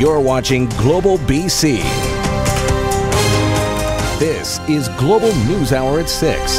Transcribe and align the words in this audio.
You're 0.00 0.18
watching 0.18 0.66
Global 0.78 1.18
BC. 1.18 1.82
This 4.18 4.58
is 4.60 4.88
Global 4.96 5.28
News 5.44 5.74
Hour 5.74 6.00
at 6.00 6.08
6. 6.08 6.56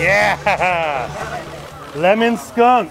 Yeah! 0.00 1.92
Lemon 1.94 2.38
skunk. 2.38 2.90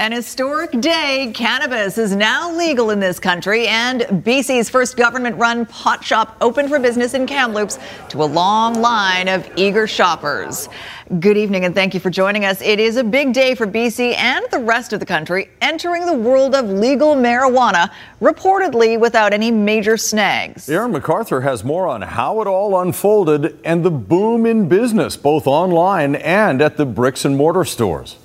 An 0.00 0.12
historic 0.12 0.80
day. 0.80 1.30
Cannabis 1.34 1.98
is 1.98 2.16
now 2.16 2.50
legal 2.56 2.88
in 2.88 3.00
this 3.00 3.20
country, 3.20 3.68
and 3.68 4.00
BC's 4.00 4.70
first 4.70 4.96
government 4.96 5.36
run 5.36 5.66
pot 5.66 6.02
shop 6.02 6.38
opened 6.40 6.70
for 6.70 6.78
business 6.78 7.12
in 7.12 7.26
Kamloops 7.26 7.78
to 8.08 8.22
a 8.22 8.24
long 8.24 8.80
line 8.80 9.28
of 9.28 9.46
eager 9.56 9.86
shoppers. 9.86 10.70
Good 11.18 11.36
evening, 11.36 11.66
and 11.66 11.74
thank 11.74 11.92
you 11.92 12.00
for 12.00 12.08
joining 12.08 12.46
us. 12.46 12.62
It 12.62 12.80
is 12.80 12.96
a 12.96 13.04
big 13.04 13.34
day 13.34 13.54
for 13.54 13.66
BC 13.66 14.14
and 14.14 14.46
the 14.50 14.60
rest 14.60 14.94
of 14.94 15.00
the 15.00 15.06
country 15.06 15.50
entering 15.60 16.06
the 16.06 16.14
world 16.14 16.54
of 16.54 16.70
legal 16.70 17.14
marijuana, 17.14 17.90
reportedly 18.22 18.98
without 18.98 19.34
any 19.34 19.50
major 19.50 19.98
snags. 19.98 20.70
Aaron 20.70 20.94
McArthur 20.94 21.42
has 21.42 21.62
more 21.62 21.86
on 21.86 22.00
how 22.00 22.40
it 22.40 22.46
all 22.46 22.80
unfolded 22.80 23.60
and 23.66 23.84
the 23.84 23.90
boom 23.90 24.46
in 24.46 24.66
business, 24.66 25.18
both 25.18 25.46
online 25.46 26.14
and 26.14 26.62
at 26.62 26.78
the 26.78 26.86
bricks 26.86 27.26
and 27.26 27.36
mortar 27.36 27.66
stores. 27.66 28.16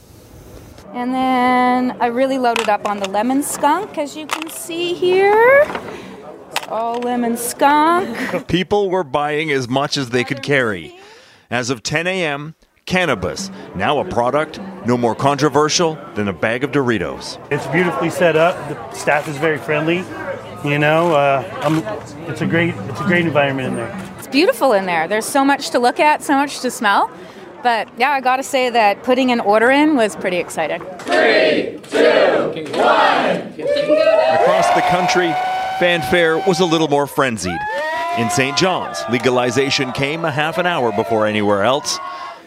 And 0.96 1.14
then 1.14 1.98
I 2.00 2.06
really 2.06 2.38
loaded 2.38 2.70
up 2.70 2.88
on 2.88 3.02
the 3.02 3.10
lemon 3.10 3.44
skunk, 3.44 3.98
as 3.98 4.16
you 4.16 4.26
can 4.26 4.50
see 4.50 4.94
here. 4.94 5.66
It's 5.68 6.68
all 6.70 7.02
lemon 7.02 7.36
skunk. 7.36 8.48
People 8.48 8.90
were 8.90 9.04
buying 9.04 9.52
as 9.52 9.68
much 9.68 9.98
as 9.98 10.12
they 10.12 10.24
could 10.24 10.42
carry. 10.42 10.98
As 11.52 11.70
of 11.70 11.84
10 11.84 12.08
a.m., 12.08 12.56
cannabis, 12.86 13.52
now 13.76 14.00
a 14.00 14.06
product 14.06 14.62
no 14.86 14.96
more 14.98 15.16
controversial 15.16 15.96
than 16.14 16.30
a 16.30 16.34
bag 16.34 16.64
of 16.64 16.72
Doritos. 16.72 17.46
It's 17.52 17.68
beautifully 17.68 18.10
set 18.10 18.38
up. 18.38 18.56
The 18.70 18.92
staff 18.94 19.28
is 19.28 19.36
very 19.36 19.58
friendly. 19.58 19.98
You 20.64 20.80
know, 20.80 21.14
uh, 21.14 21.44
it's 22.30 22.40
a 22.40 22.46
great 22.46 22.74
it's 22.74 23.02
a 23.02 23.04
great 23.04 23.26
environment 23.26 23.68
in 23.68 23.76
there. 23.76 24.16
It's 24.18 24.28
beautiful 24.28 24.72
in 24.72 24.86
there. 24.86 25.10
There's 25.10 25.26
so 25.26 25.44
much 25.44 25.72
to 25.72 25.80
look 25.80 26.00
at, 26.00 26.24
so 26.24 26.36
much 26.36 26.62
to 26.62 26.72
smell. 26.72 27.12
But 27.66 27.90
yeah, 27.98 28.12
I 28.12 28.22
gotta 28.22 28.44
say 28.44 28.70
that 28.70 29.02
putting 29.02 29.32
an 29.32 29.40
order 29.40 29.72
in 29.72 29.96
was 29.96 30.16
pretty 30.16 30.38
exciting. 30.38 30.82
Three, 31.00 31.80
two, 31.90 32.64
one. 32.78 33.42
Across 34.40 34.76
the 34.76 34.84
country, 34.88 35.34
fanfare 35.80 36.38
was 36.38 36.60
a 36.60 36.66
little 36.66 36.88
more 36.90 37.08
frenzied. 37.08 37.58
In 38.20 38.30
St. 38.30 38.56
John's, 38.56 39.00
legalization 39.10 39.92
came 39.94 40.26
a 40.26 40.32
half 40.32 40.60
an 40.60 40.68
hour 40.68 40.92
before 40.92 41.26
anywhere 41.26 41.64
else. 41.64 41.98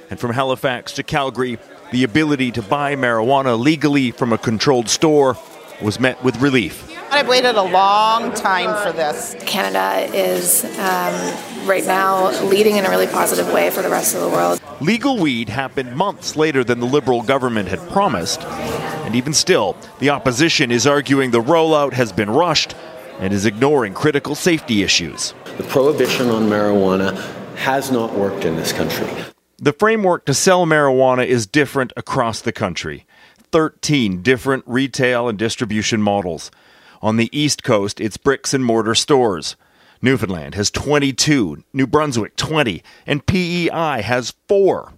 And 0.08 0.20
from 0.20 0.30
Halifax 0.30 0.92
to 0.92 1.02
Calgary, 1.02 1.58
the 1.90 2.04
ability 2.04 2.52
to 2.52 2.62
buy 2.62 2.94
marijuana 2.94 3.58
legally 3.58 4.12
from 4.12 4.32
a 4.32 4.38
controlled 4.38 4.88
store 4.88 5.36
was 5.82 5.98
met 5.98 6.22
with 6.22 6.40
relief. 6.40 6.96
I've 7.18 7.26
waited 7.26 7.56
a 7.56 7.62
long 7.62 8.32
time 8.32 8.80
for 8.80 8.96
this. 8.96 9.34
Canada 9.40 10.08
is 10.16 10.62
um, 10.78 11.66
right 11.66 11.84
now 11.84 12.30
leading 12.44 12.76
in 12.76 12.86
a 12.86 12.90
really 12.90 13.08
positive 13.08 13.52
way 13.52 13.70
for 13.70 13.82
the 13.82 13.88
rest 13.88 14.14
of 14.14 14.20
the 14.20 14.28
world. 14.28 14.62
Legal 14.80 15.18
weed 15.18 15.48
happened 15.48 15.96
months 15.96 16.36
later 16.36 16.62
than 16.62 16.78
the 16.78 16.86
Liberal 16.86 17.22
government 17.22 17.68
had 17.68 17.80
promised. 17.88 18.44
And 18.44 19.16
even 19.16 19.34
still, 19.34 19.76
the 19.98 20.10
opposition 20.10 20.70
is 20.70 20.86
arguing 20.86 21.32
the 21.32 21.42
rollout 21.42 21.92
has 21.92 22.12
been 22.12 22.30
rushed 22.30 22.76
and 23.18 23.34
is 23.34 23.46
ignoring 23.46 23.94
critical 23.94 24.36
safety 24.36 24.84
issues. 24.84 25.34
The 25.56 25.64
prohibition 25.64 26.28
on 26.28 26.44
marijuana 26.44 27.16
has 27.56 27.90
not 27.90 28.14
worked 28.14 28.44
in 28.44 28.54
this 28.54 28.72
country. 28.72 29.08
The 29.56 29.72
framework 29.72 30.24
to 30.26 30.34
sell 30.34 30.66
marijuana 30.66 31.26
is 31.26 31.48
different 31.48 31.92
across 31.96 32.42
the 32.42 32.52
country 32.52 33.06
13 33.50 34.22
different 34.22 34.62
retail 34.68 35.28
and 35.28 35.36
distribution 35.36 36.00
models. 36.00 36.52
On 37.00 37.16
the 37.16 37.30
East 37.38 37.62
Coast, 37.62 38.00
it's 38.00 38.16
bricks 38.16 38.52
and 38.52 38.64
mortar 38.64 38.94
stores. 38.94 39.56
Newfoundland 40.02 40.54
has 40.54 40.70
22, 40.70 41.62
New 41.72 41.86
Brunswick 41.86 42.36
20, 42.36 42.82
and 43.06 43.26
PEI 43.26 44.02
has 44.02 44.34
4. 44.48 44.92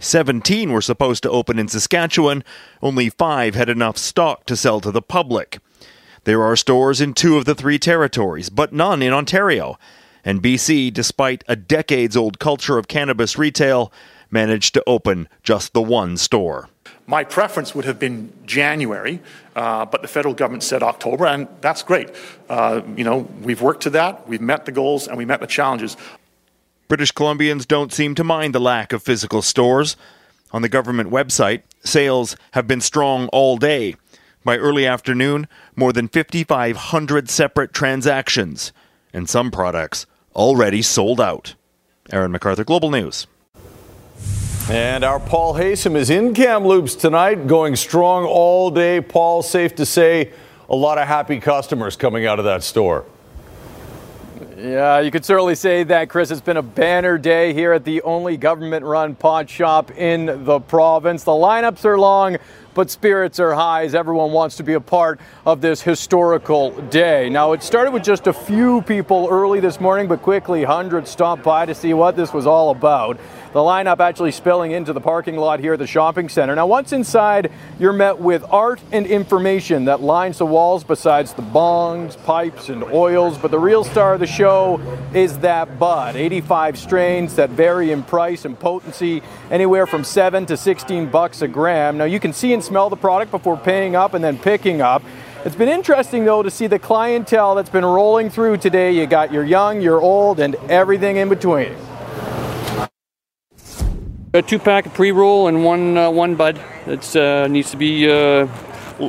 17 0.00 0.72
were 0.72 0.80
supposed 0.80 1.22
to 1.22 1.30
open 1.30 1.58
in 1.58 1.68
Saskatchewan, 1.68 2.42
only 2.82 3.08
5 3.08 3.54
had 3.54 3.68
enough 3.68 3.96
stock 3.96 4.46
to 4.46 4.56
sell 4.56 4.80
to 4.80 4.90
the 4.90 5.02
public. 5.02 5.58
There 6.24 6.42
are 6.42 6.56
stores 6.56 7.00
in 7.00 7.14
two 7.14 7.36
of 7.36 7.44
the 7.44 7.54
three 7.54 7.78
territories, 7.78 8.50
but 8.50 8.72
none 8.72 9.02
in 9.02 9.12
Ontario. 9.12 9.78
And 10.24 10.42
BC, 10.42 10.92
despite 10.92 11.44
a 11.46 11.54
decades 11.54 12.16
old 12.16 12.38
culture 12.38 12.78
of 12.78 12.88
cannabis 12.88 13.38
retail, 13.38 13.92
managed 14.30 14.74
to 14.74 14.84
open 14.86 15.28
just 15.42 15.72
the 15.72 15.82
one 15.82 16.16
store. 16.16 16.68
My 17.06 17.22
preference 17.24 17.74
would 17.74 17.84
have 17.84 17.98
been 17.98 18.32
January, 18.46 19.20
uh, 19.54 19.84
but 19.84 20.00
the 20.00 20.08
federal 20.08 20.32
government 20.32 20.62
said 20.62 20.82
October, 20.82 21.26
and 21.26 21.48
that's 21.60 21.82
great. 21.82 22.10
Uh, 22.48 22.80
you 22.96 23.04
know, 23.04 23.28
we've 23.42 23.60
worked 23.60 23.82
to 23.82 23.90
that, 23.90 24.26
we've 24.26 24.40
met 24.40 24.64
the 24.64 24.72
goals, 24.72 25.06
and 25.06 25.18
we 25.18 25.26
met 25.26 25.40
the 25.40 25.46
challenges. 25.46 25.96
British 26.88 27.12
Columbians 27.12 27.66
don't 27.66 27.92
seem 27.92 28.14
to 28.14 28.24
mind 28.24 28.54
the 28.54 28.60
lack 28.60 28.92
of 28.92 29.02
physical 29.02 29.42
stores. 29.42 29.96
On 30.52 30.62
the 30.62 30.68
government 30.68 31.10
website, 31.10 31.62
sales 31.82 32.36
have 32.52 32.66
been 32.66 32.80
strong 32.80 33.28
all 33.28 33.56
day. 33.56 33.96
By 34.44 34.56
early 34.56 34.86
afternoon, 34.86 35.48
more 35.74 35.92
than 35.92 36.08
5,500 36.08 37.28
separate 37.28 37.72
transactions, 37.72 38.72
and 39.12 39.28
some 39.28 39.50
products 39.50 40.06
already 40.34 40.82
sold 40.82 41.20
out. 41.20 41.54
Aaron 42.12 42.32
McArthur, 42.32 42.64
Global 42.64 42.90
News. 42.90 43.26
And 44.70 45.04
our 45.04 45.20
Paul 45.20 45.52
Haysom 45.56 45.94
is 45.94 46.08
in 46.08 46.32
Kamloops 46.32 46.94
tonight, 46.94 47.46
going 47.46 47.76
strong 47.76 48.24
all 48.24 48.70
day. 48.70 49.02
Paul, 49.02 49.42
safe 49.42 49.74
to 49.74 49.84
say, 49.84 50.32
a 50.70 50.74
lot 50.74 50.96
of 50.96 51.06
happy 51.06 51.38
customers 51.38 51.96
coming 51.96 52.24
out 52.24 52.38
of 52.38 52.46
that 52.46 52.62
store. 52.62 53.04
Yeah, 54.56 55.00
you 55.00 55.10
could 55.10 55.26
certainly 55.26 55.54
say 55.54 55.84
that, 55.84 56.08
Chris. 56.08 56.30
It's 56.30 56.40
been 56.40 56.56
a 56.56 56.62
banner 56.62 57.18
day 57.18 57.52
here 57.52 57.74
at 57.74 57.84
the 57.84 58.00
only 58.02 58.38
government 58.38 58.86
run 58.86 59.14
pot 59.14 59.50
shop 59.50 59.90
in 59.90 60.44
the 60.46 60.60
province. 60.60 61.24
The 61.24 61.32
lineups 61.32 61.84
are 61.84 61.98
long, 61.98 62.38
but 62.74 62.90
spirits 62.90 63.40
are 63.40 63.54
high 63.54 63.84
as 63.84 63.94
everyone 63.94 64.32
wants 64.32 64.56
to 64.56 64.62
be 64.62 64.74
a 64.74 64.80
part 64.80 65.20
of 65.46 65.60
this 65.60 65.80
historical 65.80 66.70
day. 66.88 67.28
Now, 67.30 67.52
it 67.52 67.62
started 67.62 67.92
with 67.92 68.02
just 68.02 68.26
a 68.26 68.32
few 68.32 68.82
people 68.82 69.28
early 69.30 69.60
this 69.60 69.80
morning, 69.80 70.08
but 70.08 70.22
quickly 70.22 70.64
hundreds 70.64 71.10
stopped 71.10 71.42
by 71.42 71.66
to 71.66 71.74
see 71.74 71.94
what 71.94 72.16
this 72.16 72.32
was 72.32 72.46
all 72.46 72.70
about. 72.70 73.18
The 73.54 73.60
lineup 73.60 74.00
actually 74.00 74.32
spilling 74.32 74.72
into 74.72 74.92
the 74.92 75.00
parking 75.00 75.36
lot 75.36 75.60
here 75.60 75.74
at 75.74 75.78
the 75.78 75.86
shopping 75.86 76.28
center. 76.28 76.56
Now, 76.56 76.66
once 76.66 76.92
inside, 76.92 77.52
you're 77.78 77.92
met 77.92 78.18
with 78.18 78.44
art 78.50 78.80
and 78.90 79.06
information 79.06 79.84
that 79.84 80.00
lines 80.00 80.38
the 80.38 80.46
walls 80.46 80.82
besides 80.82 81.32
the 81.34 81.42
bongs, 81.42 82.20
pipes, 82.24 82.68
and 82.68 82.82
oils. 82.82 83.38
But 83.38 83.52
the 83.52 83.58
real 83.60 83.84
star 83.84 84.14
of 84.14 84.18
the 84.18 84.26
show 84.26 84.80
is 85.14 85.38
that 85.38 85.78
bud. 85.78 86.16
85 86.16 86.76
strains 86.76 87.36
that 87.36 87.50
vary 87.50 87.92
in 87.92 88.02
price 88.02 88.44
and 88.44 88.58
potency, 88.58 89.22
anywhere 89.52 89.86
from 89.86 90.02
7 90.02 90.46
to 90.46 90.56
16 90.56 91.08
bucks 91.10 91.40
a 91.40 91.46
gram. 91.46 91.96
Now, 91.96 92.06
you 92.06 92.18
can 92.18 92.32
see 92.32 92.52
and 92.52 92.63
smell 92.64 92.90
the 92.90 92.96
product 92.96 93.30
before 93.30 93.56
paying 93.56 93.94
up 93.94 94.14
and 94.14 94.24
then 94.24 94.38
picking 94.38 94.80
up. 94.80 95.02
It's 95.44 95.54
been 95.54 95.68
interesting, 95.68 96.24
though, 96.24 96.42
to 96.42 96.50
see 96.50 96.66
the 96.66 96.78
clientele 96.78 97.54
that's 97.54 97.68
been 97.68 97.84
rolling 97.84 98.30
through 98.30 98.56
today. 98.56 98.92
You 98.92 99.06
got 99.06 99.30
your 99.30 99.44
young, 99.44 99.82
your 99.82 100.00
old, 100.00 100.40
and 100.40 100.54
everything 100.70 101.18
in 101.18 101.28
between. 101.28 101.76
A 104.32 104.42
two 104.42 104.58
pack 104.58 104.86
of 104.86 104.94
pre 104.94 105.12
roll 105.12 105.46
and 105.46 105.62
one 105.64 105.96
uh, 105.96 106.10
one 106.10 106.34
bud 106.34 106.58
that 106.86 107.14
uh, 107.14 107.46
needs 107.46 107.70
to 107.70 107.76
be 107.76 108.10
uh, 108.10 108.48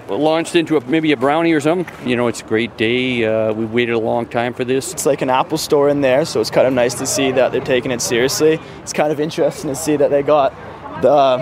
launched 0.09 0.55
into 0.55 0.77
a, 0.77 0.81
maybe 0.81 1.13
a 1.13 1.17
brownie 1.17 1.53
or 1.53 1.61
something. 1.61 2.07
You 2.07 2.15
know, 2.15 2.27
it's 2.27 2.41
a 2.41 2.45
great 2.45 2.77
day. 2.77 3.25
Uh, 3.25 3.53
we 3.53 3.65
waited 3.65 3.93
a 3.93 3.99
long 3.99 4.27
time 4.27 4.53
for 4.53 4.63
this. 4.65 4.91
It's 4.91 5.05
like 5.05 5.21
an 5.21 5.29
Apple 5.29 5.57
store 5.57 5.89
in 5.89 6.01
there, 6.01 6.25
so 6.25 6.41
it's 6.41 6.51
kind 6.51 6.67
of 6.67 6.73
nice 6.73 6.95
to 6.95 7.07
see 7.07 7.31
that 7.31 7.51
they're 7.51 7.61
taking 7.61 7.91
it 7.91 8.01
seriously. 8.01 8.59
It's 8.81 8.93
kind 8.93 9.11
of 9.11 9.19
interesting 9.19 9.69
to 9.69 9.75
see 9.75 9.95
that 9.95 10.11
they 10.11 10.21
got 10.21 10.53
the 11.01 11.37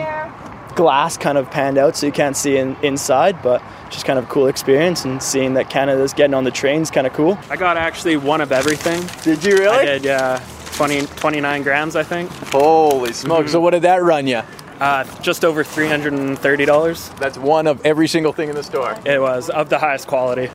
glass 0.75 1.17
kind 1.17 1.37
of 1.37 1.49
panned 1.49 1.77
out 1.77 1.95
so 1.95 2.05
you 2.05 2.11
can't 2.11 2.35
see 2.35 2.57
in, 2.57 2.75
inside, 2.83 3.41
but 3.41 3.61
just 3.89 4.05
kind 4.05 4.17
of 4.17 4.25
a 4.25 4.27
cool 4.27 4.47
experience 4.47 5.05
and 5.05 5.21
seeing 5.21 5.53
that 5.53 5.69
Canada's 5.69 6.13
getting 6.13 6.33
on 6.33 6.43
the 6.43 6.51
trains 6.51 6.89
kind 6.91 7.07
of 7.07 7.13
cool. 7.13 7.37
I 7.49 7.55
got 7.55 7.77
actually 7.77 8.17
one 8.17 8.41
of 8.41 8.51
everything. 8.51 9.03
Did 9.23 9.43
you 9.43 9.57
really? 9.57 9.77
I 9.77 9.85
did, 9.85 10.03
yeah. 10.03 10.43
20, 10.73 11.05
29 11.05 11.63
grams, 11.63 11.95
I 11.95 12.03
think. 12.03 12.29
Holy 12.51 13.13
smokes. 13.13 13.43
Mm-hmm. 13.43 13.51
So, 13.51 13.61
what 13.61 13.71
did 13.71 13.83
that 13.83 14.01
run 14.01 14.25
you? 14.25 14.41
Uh, 14.79 15.03
just 15.21 15.45
over 15.45 15.63
$330. 15.63 17.17
That's 17.17 17.37
one 17.37 17.67
of 17.67 17.85
every 17.85 18.07
single 18.07 18.33
thing 18.33 18.49
in 18.49 18.55
the 18.55 18.63
store. 18.63 18.97
It 19.05 19.21
was, 19.21 19.49
of 19.49 19.69
the 19.69 19.77
highest 19.77 20.07
quality. 20.07 20.49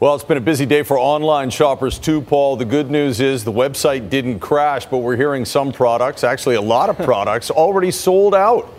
Well, 0.00 0.14
it's 0.14 0.22
been 0.22 0.36
a 0.36 0.40
busy 0.40 0.64
day 0.64 0.84
for 0.84 0.96
online 0.96 1.50
shoppers 1.50 1.98
too, 1.98 2.22
Paul. 2.22 2.54
The 2.54 2.64
good 2.64 2.88
news 2.88 3.18
is 3.18 3.42
the 3.42 3.50
website 3.50 4.08
didn't 4.10 4.38
crash, 4.38 4.86
but 4.86 4.98
we're 4.98 5.16
hearing 5.16 5.44
some 5.44 5.72
products, 5.72 6.22
actually 6.22 6.54
a 6.54 6.60
lot 6.60 6.88
of 6.88 6.96
products, 6.98 7.50
already 7.50 7.90
sold 7.90 8.32
out. 8.32 8.72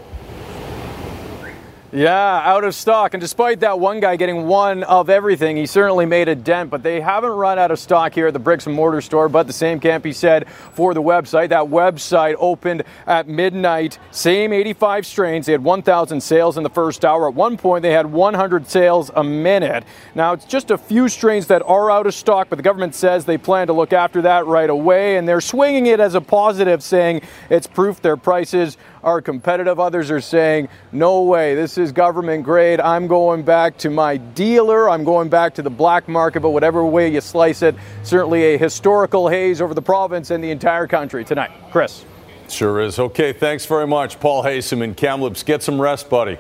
Yeah, 1.91 2.41
out 2.43 2.63
of 2.65 2.75
stock. 2.75 3.15
And 3.15 3.21
despite 3.21 3.61
that 3.61 3.79
one 3.79 3.99
guy 3.99 4.15
getting 4.15 4.45
one 4.45 4.83
of 4.83 5.09
everything, 5.09 5.57
he 5.57 5.65
certainly 5.65 6.05
made 6.05 6.27
a 6.27 6.35
dent. 6.35 6.69
But 6.69 6.83
they 6.83 7.01
haven't 7.01 7.31
run 7.31 7.57
out 7.57 7.71
of 7.71 7.79
stock 7.79 8.13
here 8.13 8.27
at 8.27 8.33
the 8.33 8.39
bricks 8.39 8.67
and 8.67 8.75
mortar 8.75 9.01
store. 9.01 9.27
But 9.27 9.47
the 9.47 9.53
same 9.53 9.79
can't 9.79 10.03
be 10.03 10.13
said 10.13 10.47
for 10.73 10.93
the 10.93 11.01
website. 11.01 11.49
That 11.49 11.65
website 11.65 12.35
opened 12.37 12.83
at 13.07 13.27
midnight. 13.27 13.97
Same 14.11 14.53
85 14.53 15.07
strains. 15.07 15.45
They 15.47 15.51
had 15.51 15.63
1,000 15.63 16.21
sales 16.21 16.57
in 16.57 16.63
the 16.63 16.69
first 16.69 17.03
hour. 17.03 17.27
At 17.27 17.33
one 17.33 17.57
point, 17.57 17.81
they 17.81 17.91
had 17.91 18.05
100 18.05 18.67
sales 18.67 19.09
a 19.15 19.23
minute. 19.23 19.83
Now, 20.13 20.33
it's 20.33 20.45
just 20.45 20.69
a 20.69 20.77
few 20.77 21.09
strains 21.09 21.47
that 21.47 21.63
are 21.65 21.89
out 21.89 22.05
of 22.05 22.13
stock, 22.13 22.49
but 22.49 22.57
the 22.57 22.63
government 22.63 22.93
says 22.93 23.25
they 23.25 23.39
plan 23.39 23.65
to 23.65 23.73
look 23.73 23.93
after 23.93 24.21
that 24.21 24.45
right 24.45 24.69
away. 24.69 25.17
And 25.17 25.27
they're 25.27 25.41
swinging 25.41 25.87
it 25.87 25.99
as 25.99 26.13
a 26.13 26.21
positive, 26.21 26.83
saying 26.83 27.21
it's 27.49 27.65
proof 27.65 27.99
their 27.99 28.17
prices 28.17 28.77
are 29.03 29.21
competitive. 29.21 29.79
Others 29.79 30.11
are 30.11 30.21
saying, 30.21 30.69
no 30.91 31.23
way, 31.23 31.55
this 31.55 31.77
is 31.77 31.91
government 31.91 32.43
grade. 32.43 32.79
I'm 32.79 33.07
going 33.07 33.43
back 33.43 33.77
to 33.79 33.89
my 33.89 34.17
dealer. 34.17 34.89
I'm 34.89 35.03
going 35.03 35.29
back 35.29 35.53
to 35.55 35.61
the 35.61 35.69
black 35.69 36.07
market, 36.07 36.41
but 36.41 36.51
whatever 36.51 36.83
way 36.85 37.11
you 37.11 37.21
slice 37.21 37.61
it, 37.61 37.75
certainly 38.03 38.55
a 38.55 38.57
historical 38.57 39.27
haze 39.27 39.61
over 39.61 39.73
the 39.73 39.81
province 39.81 40.31
and 40.31 40.43
the 40.43 40.51
entire 40.51 40.87
country 40.87 41.23
tonight. 41.23 41.51
Chris. 41.71 42.05
Sure 42.49 42.81
is. 42.81 42.97
Okay, 42.97 43.31
thanks 43.31 43.65
very 43.65 43.85
much, 43.85 44.19
Paul 44.19 44.43
Haysom 44.43 44.81
in 44.81 44.95
Kamloops. 44.95 45.43
Get 45.43 45.61
some 45.61 45.79
rest, 45.79 46.09
buddy. 46.09 46.37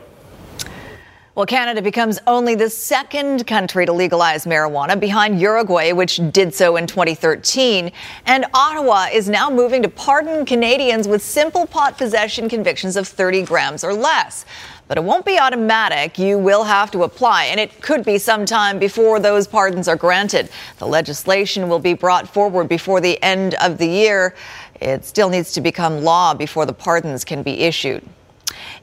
Well, 1.39 1.45
Canada 1.45 1.81
becomes 1.81 2.19
only 2.27 2.53
the 2.55 2.69
second 2.69 3.47
country 3.47 3.85
to 3.85 3.93
legalize 3.93 4.43
marijuana 4.43 4.99
behind 4.99 5.39
Uruguay, 5.39 5.93
which 5.93 6.19
did 6.33 6.53
so 6.53 6.75
in 6.75 6.85
2013. 6.85 7.93
And 8.25 8.45
Ottawa 8.53 9.05
is 9.13 9.29
now 9.29 9.49
moving 9.49 9.81
to 9.83 9.87
pardon 9.87 10.45
Canadians 10.45 11.07
with 11.07 11.21
simple 11.21 11.65
pot 11.65 11.97
possession 11.97 12.49
convictions 12.49 12.97
of 12.97 13.07
30 13.07 13.43
grams 13.43 13.85
or 13.85 13.93
less. 13.93 14.45
But 14.89 14.97
it 14.97 15.03
won't 15.05 15.23
be 15.23 15.39
automatic. 15.39 16.19
You 16.19 16.37
will 16.37 16.65
have 16.65 16.91
to 16.91 17.03
apply, 17.03 17.45
and 17.45 17.57
it 17.57 17.81
could 17.81 18.03
be 18.03 18.17
some 18.17 18.45
time 18.45 18.77
before 18.77 19.21
those 19.21 19.47
pardons 19.47 19.87
are 19.87 19.95
granted. 19.95 20.49
The 20.79 20.87
legislation 20.87 21.69
will 21.69 21.79
be 21.79 21.93
brought 21.93 22.27
forward 22.27 22.67
before 22.67 22.99
the 22.99 23.17
end 23.23 23.55
of 23.61 23.77
the 23.77 23.87
year. 23.87 24.35
It 24.81 25.05
still 25.05 25.29
needs 25.29 25.53
to 25.53 25.61
become 25.61 26.03
law 26.03 26.33
before 26.33 26.65
the 26.65 26.73
pardons 26.73 27.23
can 27.23 27.43
be 27.43 27.61
issued. 27.61 28.03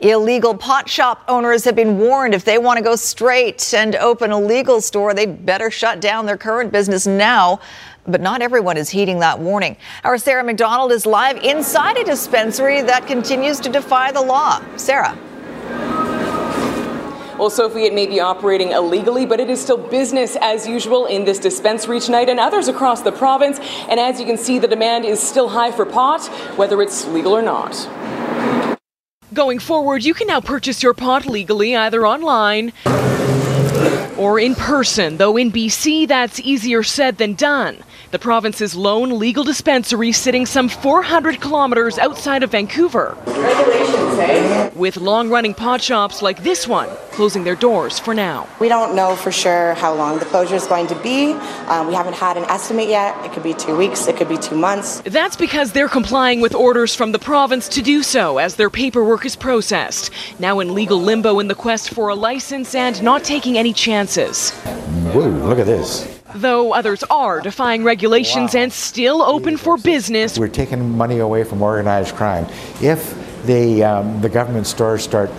Illegal 0.00 0.54
pot 0.54 0.88
shop 0.88 1.24
owners 1.28 1.64
have 1.64 1.74
been 1.74 1.98
warned 1.98 2.34
if 2.34 2.44
they 2.44 2.58
want 2.58 2.78
to 2.78 2.84
go 2.84 2.96
straight 2.96 3.72
and 3.74 3.96
open 3.96 4.30
a 4.30 4.38
legal 4.38 4.80
store, 4.80 5.14
they 5.14 5.26
better 5.26 5.70
shut 5.70 6.00
down 6.00 6.26
their 6.26 6.36
current 6.36 6.72
business 6.72 7.06
now. 7.06 7.60
But 8.06 8.20
not 8.20 8.40
everyone 8.40 8.76
is 8.76 8.90
heeding 8.90 9.18
that 9.20 9.40
warning. 9.40 9.76
Our 10.04 10.16
Sarah 10.16 10.44
McDonald 10.44 10.92
is 10.92 11.06
live 11.06 11.38
inside 11.38 11.98
a 11.98 12.04
dispensary 12.04 12.80
that 12.82 13.06
continues 13.06 13.58
to 13.60 13.68
defy 13.68 14.12
the 14.12 14.22
law. 14.22 14.62
Sarah. 14.76 15.18
Well, 17.38 17.50
Sophie, 17.50 17.84
it 17.84 17.92
may 17.92 18.06
be 18.06 18.18
operating 18.18 18.70
illegally, 18.70 19.26
but 19.26 19.40
it 19.40 19.50
is 19.50 19.60
still 19.60 19.76
business 19.76 20.38
as 20.40 20.66
usual 20.66 21.04
in 21.04 21.26
this 21.26 21.38
dispensary 21.38 22.00
tonight 22.00 22.30
and 22.30 22.40
others 22.40 22.66
across 22.66 23.02
the 23.02 23.12
province. 23.12 23.58
And 23.90 24.00
as 24.00 24.18
you 24.18 24.24
can 24.24 24.38
see, 24.38 24.58
the 24.58 24.68
demand 24.68 25.04
is 25.04 25.20
still 25.22 25.50
high 25.50 25.70
for 25.70 25.84
pot, 25.84 26.24
whether 26.56 26.80
it's 26.80 27.06
legal 27.08 27.36
or 27.36 27.42
not. 27.42 27.74
Going 29.36 29.58
forward, 29.58 30.02
you 30.02 30.14
can 30.14 30.28
now 30.28 30.40
purchase 30.40 30.82
your 30.82 30.94
pot 30.94 31.26
legally 31.26 31.76
either 31.76 32.06
online 32.06 32.72
or 34.16 34.40
in 34.40 34.54
person, 34.54 35.18
though 35.18 35.36
in 35.36 35.52
BC 35.52 36.08
that's 36.08 36.40
easier 36.40 36.82
said 36.82 37.18
than 37.18 37.34
done. 37.34 37.84
The 38.12 38.18
province's 38.18 38.74
lone 38.74 39.18
legal 39.18 39.44
dispensary 39.44 40.12
sitting 40.12 40.46
some 40.46 40.70
400 40.70 41.38
kilometers 41.38 41.98
outside 41.98 42.42
of 42.44 42.52
Vancouver. 42.52 43.14
Regulations, 43.26 43.85
With 44.74 44.96
long 44.96 45.28
running 45.28 45.52
pot 45.52 45.82
shops 45.82 46.22
like 46.22 46.42
this 46.42 46.66
one 46.66 46.88
closing 47.10 47.44
their 47.44 47.54
doors 47.54 47.98
for 47.98 48.14
now. 48.14 48.46
We 48.60 48.68
don't 48.68 48.94
know 48.94 49.16
for 49.16 49.32
sure 49.32 49.74
how 49.74 49.94
long 49.94 50.18
the 50.18 50.24
closure 50.26 50.54
is 50.54 50.66
going 50.66 50.86
to 50.88 50.94
be. 51.02 51.32
Um, 51.66 51.86
we 51.86 51.94
haven't 51.94 52.14
had 52.14 52.36
an 52.36 52.44
estimate 52.44 52.88
yet. 52.88 53.14
It 53.24 53.32
could 53.32 53.42
be 53.42 53.54
two 53.54 53.76
weeks, 53.76 54.06
it 54.06 54.16
could 54.16 54.28
be 54.28 54.38
two 54.38 54.56
months. 54.56 55.00
That's 55.00 55.36
because 55.36 55.72
they're 55.72 55.88
complying 55.88 56.40
with 56.40 56.54
orders 56.54 56.94
from 56.94 57.12
the 57.12 57.18
province 57.18 57.68
to 57.70 57.82
do 57.82 58.02
so 58.02 58.38
as 58.38 58.56
their 58.56 58.70
paperwork 58.70 59.24
is 59.24 59.36
processed. 59.36 60.10
Now 60.38 60.60
in 60.60 60.74
legal 60.74 60.98
limbo 60.98 61.38
in 61.38 61.48
the 61.48 61.54
quest 61.54 61.90
for 61.90 62.08
a 62.08 62.14
license 62.14 62.74
and 62.74 63.02
not 63.02 63.24
taking 63.24 63.58
any 63.58 63.72
chances. 63.72 64.50
Whoa, 65.12 65.28
look 65.28 65.58
at 65.58 65.66
this. 65.66 66.20
Though 66.34 66.74
others 66.74 67.02
are 67.04 67.40
defying 67.40 67.82
regulations 67.84 68.54
wow. 68.54 68.60
and 68.60 68.72
still 68.72 69.22
open 69.22 69.56
for 69.56 69.78
business. 69.78 70.38
We're 70.38 70.48
taking 70.48 70.96
money 70.96 71.18
away 71.18 71.44
from 71.44 71.62
organized 71.62 72.14
crime. 72.14 72.46
If 72.82 73.25
the, 73.46 73.84
um, 73.84 74.20
the 74.20 74.28
government 74.28 74.66
stores 74.66 75.02
start 75.02 75.30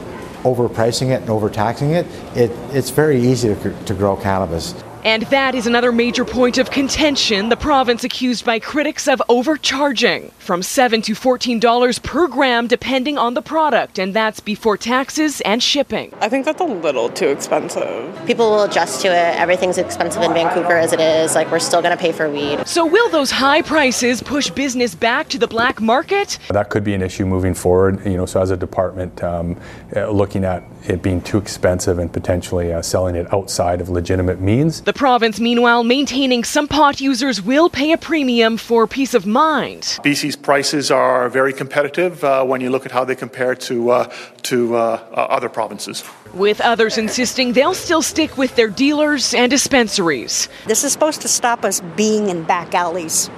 overpricing 0.44 1.10
it 1.10 1.22
and 1.22 1.30
overtaxing 1.30 1.92
it, 1.92 2.06
it 2.36 2.52
it's 2.74 2.90
very 2.90 3.20
easy 3.20 3.54
to, 3.54 3.84
to 3.84 3.94
grow 3.94 4.16
cannabis. 4.16 4.74
And 5.08 5.24
that 5.28 5.56
is 5.56 5.66
another 5.68 5.94
major 5.94 6.26
point 6.26 6.58
of 6.58 6.70
contention. 6.70 7.48
The 7.48 7.56
province 7.56 8.04
accused 8.04 8.44
by 8.44 8.60
critics 8.60 9.08
of 9.08 9.22
overcharging 9.30 10.32
from 10.38 10.62
7 10.62 11.02
to 11.04 11.14
$14 11.14 12.04
per 12.04 12.28
gram, 12.28 12.68
depending 12.68 13.18
on 13.18 13.34
the 13.34 13.42
product, 13.42 14.00
and 14.00 14.14
that's 14.14 14.42
before 14.42 14.76
taxes 14.76 15.40
and 15.46 15.64
shipping. 15.64 16.14
I 16.20 16.28
think 16.28 16.44
that's 16.44 16.60
a 16.60 16.66
little 16.66 17.08
too 17.08 17.30
expensive. 17.30 18.22
People 18.26 18.50
will 18.50 18.64
adjust 18.64 19.00
to 19.04 19.08
it. 19.08 19.40
Everything's 19.40 19.78
expensive 19.78 20.22
in 20.24 20.34
Vancouver 20.34 20.76
as 20.76 20.92
it 20.92 21.00
is. 21.00 21.36
Like, 21.36 21.50
we're 21.52 21.60
still 21.60 21.82
going 21.82 21.96
to 21.96 22.02
pay 22.02 22.12
for 22.12 22.30
weed. 22.30 22.68
So, 22.68 22.86
will 22.86 23.10
those 23.10 23.32
high 23.32 23.62
prices 23.62 24.22
push 24.22 24.50
business 24.50 24.94
back 24.94 25.30
to 25.30 25.40
the 25.40 25.48
black 25.48 25.80
market? 25.80 26.38
That 26.50 26.70
could 26.70 26.84
be 26.84 26.94
an 26.94 27.02
issue 27.02 27.26
moving 27.26 27.54
forward. 27.54 28.06
You 28.06 28.18
know, 28.18 28.26
so 28.26 28.42
as 28.42 28.52
a 28.52 28.58
department, 28.58 29.24
um, 29.24 29.58
uh, 29.96 30.10
looking 30.10 30.44
at 30.44 30.66
it 30.90 31.02
being 31.02 31.22
too 31.22 31.38
expensive 31.38 32.00
and 32.00 32.12
potentially 32.12 32.74
uh, 32.74 32.82
selling 32.82 33.16
it 33.16 33.32
outside 33.34 33.82
of 33.82 33.90
legitimate 33.90 34.40
means. 34.40 34.82
The 34.82 34.94
province, 34.94 35.40
meanwhile, 35.40 35.84
maintaining 35.84 36.44
some 36.44 36.68
pot 36.68 37.02
users 37.02 37.42
will 37.42 37.70
pay 37.70 37.92
a 37.92 37.98
premium 37.98 38.58
for 38.58 38.88
peace 38.88 39.14
of 39.14 39.26
mind. 39.26 39.84
BC's 40.04 40.36
prices 40.36 40.92
are 40.92 41.30
very 41.30 41.54
competitive 41.54 42.24
uh, 42.24 42.44
when 42.46 42.62
you 42.62 42.70
look 42.70 42.86
at 42.86 42.92
how 42.92 43.04
they 43.04 43.16
compare 43.16 43.56
to 43.56 43.90
uh, 43.90 44.14
to 44.44 44.76
uh, 44.76 45.00
other 45.14 45.50
provinces. 45.50 46.04
With 46.34 46.62
others 46.62 46.98
insisting 46.98 47.54
they'll 47.54 47.74
still 47.74 48.02
stick 48.02 48.38
with 48.38 48.56
their 48.56 48.70
dealers 48.70 49.34
and 49.34 49.50
dispensaries. 49.50 50.50
This 50.66 50.84
is 50.84 50.92
supposed 50.94 51.22
to 51.22 51.28
stop 51.28 51.66
us 51.66 51.82
being 51.96 52.30
in 52.30 52.44
back 52.44 52.74
alleys, 52.74 53.30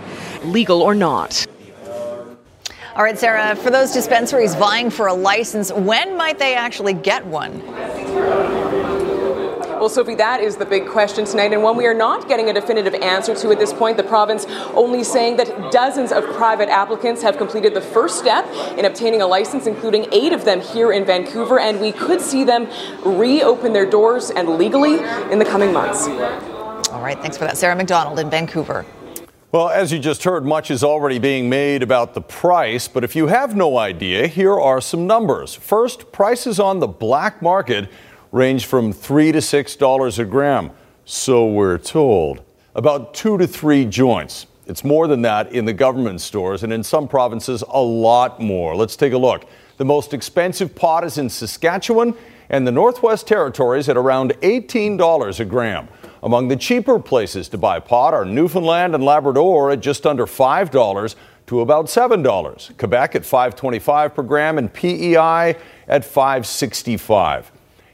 legal 0.43 0.81
or 0.81 0.95
not. 0.95 1.47
All 2.99 3.05
right, 3.05 3.17
Sarah, 3.17 3.55
for 3.55 3.69
those 3.69 3.93
dispensaries 3.93 4.55
vying 4.55 4.89
for 4.89 5.07
a 5.07 5.13
license, 5.13 5.71
when 5.71 6.17
might 6.17 6.37
they 6.37 6.53
actually 6.53 6.91
get 6.91 7.25
one? 7.25 7.65
Well, 9.79 9.87
Sophie, 9.87 10.15
that 10.15 10.41
is 10.41 10.57
the 10.57 10.65
big 10.65 10.85
question 10.85 11.23
tonight, 11.23 11.53
and 11.53 11.63
one 11.63 11.77
we 11.77 11.85
are 11.85 11.93
not 11.93 12.27
getting 12.27 12.49
a 12.49 12.53
definitive 12.53 12.93
answer 12.95 13.33
to 13.35 13.51
at 13.51 13.57
this 13.57 13.71
point. 13.71 13.95
The 13.95 14.03
province 14.03 14.45
only 14.73 15.05
saying 15.05 15.37
that 15.37 15.71
dozens 15.71 16.11
of 16.11 16.25
private 16.35 16.67
applicants 16.67 17.21
have 17.21 17.37
completed 17.37 17.73
the 17.73 17.79
first 17.79 18.19
step 18.19 18.45
in 18.77 18.83
obtaining 18.83 19.21
a 19.21 19.27
license, 19.27 19.65
including 19.65 20.05
eight 20.11 20.33
of 20.33 20.43
them 20.43 20.59
here 20.59 20.91
in 20.91 21.05
Vancouver, 21.05 21.57
and 21.57 21.79
we 21.79 21.93
could 21.93 22.19
see 22.19 22.43
them 22.43 22.67
reopen 23.05 23.71
their 23.71 23.89
doors 23.89 24.29
and 24.29 24.57
legally 24.57 24.95
in 25.31 25.39
the 25.39 25.45
coming 25.45 25.71
months. 25.71 26.05
All 26.89 27.01
right, 27.01 27.17
thanks 27.21 27.37
for 27.37 27.45
that, 27.45 27.57
Sarah 27.57 27.77
McDonald 27.77 28.19
in 28.19 28.29
Vancouver. 28.29 28.85
Well, 29.51 29.69
as 29.69 29.91
you 29.91 29.97
just 29.97 30.25
heard, 30.25 30.45
much 30.45 30.69
is 30.69 30.83
already 30.83 31.17
being 31.17 31.49
made 31.49 31.81
about 31.81 32.13
the 32.13 32.21
price, 32.21 32.87
but 32.87 33.03
if 33.03 33.15
you 33.15 33.25
have 33.25 33.55
no 33.55 33.79
idea, 33.79 34.27
here 34.27 34.53
are 34.53 34.79
some 34.79 35.07
numbers. 35.07 35.55
First, 35.55 36.11
prices 36.11 36.59
on 36.59 36.77
the 36.77 36.87
black 36.87 37.41
market 37.41 37.89
range 38.31 38.67
from 38.67 38.93
3 38.93 39.31
to 39.31 39.39
$6 39.39 40.19
a 40.19 40.25
gram, 40.25 40.69
so 41.03 41.47
we're 41.47 41.79
told. 41.79 42.43
About 42.75 43.15
2 43.15 43.39
to 43.39 43.47
3 43.47 43.85
joints. 43.85 44.45
It's 44.67 44.83
more 44.83 45.07
than 45.07 45.23
that 45.23 45.51
in 45.51 45.65
the 45.65 45.73
government 45.73 46.21
stores, 46.21 46.61
and 46.61 46.71
in 46.71 46.83
some 46.83 47.07
provinces, 47.07 47.63
a 47.69 47.81
lot 47.81 48.39
more. 48.39 48.75
Let's 48.75 48.95
take 48.95 49.13
a 49.13 49.17
look. 49.17 49.49
The 49.77 49.85
most 49.85 50.13
expensive 50.13 50.75
pot 50.75 51.03
is 51.03 51.17
in 51.17 51.27
Saskatchewan 51.27 52.13
and 52.51 52.67
the 52.67 52.71
Northwest 52.71 53.25
Territories 53.25 53.89
at 53.89 53.97
around 53.97 54.33
$18 54.41 55.39
a 55.39 55.45
gram. 55.45 55.87
Among 56.21 56.49
the 56.49 56.57
cheaper 56.57 56.99
places 56.99 57.47
to 57.49 57.57
buy 57.57 57.79
pot 57.79 58.13
are 58.13 58.25
Newfoundland 58.25 58.93
and 58.93 59.03
Labrador 59.03 59.71
at 59.71 59.79
just 59.79 60.05
under 60.05 60.25
$5 60.25 61.15
to 61.47 61.61
about 61.61 61.85
$7, 61.85 62.77
Quebec 62.77 63.15
at 63.15 63.23
5.25 63.23 64.13
per 64.13 64.23
gram 64.23 64.57
and 64.57 64.71
PEI 64.73 65.55
at 65.87 66.03
5.65. 66.03 67.45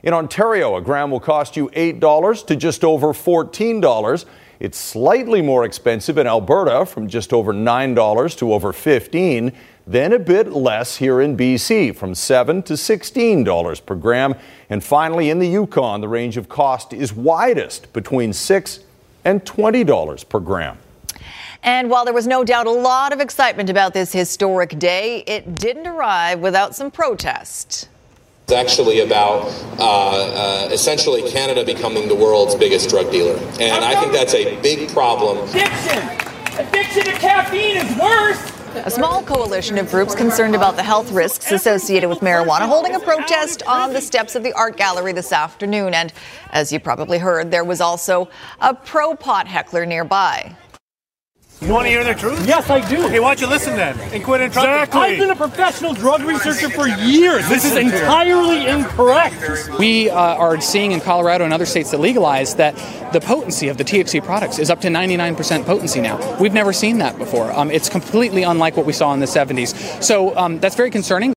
In 0.03 0.13
Ontario, 0.13 0.75
a 0.75 0.81
gram 0.81 1.11
will 1.11 1.19
cost 1.19 1.55
you 1.55 1.69
$8 1.69 2.45
to 2.47 2.55
just 2.55 2.83
over 2.83 3.07
$14. 3.07 4.25
It's 4.59 4.77
slightly 4.77 5.41
more 5.41 5.63
expensive 5.65 6.17
in 6.17 6.27
Alberta 6.27 6.85
from 6.85 7.07
just 7.07 7.31
over 7.31 7.53
$9 7.53 8.37
to 8.37 8.53
over 8.53 8.73
15 8.73 9.51
then 9.87 10.13
a 10.13 10.19
bit 10.19 10.51
less 10.51 10.97
here 10.97 11.21
in 11.21 11.37
BC 11.37 11.95
from 11.95 12.15
7 12.15 12.63
to 12.63 12.73
$16 12.73 13.85
per 13.85 13.95
gram. 13.95 14.35
And 14.69 14.83
finally, 14.83 15.29
in 15.29 15.39
the 15.39 15.47
Yukon, 15.47 16.01
the 16.01 16.07
range 16.07 16.37
of 16.37 16.49
cost 16.49 16.91
is 16.91 17.13
widest 17.13 17.93
between 17.93 18.33
6 18.33 18.79
and 19.23 19.43
$20 19.45 20.29
per 20.29 20.39
gram. 20.39 20.77
And 21.61 21.89
while 21.89 22.05
there 22.05 22.13
was 22.13 22.27
no 22.27 22.43
doubt 22.43 22.67
a 22.67 22.71
lot 22.71 23.13
of 23.13 23.19
excitement 23.19 23.69
about 23.69 23.93
this 23.93 24.11
historic 24.11 24.77
day, 24.77 25.23
it 25.25 25.55
didn't 25.55 25.87
arrive 25.87 26.39
without 26.39 26.75
some 26.75 26.91
protest. 26.91 27.89
It's 28.43 28.53
actually 28.53 28.99
about 28.99 29.45
uh, 29.79 30.65
uh, 30.65 30.69
essentially 30.71 31.27
Canada 31.31 31.65
becoming 31.65 32.07
the 32.07 32.13
world's 32.13 32.53
biggest 32.53 32.89
drug 32.89 33.11
dealer. 33.11 33.37
And 33.59 33.83
I 33.83 33.99
think 33.99 34.13
that's 34.13 34.35
a 34.35 34.59
big 34.61 34.89
problem. 34.89 35.39
Addiction! 35.49 35.97
Addiction 36.59 37.05
to 37.05 37.13
caffeine 37.13 37.77
is 37.77 37.97
worse! 37.97 38.54
A 38.83 38.91
small 38.91 39.23
coalition 39.23 39.77
of 39.77 39.89
groups 39.89 40.13
concerned 40.13 40.53
about 40.53 40.75
the 40.75 40.83
health 40.83 41.09
risks 41.11 41.49
associated 41.51 42.09
with 42.09 42.19
marijuana 42.19 42.67
holding 42.67 42.93
a 42.93 42.99
protest 42.99 43.63
on 43.63 43.93
the 43.93 44.01
steps 44.01 44.35
of 44.35 44.43
the 44.43 44.51
art 44.51 44.75
gallery 44.75 45.13
this 45.13 45.31
afternoon. 45.31 45.93
And 45.93 46.11
as 46.49 46.73
you 46.73 46.81
probably 46.81 47.17
heard, 47.17 47.51
there 47.51 47.63
was 47.63 47.79
also 47.79 48.27
a 48.59 48.73
pro 48.75 49.15
pot 49.15 49.47
heckler 49.47 49.85
nearby. 49.85 50.55
You 51.61 51.71
want 51.71 51.85
to 51.85 51.89
hear 51.89 52.03
the 52.03 52.13
truth? 52.13 52.45
Yes, 52.45 52.69
I 52.69 52.85
do. 52.87 53.05
Okay, 53.05 53.19
why 53.19 53.33
don't 53.33 53.41
you 53.41 53.47
listen 53.47 53.75
then 53.77 53.97
and 54.13 54.23
quit 54.23 54.41
interrupting? 54.41 54.73
Exactly. 54.73 55.01
I've 55.01 55.17
been 55.17 55.31
a 55.31 55.35
professional 55.35 55.93
drug 55.93 56.21
researcher 56.21 56.69
for 56.69 56.87
years. 56.87 57.47
This 57.47 57.63
is 57.63 57.77
entirely 57.77 58.67
incorrect. 58.67 59.69
We 59.79 60.09
uh, 60.09 60.15
are 60.15 60.59
seeing 60.59 60.91
in 60.91 60.99
Colorado 60.99 61.45
and 61.45 61.53
other 61.53 61.65
states 61.65 61.91
that 61.91 61.99
legalize 61.99 62.55
that 62.55 62.75
the 63.13 63.21
potency 63.21 63.69
of 63.69 63.77
the 63.77 63.85
THC 63.85 64.21
products 64.23 64.59
is 64.59 64.69
up 64.69 64.81
to 64.81 64.89
99% 64.89 65.65
potency 65.65 66.01
now. 66.01 66.37
We've 66.39 66.53
never 66.53 66.73
seen 66.73 66.97
that 66.97 67.17
before. 67.17 67.53
Um, 67.53 67.71
it's 67.71 67.87
completely 67.87 68.43
unlike 68.43 68.75
what 68.75 68.85
we 68.85 68.93
saw 68.93 69.13
in 69.13 69.21
the 69.21 69.25
70s. 69.25 70.03
So 70.03 70.37
um, 70.37 70.59
that's 70.59 70.75
very 70.75 70.91
concerning. 70.91 71.33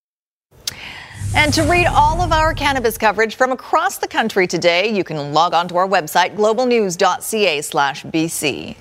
And 1.37 1.55
to 1.55 1.63
read 1.63 1.87
all 1.87 2.21
of 2.21 2.33
our 2.33 2.55
cannabis 2.55 2.99
coverage 2.99 3.37
from 3.37 3.53
across 3.53 3.99
the 3.99 4.09
country 4.09 4.49
today, 4.49 4.89
you 4.89 5.05
can 5.05 5.33
log 5.33 5.55
on 5.55 5.69
to 5.69 5.77
our 5.77 5.87
website, 5.87 6.35
globalnews.ca/bc. 6.37 8.77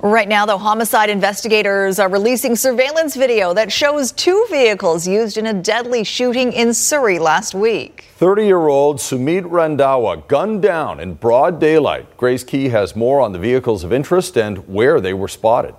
Right 0.00 0.28
now, 0.28 0.44
though, 0.44 0.58
homicide 0.58 1.08
investigators 1.08 1.98
are 1.98 2.08
releasing 2.08 2.56
surveillance 2.56 3.14
video 3.14 3.54
that 3.54 3.70
shows 3.70 4.10
two 4.10 4.46
vehicles 4.50 5.06
used 5.06 5.36
in 5.36 5.46
a 5.46 5.54
deadly 5.54 6.02
shooting 6.02 6.52
in 6.52 6.74
Surrey 6.74 7.18
last 7.18 7.54
week. 7.54 8.06
30 8.16 8.44
year 8.44 8.66
old 8.66 8.98
Sumit 8.98 9.42
Randhawa 9.42 10.26
gunned 10.26 10.62
down 10.62 10.98
in 10.98 11.14
broad 11.14 11.60
daylight. 11.60 12.16
Grace 12.16 12.42
Ke 12.42 12.70
has 12.70 12.96
more 12.96 13.20
on 13.20 13.32
the 13.32 13.38
vehicles 13.38 13.84
of 13.84 13.92
interest 13.92 14.36
and 14.36 14.66
where 14.68 15.00
they 15.00 15.14
were 15.14 15.28
spotted. 15.28 15.74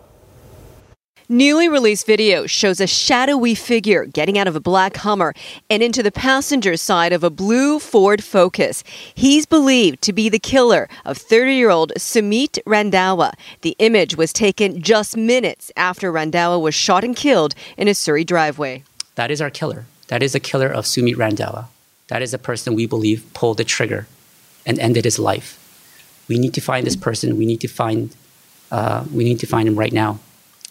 Newly 1.27 1.67
released 1.67 2.05
video 2.05 2.45
shows 2.45 2.79
a 2.79 2.85
shadowy 2.85 3.55
figure 3.55 4.05
getting 4.05 4.37
out 4.37 4.47
of 4.47 4.55
a 4.55 4.59
black 4.59 4.97
Hummer 4.97 5.33
and 5.71 5.81
into 5.81 6.03
the 6.03 6.11
passenger 6.11 6.77
side 6.77 7.11
of 7.11 7.23
a 7.23 7.31
blue 7.31 7.79
Ford 7.79 8.23
Focus. 8.23 8.83
He's 9.15 9.47
believed 9.47 10.03
to 10.03 10.13
be 10.13 10.29
the 10.29 10.37
killer 10.37 10.87
of 11.03 11.17
30 11.17 11.55
year 11.55 11.71
old 11.71 11.91
Sumit 11.97 12.59
Randhawa. 12.67 13.33
The 13.61 13.75
image 13.79 14.15
was 14.15 14.31
taken 14.31 14.83
just 14.83 15.17
minutes 15.17 15.71
after 15.75 16.13
Randhawa 16.13 16.61
was 16.61 16.75
shot 16.75 17.03
and 17.03 17.15
killed 17.15 17.55
in 17.75 17.87
a 17.87 17.95
Surrey 17.95 18.23
driveway. 18.23 18.83
That 19.15 19.31
is 19.31 19.41
our 19.41 19.49
killer. 19.49 19.85
That 20.09 20.21
is 20.21 20.33
the 20.33 20.39
killer 20.39 20.67
of 20.67 20.85
Sumit 20.85 21.15
Randhawa. 21.15 21.65
That 22.07 22.21
is 22.21 22.33
the 22.33 22.37
person 22.37 22.75
we 22.75 22.85
believe 22.85 23.25
pulled 23.33 23.57
the 23.57 23.63
trigger 23.63 24.07
and 24.63 24.77
ended 24.77 25.05
his 25.05 25.17
life. 25.17 25.57
We 26.27 26.37
need 26.37 26.53
to 26.53 26.61
find 26.61 26.85
this 26.85 26.95
person. 26.95 27.35
We 27.35 27.47
need 27.47 27.61
to 27.61 27.67
find. 27.67 28.15
Uh, 28.71 29.05
we 29.11 29.23
need 29.23 29.39
to 29.39 29.47
find 29.47 29.67
him 29.67 29.75
right 29.75 29.93
now. 29.93 30.19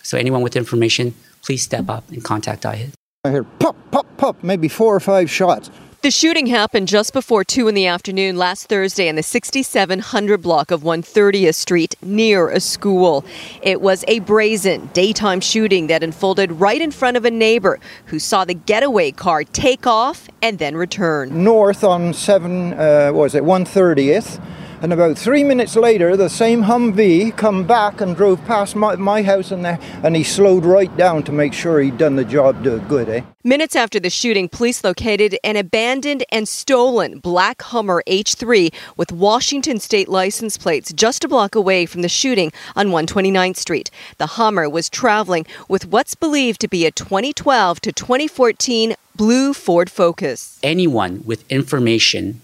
So 0.04 0.18
anyone 0.18 0.42
with 0.42 0.54
information, 0.54 1.14
please 1.42 1.62
step 1.62 1.88
up 1.88 2.08
and 2.10 2.22
contact 2.22 2.62
IHIT. 2.62 2.92
I 3.24 3.30
heard 3.30 3.46
pop, 3.58 3.74
pop, 3.90 4.06
pop, 4.18 4.44
maybe 4.44 4.68
four 4.68 4.94
or 4.94 5.00
five 5.00 5.30
shots. 5.30 5.70
The 6.02 6.10
shooting 6.10 6.44
happened 6.44 6.86
just 6.88 7.14
before 7.14 7.44
2 7.44 7.66
in 7.66 7.74
the 7.74 7.86
afternoon 7.86 8.36
last 8.36 8.66
Thursday 8.68 9.08
in 9.08 9.16
the 9.16 9.22
6700 9.22 10.42
block 10.42 10.70
of 10.70 10.82
130th 10.82 11.54
Street 11.54 11.94
near 12.02 12.50
a 12.50 12.60
school. 12.60 13.24
It 13.62 13.80
was 13.80 14.04
a 14.06 14.18
brazen 14.18 14.90
daytime 14.92 15.40
shooting 15.40 15.86
that 15.86 16.02
unfolded 16.02 16.52
right 16.52 16.82
in 16.82 16.90
front 16.90 17.16
of 17.16 17.24
a 17.24 17.30
neighbor 17.30 17.80
who 18.04 18.18
saw 18.18 18.44
the 18.44 18.52
getaway 18.52 19.12
car 19.12 19.44
take 19.44 19.86
off 19.86 20.28
and 20.42 20.58
then 20.58 20.76
return. 20.76 21.42
North 21.42 21.82
on 21.82 22.12
7, 22.12 22.74
uh, 22.74 23.10
what 23.12 23.22
was 23.22 23.34
it, 23.34 23.42
130th. 23.42 24.38
And 24.84 24.92
about 24.92 25.16
three 25.16 25.44
minutes 25.44 25.76
later, 25.76 26.14
the 26.14 26.28
same 26.28 26.64
Humvee 26.64 27.34
come 27.38 27.66
back 27.66 28.02
and 28.02 28.14
drove 28.14 28.44
past 28.44 28.76
my, 28.76 28.96
my 28.96 29.22
house 29.22 29.50
and, 29.50 29.64
there, 29.64 29.78
and 30.02 30.14
he 30.14 30.22
slowed 30.22 30.66
right 30.66 30.94
down 30.94 31.22
to 31.22 31.32
make 31.32 31.54
sure 31.54 31.80
he'd 31.80 31.96
done 31.96 32.16
the 32.16 32.24
job 32.26 32.62
good, 32.62 33.08
eh? 33.08 33.22
Minutes 33.42 33.76
after 33.76 33.98
the 33.98 34.10
shooting, 34.10 34.46
police 34.46 34.84
located 34.84 35.38
an 35.42 35.56
abandoned 35.56 36.22
and 36.30 36.46
stolen 36.46 37.18
black 37.18 37.62
Hummer 37.62 38.02
H3 38.06 38.74
with 38.98 39.10
Washington 39.10 39.80
state 39.80 40.10
license 40.10 40.58
plates 40.58 40.92
just 40.92 41.24
a 41.24 41.28
block 41.28 41.54
away 41.54 41.86
from 41.86 42.02
the 42.02 42.08
shooting 42.10 42.52
on 42.76 42.88
129th 42.88 43.56
Street. 43.56 43.90
The 44.18 44.26
Hummer 44.36 44.68
was 44.68 44.90
traveling 44.90 45.46
with 45.66 45.86
what's 45.86 46.14
believed 46.14 46.60
to 46.60 46.68
be 46.68 46.84
a 46.84 46.90
2012 46.90 47.80
to 47.80 47.90
2014 47.90 48.96
blue 49.16 49.54
Ford 49.54 49.90
Focus. 49.90 50.58
Anyone 50.62 51.22
with 51.24 51.50
information 51.50 52.42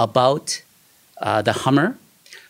about 0.00 0.62
uh, 1.18 1.42
the 1.42 1.52
Hummer, 1.52 1.96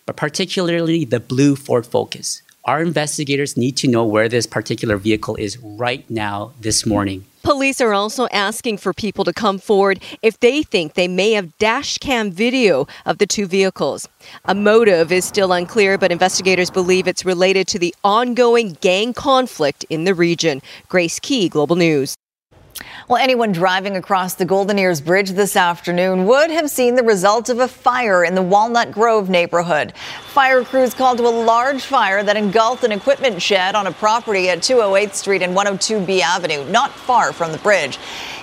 but 0.06 0.16
particularly 0.16 1.04
the 1.04 1.20
blue 1.20 1.56
Ford 1.56 1.86
Focus. 1.86 2.42
Our 2.64 2.82
investigators 2.82 3.56
need 3.56 3.76
to 3.78 3.88
know 3.88 4.04
where 4.04 4.28
this 4.28 4.46
particular 4.46 4.96
vehicle 4.96 5.36
is 5.36 5.56
right 5.58 6.08
now, 6.10 6.52
this 6.60 6.84
morning. 6.84 7.24
Police 7.44 7.80
are 7.80 7.94
also 7.94 8.26
asking 8.32 8.78
for 8.78 8.92
people 8.92 9.24
to 9.24 9.32
come 9.32 9.60
forward 9.60 10.02
if 10.20 10.40
they 10.40 10.64
think 10.64 10.94
they 10.94 11.06
may 11.06 11.30
have 11.30 11.56
dash 11.58 11.96
cam 11.98 12.32
video 12.32 12.88
of 13.04 13.18
the 13.18 13.26
two 13.26 13.46
vehicles. 13.46 14.08
A 14.46 14.54
motive 14.56 15.12
is 15.12 15.24
still 15.24 15.52
unclear, 15.52 15.96
but 15.96 16.10
investigators 16.10 16.72
believe 16.72 17.06
it's 17.06 17.24
related 17.24 17.68
to 17.68 17.78
the 17.78 17.94
ongoing 18.02 18.76
gang 18.80 19.14
conflict 19.14 19.84
in 19.88 20.02
the 20.02 20.12
region. 20.12 20.60
Grace 20.88 21.20
Ke, 21.20 21.48
Global 21.48 21.76
News. 21.76 22.16
Well, 23.08 23.22
anyone 23.22 23.52
driving 23.52 23.94
across 23.94 24.34
the 24.34 24.44
Golden 24.44 24.80
Ears 24.80 25.00
Bridge 25.00 25.30
this 25.30 25.54
afternoon 25.54 26.26
would 26.26 26.50
have 26.50 26.68
seen 26.68 26.96
the 26.96 27.04
result 27.04 27.48
of 27.48 27.60
a 27.60 27.68
fire 27.68 28.24
in 28.24 28.34
the 28.34 28.42
Walnut 28.42 28.90
Grove 28.90 29.30
neighborhood. 29.30 29.92
Fire 30.32 30.64
crews 30.64 30.92
called 30.92 31.18
to 31.18 31.28
a 31.28 31.30
large 31.30 31.84
fire 31.84 32.24
that 32.24 32.36
engulfed 32.36 32.82
an 32.82 32.90
equipment 32.90 33.40
shed 33.40 33.76
on 33.76 33.86
a 33.86 33.92
property 33.92 34.48
at 34.48 34.58
208th 34.58 35.14
Street 35.14 35.42
and 35.42 35.56
102B 35.56 36.18
Avenue, 36.18 36.68
not 36.68 36.90
far 36.90 37.32
from 37.32 37.52
the 37.52 37.58
bridge. 37.58 37.96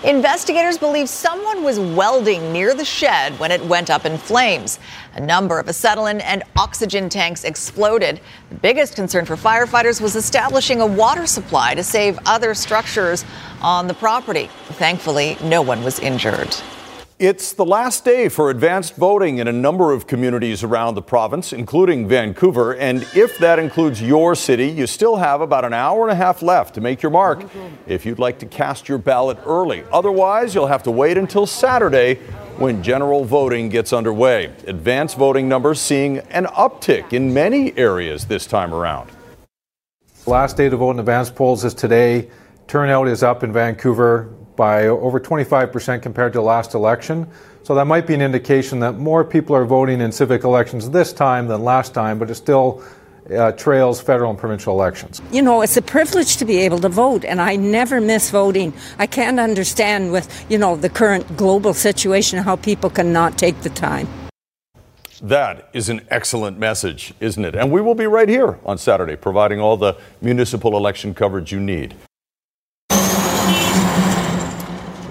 Investigators 0.06 0.78
believe 0.78 1.10
someone 1.10 1.62
was 1.62 1.78
welding 1.78 2.54
near 2.54 2.74
the 2.74 2.86
shed 2.86 3.38
when 3.40 3.52
it 3.52 3.62
went 3.66 3.90
up 3.90 4.06
in 4.06 4.18
flames. 4.18 4.80
A 5.16 5.22
number 5.22 5.60
of 5.60 5.68
acetylene 5.68 6.22
and 6.22 6.44
oxygen 6.56 7.08
tanks 7.08 7.44
exploded. 7.44 8.20
The 8.50 8.56
biggest 8.56 8.96
concern 8.96 9.26
for 9.26 9.36
firefighters 9.36 10.02
was 10.02 10.16
establishing 10.16 10.82
a 10.82 10.88
water 10.88 11.28
supply 11.28 11.76
to 11.76 11.84
save 11.84 12.18
other 12.26 12.56
structures 12.56 13.24
on 13.62 13.88
the 13.88 13.94
property. 13.94 14.50
Thankfully, 14.72 15.38
no 15.44 15.62
one 15.62 15.84
was 15.84 16.00
injured. 16.00 16.56
It's 17.20 17.54
the 17.54 17.64
last 17.64 18.04
day 18.04 18.28
for 18.28 18.50
advanced 18.50 18.96
voting 18.96 19.38
in 19.38 19.48
a 19.48 19.52
number 19.52 19.92
of 19.92 20.08
communities 20.08 20.64
around 20.64 20.96
the 20.96 21.04
province, 21.04 21.54
including 21.54 22.08
Vancouver. 22.08 22.76
And 22.76 23.04
if 23.14 23.38
that 23.38 23.60
includes 23.60 24.02
your 24.02 24.34
city, 24.34 24.68
you 24.68 24.88
still 24.88 25.18
have 25.18 25.40
about 25.40 25.64
an 25.64 25.74
hour 25.74 26.02
and 26.02 26.12
a 26.12 26.16
half 26.16 26.42
left 26.42 26.74
to 26.74 26.82
make 26.82 27.04
your 27.04 27.12
mark 27.12 27.46
if 27.86 28.04
you'd 28.04 28.18
like 28.18 28.40
to 28.40 28.48
cast 28.48 28.90
your 28.90 28.98
ballot 28.98 29.38
early. 29.46 29.84
Otherwise, 29.92 30.56
you'll 30.56 30.66
have 30.66 30.82
to 30.84 30.92
wait 30.92 31.16
until 31.16 31.46
Saturday 31.46 32.16
when 32.58 32.82
general 32.82 33.26
voting 33.26 33.70
gets 33.70 33.94
underway. 33.94 34.46
Advanced 34.66 35.16
voting 35.16 35.48
numbers 35.48 35.80
seeing 35.80 36.18
an 36.18 36.46
uptick 36.46 37.14
in 37.14 37.32
many 37.32 37.78
areas 37.78 38.26
this 38.26 38.48
time 38.48 38.74
around. 38.74 39.12
Last 40.26 40.58
day 40.58 40.68
to 40.68 40.78
vote 40.78 40.92
in 40.92 41.00
advance 41.00 41.30
polls 41.30 41.64
is 41.64 41.76
today. 41.76 42.32
Turnout 42.68 43.08
is 43.08 43.22
up 43.22 43.44
in 43.44 43.54
Vancouver 43.54 44.34
by 44.56 44.88
over 44.88 45.20
25% 45.20 46.02
compared 46.02 46.34
to 46.34 46.42
last 46.42 46.74
election. 46.74 47.28
So 47.64 47.76
that 47.76 47.86
might 47.86 48.06
be 48.06 48.14
an 48.14 48.22
indication 48.22 48.80
that 48.80 48.94
more 48.94 49.24
people 49.24 49.56
are 49.56 49.66
voting 49.66 50.02
in 50.02 50.12
civic 50.12 50.44
elections 50.44 50.90
this 50.90 51.14
time 51.14 51.48
than 51.48 51.64
last 51.64 51.94
time, 51.94 52.20
but 52.20 52.30
it 52.30 52.36
still 52.36 52.84
uh, 53.32 53.52
trails 53.54 54.02
federal 54.02 54.30
and 54.30 54.40
provincial 54.40 54.74
elections. 54.74 55.22
You 55.32 55.42
know, 55.42 55.62
it's 55.62 55.78
a 55.78 55.82
privilege 55.82 56.38
to 56.38 56.46
be 56.46 56.58
able 56.58 56.80
to 56.80 56.90
vote, 56.90 57.24
and 57.24 57.42
I 57.42 57.56
never 57.56 58.02
miss 58.02 58.30
voting. 58.30 58.74
I 59.00 59.08
can't 59.08 59.40
understand 59.40 60.12
with, 60.12 60.46
you 60.50 60.58
know, 60.58 60.76
the 60.76 60.90
current 60.90 61.38
global 61.38 61.74
situation 61.74 62.40
how 62.40 62.58
people 62.58 62.90
cannot 62.90 63.38
take 63.38 63.62
the 63.62 63.70
time. 63.70 64.08
That 65.22 65.70
is 65.72 65.88
an 65.88 66.06
excellent 66.10 66.60
message, 66.60 67.14
isn't 67.22 67.46
it? 67.46 67.56
And 67.56 67.72
we 67.72 67.80
will 67.80 67.96
be 67.96 68.08
right 68.08 68.28
here 68.28 68.60
on 68.66 68.78
Saturday 68.78 69.16
providing 69.16 69.62
all 69.62 69.78
the 69.78 69.98
municipal 70.22 70.76
election 70.76 71.14
coverage 71.14 71.54
you 71.54 71.62
need. 71.62 71.96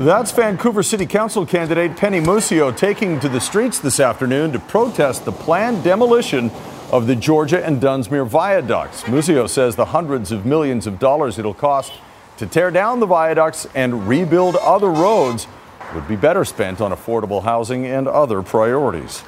That's 0.03 0.33
Vancouver 0.33 0.83
City 0.83 1.07
Council 1.07 1.47
candidate 1.47 1.97
Penny 1.97 2.19
Musio 2.19 2.77
taking 2.77 3.21
to 3.21 3.29
the 3.29 3.39
streets 3.39 3.79
this 3.79 4.01
afternoon 4.01 4.51
to 4.51 4.59
protest 4.59 5.25
the 5.25 5.31
planned 5.31 5.85
demolition 5.85 6.51
of 6.91 7.07
the 7.07 7.15
Georgia 7.15 7.65
and 7.65 7.81
Dunsmuir 7.81 8.27
viaducts. 8.27 9.05
Musio 9.05 9.49
says 9.49 9.77
the 9.77 9.85
hundreds 9.85 10.33
of 10.33 10.45
millions 10.45 10.89
of 10.89 10.99
dollars 10.99 11.39
it'll 11.39 11.55
cost 11.55 11.93
to 12.39 12.49
tear 12.49 12.73
down 12.73 12.99
the 12.99 13.07
viaducts 13.07 13.69
and 13.77 14.09
rebuild 14.09 14.57
other 14.57 14.91
roads 14.91 15.47
would 15.95 16.09
be 16.09 16.17
better 16.17 16.45
spent 16.45 16.81
on 16.81 16.91
affordable 16.91 17.45
housing 17.45 17.87
and 17.87 18.09
other 18.09 18.43
priorities. 18.43 19.23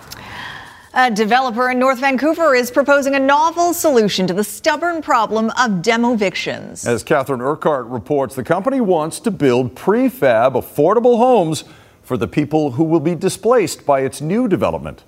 A 0.96 1.10
developer 1.10 1.70
in 1.70 1.80
North 1.80 1.98
Vancouver 1.98 2.54
is 2.54 2.70
proposing 2.70 3.16
a 3.16 3.18
novel 3.18 3.74
solution 3.74 4.28
to 4.28 4.32
the 4.32 4.44
stubborn 4.44 5.02
problem 5.02 5.50
of 5.50 5.82
demovictions. 5.82 6.86
As 6.86 7.02
Catherine 7.02 7.40
Urquhart 7.40 7.86
reports, 7.86 8.36
the 8.36 8.44
company 8.44 8.80
wants 8.80 9.18
to 9.20 9.32
build 9.32 9.74
prefab 9.74 10.52
affordable 10.52 11.18
homes 11.18 11.64
for 12.04 12.16
the 12.16 12.28
people 12.28 12.70
who 12.70 12.84
will 12.84 13.00
be 13.00 13.16
displaced 13.16 13.84
by 13.84 14.02
its 14.02 14.20
new 14.20 14.46
development. 14.46 15.02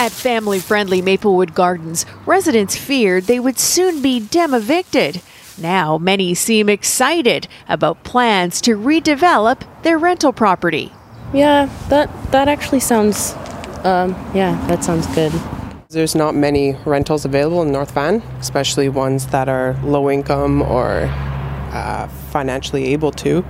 At 0.00 0.10
family 0.10 0.58
friendly 0.58 1.00
Maplewood 1.00 1.54
Gardens, 1.54 2.04
residents 2.26 2.74
feared 2.74 3.24
they 3.24 3.38
would 3.38 3.60
soon 3.60 4.02
be 4.02 4.18
dem 4.18 4.52
evicted. 4.52 5.22
Now, 5.56 5.96
many 5.96 6.34
seem 6.34 6.68
excited 6.68 7.46
about 7.68 8.02
plans 8.02 8.60
to 8.62 8.76
redevelop 8.76 9.62
their 9.84 9.96
rental 9.96 10.32
property. 10.32 10.90
Yeah, 11.32 11.70
that 11.88 12.10
that 12.32 12.48
actually 12.48 12.80
sounds. 12.80 13.36
Um, 13.84 14.12
yeah, 14.34 14.64
that 14.66 14.82
sounds 14.82 15.06
good. 15.14 15.32
There's 15.90 16.14
not 16.14 16.34
many 16.34 16.72
rentals 16.84 17.24
available 17.24 17.62
in 17.62 17.70
North 17.70 17.92
Van, 17.92 18.16
especially 18.40 18.88
ones 18.88 19.28
that 19.28 19.48
are 19.48 19.78
low 19.84 20.10
income 20.10 20.62
or 20.62 21.02
uh, 21.72 22.08
financially 22.30 22.86
able 22.86 23.12
to. 23.12 23.44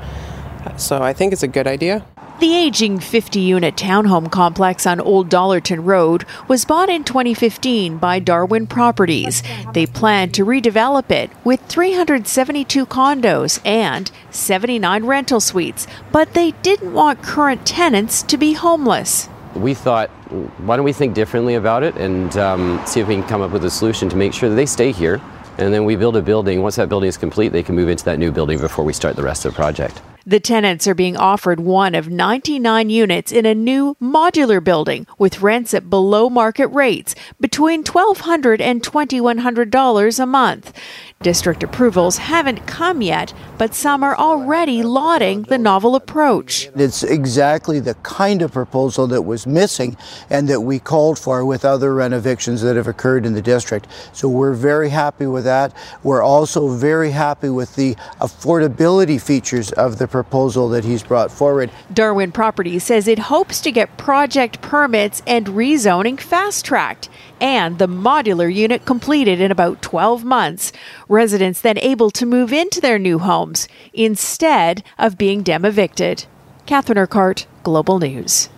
So 0.77 1.03
I 1.03 1.13
think 1.13 1.33
it's 1.33 1.43
a 1.43 1.49
good 1.49 1.67
idea. 1.67 2.05
The 2.41 2.53
aging 2.53 2.99
50 2.99 3.39
unit 3.39 3.77
townhome 3.77 4.31
complex 4.31 4.89
on 4.89 5.01
Old 5.01 5.31
Dollarton 5.31 5.85
Road 5.85 6.27
was 6.49 6.65
bought 6.65 6.91
in 6.91 7.05
2015 7.05 7.99
by 7.99 8.19
Darwin 8.19 8.67
Properties. 8.67 9.45
They 9.73 9.87
plan 9.87 10.31
to 10.33 10.45
redevelop 10.45 11.13
it 11.13 11.31
with 11.45 11.61
372 11.69 12.87
condos 12.87 13.65
and 13.65 14.11
79 14.31 15.05
rental 15.05 15.39
suites, 15.39 15.87
but 16.11 16.35
they 16.35 16.51
didn't 16.63 16.93
want 16.93 17.23
current 17.23 17.65
tenants 17.65 18.23
to 18.25 18.37
be 18.37 18.55
homeless. 18.55 19.29
We 19.55 19.75
thought, 19.75 20.11
why 20.59 20.77
don't 20.77 20.85
we 20.85 20.93
think 20.93 21.15
differently 21.15 21.55
about 21.55 21.83
it 21.83 21.97
and 21.97 22.37
um, 22.37 22.83
see 22.87 23.01
if 23.01 23.09
we 23.09 23.15
can 23.15 23.25
come 23.25 23.41
up 23.41 23.53
with 23.53 23.65
a 23.65 23.71
solution 23.71 24.09
to 24.09 24.17
make 24.17 24.33
sure 24.33 24.49
that 24.49 24.57
they 24.57 24.67
stay 24.67 24.91
here. 24.91 25.21
And 25.59 25.73
then 25.73 25.85
we 25.85 25.97
build 25.97 26.17
a 26.17 26.23
building. 26.23 26.63
Once 26.63 26.77
that 26.77 26.89
building 26.89 27.09
is 27.09 27.17
complete, 27.17 27.51
they 27.51 27.63
can 27.63 27.75
move 27.75 27.89
into 27.89 28.05
that 28.05 28.19
new 28.19 28.33
building 28.33 28.59
before 28.59 28.85
we 28.85 28.93
start 28.93 29.17
the 29.17 29.23
rest 29.23 29.45
of 29.45 29.53
the 29.53 29.57
project. 29.57 30.01
The 30.27 30.41
tenants 30.41 30.89
are 30.89 30.95
being 30.95 31.19
offered 31.19 31.61
one 31.61 31.95
of 31.95 32.09
99 32.09 32.89
units 32.89 33.31
in 33.31 33.45
a 33.45 33.55
new 33.55 33.95
modular 34.01 34.65
building 34.65 35.07
with 35.19 35.43
rents 35.43 35.75
at 35.75 35.91
below 35.91 36.31
market 36.31 36.69
rates 36.69 37.15
between 37.39 37.85
$1,200 37.85 38.59
and 38.59 38.83
$2,100 38.83 40.19
a 40.19 40.27
month. 40.27 40.73
District 41.21 41.63
approvals 41.63 42.17
haven't 42.17 42.67
come 42.67 43.03
yet, 43.03 43.35
but 43.59 43.75
some 43.75 44.03
are 44.03 44.17
already 44.17 44.83
lauding 44.83 45.43
the 45.43 45.59
novel 45.59 45.95
approach. 45.95 46.71
It's 46.75 47.03
exactly 47.03 47.79
the 47.81 47.95
kind 47.97 48.41
of 48.41 48.53
proposal 48.53 49.07
that 49.09 49.23
was 49.23 49.47
missing 49.47 49.97
and 50.31 50.49
that 50.49 50.63
we 50.63 50.79
called 50.79 51.19
for 51.19 51.45
with 51.45 51.67
other 51.67 51.95
renovictions 51.95 52.63
that 52.63 52.77
have 52.77 52.89
occurred 52.89 53.27
in 53.27 53.35
the 53.35 53.43
district. 53.43 53.89
So 54.13 54.29
we're 54.29 54.55
very 54.55 54.89
happy 54.89 55.27
with 55.27 55.44
that. 55.45 55.75
We're 56.03 56.23
also 56.23 56.69
very 56.69 57.11
happy 57.11 57.49
with 57.49 57.77
the 57.77 57.95
affordability 58.21 59.21
features 59.21 59.71
of 59.73 59.99
the 59.99 60.09
proposal 60.09 60.69
that 60.71 60.85
he's 60.85 61.03
brought 61.03 61.31
forward. 61.31 61.71
Darwin 61.93 62.33
Properties 62.33 62.85
says 62.85 63.09
it 63.09 63.19
hopes 63.19 63.61
to 63.61 63.73
get 63.73 63.97
project 63.97 64.61
permits 64.61 65.23
and 65.27 65.47
rezoning 65.47 66.21
fast 66.21 66.65
tracked 66.65 67.09
and 67.41 67.79
the 67.79 67.87
modular 67.87 68.53
unit 68.53 68.85
completed 68.85 69.41
in 69.41 69.51
about 69.51 69.83
12 69.83 70.25
months. 70.25 70.73
Residents 71.09 71.61
then 71.61 71.79
able 71.79 72.11
to 72.11 72.27
move 72.27 72.53
into 72.53 72.81
their 72.81 72.99
new 72.99 73.19
homes 73.19 73.69
instead 73.93 74.83
of 74.99 75.19
being 75.19 75.43
dem 75.43 75.65
evicted. 75.65 76.27
Catherine 76.67 76.99
Urquhart, 76.99 77.47
Global 77.63 77.99
News. 77.99 78.49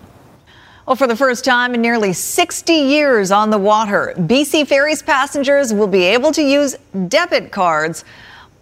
Well, 0.87 0.95
for 0.95 1.09
the 1.09 1.17
first 1.17 1.45
time 1.45 1.75
in 1.75 1.83
nearly 1.83 2.13
60 2.13 2.73
years 2.73 3.33
on 3.33 3.51
the 3.51 3.59
water, 3.59 4.15
BC 4.17 4.69
Ferries 4.69 5.03
passengers 5.03 5.75
will 5.75 5.89
be 5.89 6.05
able 6.05 6.31
to 6.31 6.41
use 6.41 6.77
debit 7.09 7.51
cards 7.51 8.05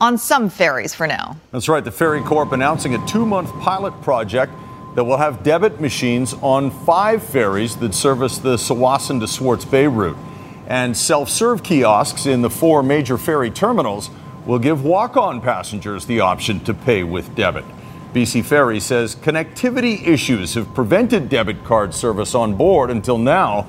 on 0.00 0.16
some 0.16 0.48
ferries 0.48 0.94
for 0.94 1.06
now. 1.06 1.36
That's 1.52 1.68
right. 1.68 1.84
The 1.84 1.90
Ferry 1.90 2.22
Corp 2.22 2.52
announcing 2.52 2.94
a 2.94 3.06
two 3.06 3.26
month 3.26 3.52
pilot 3.60 3.92
project 4.00 4.54
that 4.94 5.04
will 5.04 5.18
have 5.18 5.42
debit 5.42 5.82
machines 5.82 6.32
on 6.40 6.70
five 6.86 7.22
ferries 7.22 7.76
that 7.76 7.94
service 7.94 8.38
the 8.38 8.56
Tsawwassen 8.56 9.20
to 9.20 9.28
Swartz 9.28 9.66
Bay 9.66 9.86
route. 9.86 10.16
And 10.66 10.96
self 10.96 11.28
serve 11.28 11.62
kiosks 11.62 12.24
in 12.24 12.40
the 12.40 12.48
four 12.48 12.82
major 12.82 13.18
ferry 13.18 13.50
terminals 13.50 14.08
will 14.46 14.58
give 14.58 14.82
walk 14.82 15.18
on 15.18 15.42
passengers 15.42 16.06
the 16.06 16.20
option 16.20 16.60
to 16.60 16.72
pay 16.72 17.04
with 17.04 17.34
debit. 17.34 17.66
BC 18.14 18.44
Ferry 18.44 18.78
says 18.78 19.16
connectivity 19.16 20.06
issues 20.06 20.54
have 20.54 20.72
prevented 20.72 21.28
debit 21.28 21.64
card 21.64 21.92
service 21.92 22.32
on 22.32 22.54
board 22.54 22.88
until 22.88 23.18
now. 23.18 23.66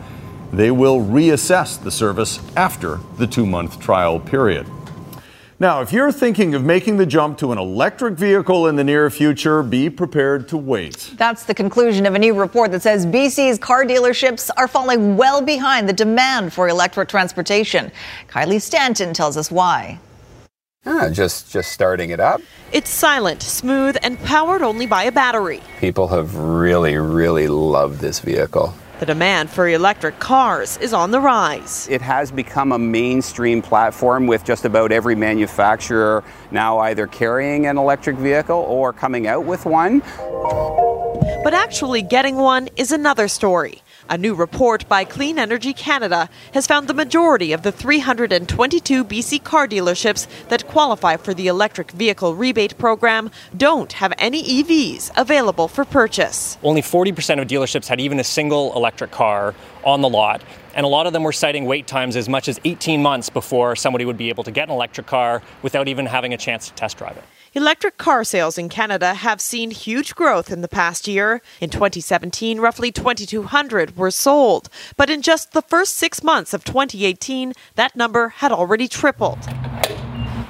They 0.53 0.69
will 0.69 0.99
reassess 0.99 1.81
the 1.81 1.89
service 1.89 2.39
after 2.55 2.99
the 3.17 3.25
two 3.25 3.47
month 3.47 3.79
trial 3.79 4.19
period. 4.19 4.67
Now, 5.59 5.81
if 5.81 5.91
you're 5.91 6.11
thinking 6.11 6.53
of 6.53 6.63
making 6.63 6.97
the 6.97 7.07
jump 7.07 7.39
to 7.39 7.53
an 7.53 7.57
electric 7.57 8.19
vehicle 8.19 8.67
in 8.67 8.75
the 8.75 8.83
near 8.83 9.09
future, 9.09 9.63
be 9.63 9.89
prepared 9.89 10.47
to 10.49 10.57
wait. 10.57 11.13
That's 11.17 11.43
the 11.43 11.55
conclusion 11.55 12.05
of 12.05 12.13
a 12.13 12.19
new 12.19 12.35
report 12.35 12.71
that 12.73 12.83
says 12.83 13.03
BC's 13.07 13.57
car 13.57 13.83
dealerships 13.83 14.51
are 14.57 14.67
falling 14.67 15.17
well 15.17 15.41
behind 15.41 15.89
the 15.89 15.93
demand 15.93 16.53
for 16.53 16.67
electric 16.67 17.09
transportation. 17.09 17.91
Kylie 18.27 18.61
Stanton 18.61 19.11
tells 19.11 19.37
us 19.37 19.49
why. 19.49 19.97
Ah, 20.85 21.09
just 21.09 21.51
just 21.51 21.71
starting 21.71 22.11
it 22.11 22.19
up. 22.19 22.41
It's 22.71 22.89
silent, 22.89 23.41
smooth, 23.41 23.97
and 24.03 24.19
powered 24.19 24.61
only 24.61 24.85
by 24.85 25.03
a 25.03 25.11
battery. 25.11 25.61
People 25.79 26.07
have 26.09 26.35
really, 26.35 26.97
really 26.97 27.47
loved 27.47 27.99
this 27.99 28.19
vehicle. 28.19 28.73
The 28.99 29.05
demand 29.07 29.49
for 29.49 29.67
electric 29.67 30.19
cars 30.19 30.77
is 30.77 30.93
on 30.93 31.11
the 31.11 31.19
rise. 31.19 31.87
It 31.89 32.01
has 32.01 32.31
become 32.31 32.71
a 32.71 32.79
mainstream 32.79 33.61
platform 33.61 34.25
with 34.25 34.45
just 34.45 34.63
about 34.63 34.91
every 34.91 35.15
manufacturer 35.15 36.23
now 36.51 36.79
either 36.79 37.05
carrying 37.07 37.65
an 37.65 37.77
electric 37.77 38.15
vehicle 38.17 38.55
or 38.57 38.93
coming 38.93 39.27
out 39.27 39.43
with 39.43 39.65
one. 39.65 39.99
But 41.43 41.53
actually 41.53 42.03
getting 42.03 42.37
one 42.37 42.69
is 42.77 42.91
another 42.91 43.27
story. 43.27 43.81
A 44.07 44.19
new 44.19 44.35
report 44.35 44.87
by 44.87 45.03
Clean 45.03 45.39
Energy 45.39 45.73
Canada 45.73 46.29
has 46.53 46.67
found 46.67 46.87
the 46.87 46.93
majority 46.93 47.53
of 47.53 47.63
the 47.63 47.71
322 47.71 49.03
BC 49.03 49.43
car 49.43 49.67
dealerships 49.67 50.27
that 50.49 50.67
qualify 50.67 51.17
for 51.17 51.33
the 51.33 51.47
electric 51.47 51.89
vehicle 51.89 52.35
rebate 52.35 52.77
program 52.77 53.31
don't 53.57 53.93
have 53.93 54.13
any 54.19 54.43
EVs 54.43 55.09
available 55.17 55.67
for 55.67 55.83
purchase. 55.85 56.59
Only 56.61 56.83
40% 56.83 57.41
of 57.41 57.47
dealerships 57.47 57.87
had 57.87 57.99
even 57.99 58.19
a 58.19 58.23
single 58.23 58.75
electric 58.75 59.09
car 59.09 59.55
on 59.83 60.01
the 60.01 60.09
lot. 60.09 60.43
And 60.75 60.85
a 60.85 60.89
lot 60.89 61.07
of 61.07 61.13
them 61.13 61.23
were 61.23 61.33
citing 61.33 61.65
wait 61.65 61.87
times 61.87 62.15
as 62.15 62.29
much 62.29 62.47
as 62.47 62.59
18 62.63 63.01
months 63.01 63.31
before 63.31 63.75
somebody 63.75 64.05
would 64.05 64.17
be 64.17 64.29
able 64.29 64.43
to 64.43 64.51
get 64.51 64.67
an 64.67 64.75
electric 64.75 65.07
car 65.07 65.41
without 65.63 65.87
even 65.87 66.05
having 66.05 66.31
a 66.31 66.37
chance 66.37 66.67
to 66.67 66.75
test 66.75 66.99
drive 66.99 67.17
it. 67.17 67.23
Electric 67.55 67.97
car 67.97 68.25
sales 68.25 68.57
in 68.57 68.67
Canada 68.67 69.13
have 69.13 69.39
seen 69.39 69.71
huge 69.71 70.13
growth 70.13 70.51
in 70.51 70.59
the 70.59 70.67
past 70.67 71.07
year. 71.07 71.41
In 71.61 71.69
2017, 71.69 72.59
roughly 72.59 72.91
2,200 72.91 73.95
were 73.95 74.11
sold. 74.11 74.67
But 74.97 75.09
in 75.09 75.21
just 75.21 75.53
the 75.53 75.61
first 75.61 75.95
six 75.95 76.21
months 76.21 76.53
of 76.53 76.65
2018, 76.65 77.53
that 77.75 77.95
number 77.95 78.27
had 78.27 78.51
already 78.51 78.89
tripled. 78.89 79.39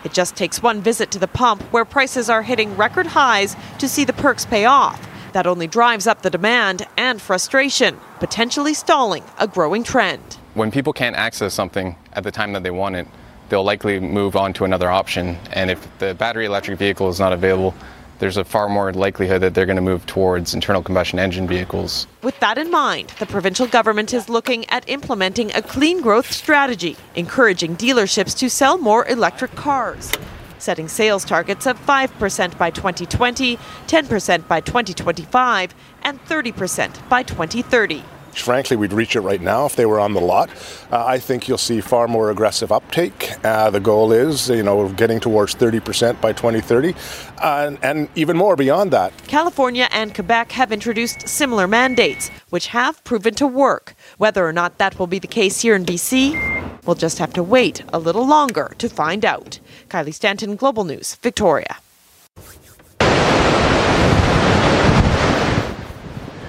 It 0.03 0.13
just 0.13 0.35
takes 0.35 0.63
one 0.63 0.81
visit 0.81 1.11
to 1.11 1.19
the 1.19 1.27
pump 1.27 1.61
where 1.71 1.85
prices 1.85 2.27
are 2.27 2.41
hitting 2.41 2.75
record 2.75 3.05
highs 3.05 3.55
to 3.77 3.87
see 3.87 4.03
the 4.03 4.11
perks 4.11 4.43
pay 4.43 4.65
off. 4.65 5.07
That 5.33 5.45
only 5.45 5.67
drives 5.67 6.07
up 6.07 6.23
the 6.23 6.31
demand 6.31 6.87
and 6.97 7.21
frustration, 7.21 7.99
potentially 8.19 8.73
stalling 8.73 9.23
a 9.37 9.47
growing 9.47 9.83
trend. 9.83 10.39
When 10.55 10.71
people 10.71 10.91
can't 10.91 11.15
access 11.15 11.53
something 11.53 11.97
at 12.13 12.23
the 12.23 12.31
time 12.31 12.53
that 12.53 12.63
they 12.63 12.71
want 12.71 12.95
it, 12.95 13.07
they'll 13.49 13.63
likely 13.63 13.99
move 13.99 14.35
on 14.35 14.53
to 14.53 14.65
another 14.65 14.89
option. 14.89 15.37
And 15.51 15.69
if 15.71 15.87
the 15.99 16.13
battery 16.13 16.45
electric 16.45 16.79
vehicle 16.79 17.09
is 17.09 17.19
not 17.19 17.33
available, 17.33 17.73
there's 18.19 18.37
a 18.37 18.45
far 18.45 18.69
more 18.69 18.93
likelihood 18.93 19.41
that 19.41 19.53
they're 19.53 19.65
going 19.65 19.75
to 19.75 19.81
move 19.81 20.05
towards 20.05 20.53
internal 20.53 20.81
combustion 20.81 21.19
engine 21.19 21.47
vehicles. 21.47 22.07
With 22.21 22.39
that 22.39 22.57
in 22.57 22.71
mind, 22.71 23.09
the 23.19 23.25
provincial 23.25 23.67
government 23.67 24.13
is 24.13 24.29
looking 24.29 24.69
at 24.69 24.87
implementing 24.89 25.51
a 25.51 25.61
clean 25.61 26.01
growth 26.01 26.31
strategy, 26.31 26.95
encouraging 27.15 27.75
dealerships 27.75 28.37
to 28.39 28.49
sell 28.49 28.77
more 28.77 29.05
electric 29.07 29.55
cars. 29.55 30.11
Setting 30.59 30.87
sales 30.87 31.25
targets 31.25 31.67
of 31.67 31.77
5% 31.85 32.57
by 32.57 32.71
2020, 32.71 33.57
10% 33.57 34.47
by 34.47 34.61
2025, 34.61 35.75
and 36.03 36.25
30% 36.25 37.09
by 37.09 37.21
2030. 37.21 38.03
Frankly, 38.35 38.77
we'd 38.77 38.93
reach 38.93 39.15
it 39.15 39.21
right 39.21 39.41
now 39.41 39.65
if 39.65 39.75
they 39.75 39.85
were 39.85 39.99
on 39.99 40.13
the 40.13 40.21
lot. 40.21 40.49
Uh, 40.91 41.05
I 41.05 41.19
think 41.19 41.47
you'll 41.47 41.57
see 41.57 41.81
far 41.81 42.07
more 42.07 42.29
aggressive 42.29 42.71
uptake. 42.71 43.31
Uh, 43.43 43.69
the 43.69 43.79
goal 43.79 44.11
is, 44.11 44.49
you 44.49 44.63
know, 44.63 44.89
getting 44.89 45.19
towards 45.19 45.55
30% 45.55 46.19
by 46.21 46.33
2030, 46.33 46.93
uh, 46.93 47.65
and, 47.67 47.79
and 47.81 48.09
even 48.15 48.37
more 48.37 48.55
beyond 48.55 48.91
that. 48.91 49.13
California 49.27 49.87
and 49.91 50.13
Quebec 50.13 50.51
have 50.51 50.71
introduced 50.71 51.27
similar 51.27 51.67
mandates, 51.67 52.29
which 52.49 52.67
have 52.67 53.03
proven 53.03 53.33
to 53.35 53.47
work. 53.47 53.95
Whether 54.17 54.45
or 54.45 54.53
not 54.53 54.77
that 54.77 54.99
will 54.99 55.07
be 55.07 55.19
the 55.19 55.27
case 55.27 55.61
here 55.61 55.75
in 55.75 55.85
BC, 55.85 56.85
we'll 56.85 56.95
just 56.95 57.17
have 57.19 57.33
to 57.33 57.43
wait 57.43 57.83
a 57.93 57.99
little 57.99 58.27
longer 58.27 58.73
to 58.77 58.89
find 58.89 59.25
out. 59.25 59.59
Kylie 59.89 60.13
Stanton, 60.13 60.55
Global 60.55 60.83
News, 60.83 61.15
Victoria. 61.15 61.77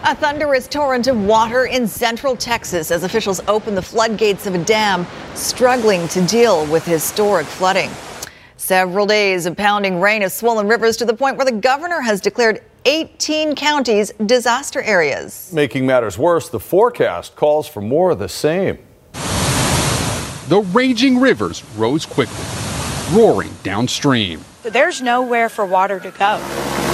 A 0.09 0.15
thunderous 0.15 0.69
torrent 0.69 1.09
of 1.09 1.21
water 1.25 1.65
in 1.65 1.89
central 1.89 2.37
Texas 2.37 2.93
as 2.93 3.03
officials 3.03 3.41
open 3.49 3.75
the 3.75 3.83
floodgates 3.83 4.47
of 4.47 4.55
a 4.55 4.59
dam 4.59 5.05
struggling 5.35 6.07
to 6.07 6.25
deal 6.27 6.65
with 6.67 6.85
historic 6.85 7.45
flooding. 7.45 7.91
Several 8.57 9.05
days 9.05 9.47
of 9.47 9.57
pounding 9.57 10.01
rain 10.01 10.23
have 10.23 10.31
swollen 10.31 10.69
rivers 10.69 10.97
to 10.99 11.05
the 11.05 11.13
point 11.13 11.37
where 11.37 11.45
the 11.45 11.51
governor 11.51 12.01
has 12.01 12.21
declared 12.21 12.63
18 12.85 13.57
counties 13.57 14.13
disaster 14.27 14.81
areas. 14.81 15.53
Making 15.53 15.87
matters 15.87 16.17
worse, 16.17 16.49
the 16.49 16.61
forecast 16.61 17.35
calls 17.35 17.67
for 17.67 17.81
more 17.81 18.13
of 18.13 18.21
the 18.21 18.29
same. 18.29 18.79
The 20.47 20.65
raging 20.73 21.19
rivers 21.19 21.65
rose 21.77 22.07
quickly, 22.07 22.45
roaring 23.11 23.51
downstream. 23.65 24.45
There's 24.63 25.03
nowhere 25.03 25.49
for 25.49 25.67
water 25.67 25.99
to 25.99 26.13
go. 26.13 26.86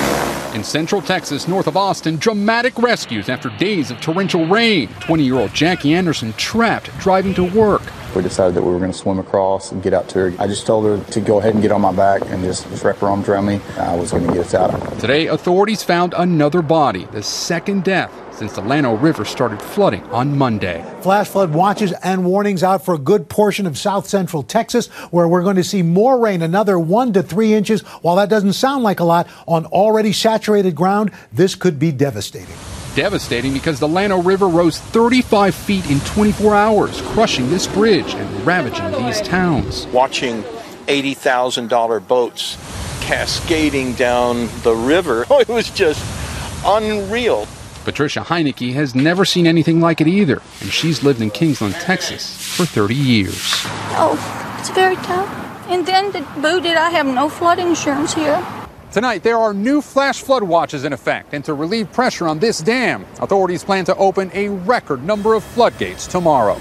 In 0.54 0.62
central 0.62 1.00
Texas, 1.00 1.48
north 1.48 1.66
of 1.66 1.78
Austin, 1.78 2.18
dramatic 2.18 2.76
rescues 2.76 3.30
after 3.30 3.48
days 3.56 3.90
of 3.90 4.02
torrential 4.02 4.46
rain. 4.46 4.88
20 5.00 5.24
year 5.24 5.36
old 5.36 5.54
Jackie 5.54 5.94
Anderson 5.94 6.34
trapped 6.34 6.90
driving 6.98 7.32
to 7.34 7.44
work. 7.44 7.82
We 8.14 8.22
decided 8.22 8.54
that 8.54 8.62
we 8.62 8.72
were 8.72 8.78
going 8.78 8.92
to 8.92 8.96
swim 8.96 9.18
across 9.18 9.72
and 9.72 9.82
get 9.82 9.94
out 9.94 10.08
to 10.10 10.18
her. 10.18 10.34
I 10.38 10.46
just 10.46 10.66
told 10.66 10.84
her 10.84 11.02
to 11.12 11.20
go 11.20 11.38
ahead 11.38 11.54
and 11.54 11.62
get 11.62 11.72
on 11.72 11.80
my 11.80 11.92
back 11.92 12.22
and 12.26 12.42
just, 12.44 12.68
just 12.68 12.84
wrap 12.84 12.96
her 12.98 13.08
arms 13.08 13.28
around 13.28 13.46
me. 13.46 13.60
I 13.78 13.94
was 13.96 14.10
going 14.10 14.26
to 14.26 14.32
get 14.32 14.46
us 14.46 14.54
out. 14.54 14.98
Today, 15.00 15.28
authorities 15.28 15.82
found 15.82 16.14
another 16.16 16.62
body, 16.62 17.06
the 17.12 17.22
second 17.22 17.84
death 17.84 18.12
since 18.34 18.52
the 18.52 18.60
Llano 18.60 18.94
River 18.94 19.24
started 19.24 19.60
flooding 19.60 20.02
on 20.04 20.36
Monday. 20.36 20.84
Flash 21.02 21.28
flood 21.28 21.52
watches 21.52 21.92
and 22.02 22.24
warnings 22.24 22.62
out 22.62 22.84
for 22.84 22.94
a 22.94 22.98
good 22.98 23.28
portion 23.28 23.66
of 23.66 23.78
south 23.78 24.08
central 24.08 24.42
Texas, 24.42 24.88
where 25.10 25.28
we're 25.28 25.42
going 25.42 25.56
to 25.56 25.64
see 25.64 25.82
more 25.82 26.18
rain, 26.18 26.42
another 26.42 26.78
one 26.78 27.12
to 27.12 27.22
three 27.22 27.54
inches. 27.54 27.82
While 28.02 28.16
that 28.16 28.30
doesn't 28.30 28.54
sound 28.54 28.84
like 28.84 29.00
a 29.00 29.04
lot 29.04 29.28
on 29.46 29.66
already 29.66 30.12
saturated 30.12 30.74
ground, 30.74 31.12
this 31.32 31.54
could 31.54 31.78
be 31.78 31.92
devastating. 31.92 32.56
Devastating 32.94 33.54
because 33.54 33.80
the 33.80 33.88
Llano 33.88 34.20
River 34.20 34.48
rose 34.48 34.78
35 34.78 35.54
feet 35.54 35.90
in 35.90 35.98
24 36.00 36.54
hours, 36.54 37.00
crushing 37.02 37.48
this 37.48 37.66
bridge 37.66 38.14
and 38.14 38.46
ravaging 38.46 38.92
these 39.04 39.22
towns. 39.22 39.86
Watching 39.86 40.42
$80,000 40.88 42.06
boats 42.06 42.56
cascading 43.00 43.94
down 43.94 44.48
the 44.62 44.74
river, 44.74 45.24
oh, 45.30 45.40
it 45.40 45.48
was 45.48 45.70
just 45.70 46.04
unreal. 46.66 47.46
Patricia 47.84 48.20
Heineke 48.20 48.74
has 48.74 48.94
never 48.94 49.24
seen 49.24 49.46
anything 49.46 49.80
like 49.80 50.00
it 50.00 50.06
either, 50.06 50.42
and 50.60 50.70
she's 50.70 51.02
lived 51.02 51.22
in 51.22 51.30
Kingsland, 51.30 51.74
Texas 51.76 52.36
for 52.56 52.66
30 52.66 52.94
years. 52.94 53.50
Oh, 53.96 54.56
it's 54.60 54.70
very 54.70 54.96
tough. 54.96 55.28
And 55.68 55.86
then 55.86 56.12
to 56.12 56.20
boot 56.40 56.66
it, 56.66 56.76
I 56.76 56.90
have 56.90 57.06
no 57.06 57.30
flood 57.30 57.58
insurance 57.58 58.12
here. 58.12 58.44
Tonight, 58.92 59.22
there 59.22 59.38
are 59.38 59.54
new 59.54 59.80
flash 59.80 60.20
flood 60.20 60.42
watches 60.42 60.84
in 60.84 60.92
effect, 60.92 61.32
and 61.32 61.42
to 61.46 61.54
relieve 61.54 61.90
pressure 61.94 62.28
on 62.28 62.38
this 62.38 62.58
dam, 62.58 63.06
authorities 63.22 63.64
plan 63.64 63.86
to 63.86 63.96
open 63.96 64.30
a 64.34 64.50
record 64.50 65.02
number 65.02 65.32
of 65.32 65.42
floodgates 65.42 66.06
tomorrow. 66.06 66.60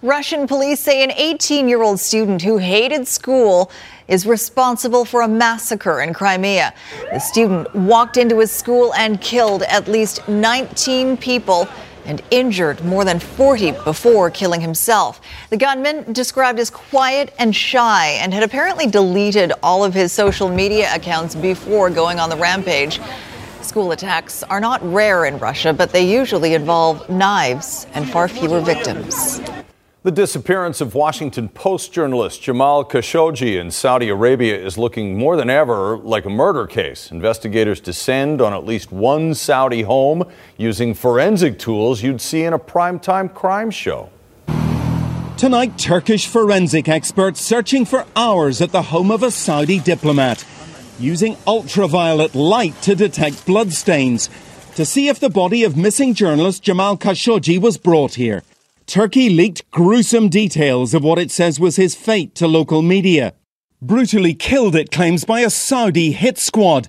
Russian 0.00 0.46
police 0.46 0.78
say 0.78 1.02
an 1.02 1.10
18 1.10 1.68
year 1.68 1.82
old 1.82 1.98
student 1.98 2.40
who 2.42 2.58
hated 2.58 3.08
school 3.08 3.72
is 4.06 4.26
responsible 4.26 5.04
for 5.04 5.22
a 5.22 5.28
massacre 5.28 6.02
in 6.02 6.14
Crimea. 6.14 6.72
The 7.12 7.18
student 7.18 7.74
walked 7.74 8.16
into 8.16 8.38
his 8.38 8.52
school 8.52 8.94
and 8.94 9.20
killed 9.20 9.64
at 9.64 9.88
least 9.88 10.28
19 10.28 11.16
people 11.16 11.66
and 12.04 12.22
injured 12.30 12.84
more 12.84 13.04
than 13.04 13.18
40 13.18 13.72
before 13.84 14.30
killing 14.30 14.60
himself. 14.60 15.20
The 15.50 15.56
gunman, 15.56 16.12
described 16.12 16.58
as 16.58 16.70
quiet 16.70 17.32
and 17.38 17.54
shy, 17.54 18.18
and 18.20 18.32
had 18.32 18.42
apparently 18.42 18.86
deleted 18.86 19.52
all 19.62 19.84
of 19.84 19.94
his 19.94 20.12
social 20.12 20.48
media 20.48 20.94
accounts 20.94 21.34
before 21.34 21.90
going 21.90 22.18
on 22.18 22.30
the 22.30 22.36
rampage. 22.36 23.00
School 23.62 23.92
attacks 23.92 24.42
are 24.44 24.60
not 24.60 24.80
rare 24.82 25.26
in 25.26 25.38
Russia, 25.38 25.72
but 25.72 25.90
they 25.90 26.10
usually 26.10 26.54
involve 26.54 27.08
knives 27.10 27.86
and 27.94 28.08
far 28.10 28.26
fewer 28.26 28.60
victims. 28.60 29.40
The 30.02 30.10
disappearance 30.10 30.80
of 30.80 30.94
Washington 30.94 31.50
Post 31.50 31.92
journalist 31.92 32.40
Jamal 32.40 32.86
Khashoggi 32.86 33.60
in 33.60 33.70
Saudi 33.70 34.08
Arabia 34.08 34.58
is 34.58 34.78
looking 34.78 35.18
more 35.18 35.36
than 35.36 35.50
ever 35.50 35.98
like 35.98 36.24
a 36.24 36.30
murder 36.30 36.66
case. 36.66 37.10
Investigators 37.10 37.80
descend 37.80 38.40
on 38.40 38.54
at 38.54 38.64
least 38.64 38.90
one 38.90 39.34
Saudi 39.34 39.82
home 39.82 40.24
using 40.56 40.94
forensic 40.94 41.58
tools 41.58 42.02
you'd 42.02 42.22
see 42.22 42.44
in 42.44 42.54
a 42.54 42.58
primetime 42.58 43.34
crime 43.34 43.70
show. 43.70 44.08
Tonight, 45.36 45.76
Turkish 45.76 46.26
forensic 46.26 46.88
experts 46.88 47.42
searching 47.42 47.84
for 47.84 48.06
hours 48.16 48.62
at 48.62 48.72
the 48.72 48.80
home 48.80 49.10
of 49.10 49.22
a 49.22 49.30
Saudi 49.30 49.80
diplomat, 49.80 50.46
using 50.98 51.36
ultraviolet 51.46 52.34
light 52.34 52.80
to 52.80 52.94
detect 52.94 53.44
bloodstains 53.44 54.30
to 54.76 54.86
see 54.86 55.08
if 55.08 55.20
the 55.20 55.28
body 55.28 55.62
of 55.62 55.76
missing 55.76 56.14
journalist 56.14 56.62
Jamal 56.62 56.96
Khashoggi 56.96 57.60
was 57.60 57.76
brought 57.76 58.14
here. 58.14 58.42
Turkey 58.90 59.30
leaked 59.30 59.70
gruesome 59.70 60.28
details 60.28 60.94
of 60.94 61.04
what 61.04 61.16
it 61.16 61.30
says 61.30 61.60
was 61.60 61.76
his 61.76 61.94
fate 61.94 62.34
to 62.34 62.48
local 62.48 62.82
media. 62.82 63.34
Brutally 63.80 64.34
killed, 64.34 64.74
it 64.74 64.90
claims, 64.90 65.24
by 65.24 65.42
a 65.42 65.48
Saudi 65.48 66.10
hit 66.10 66.38
squad. 66.38 66.88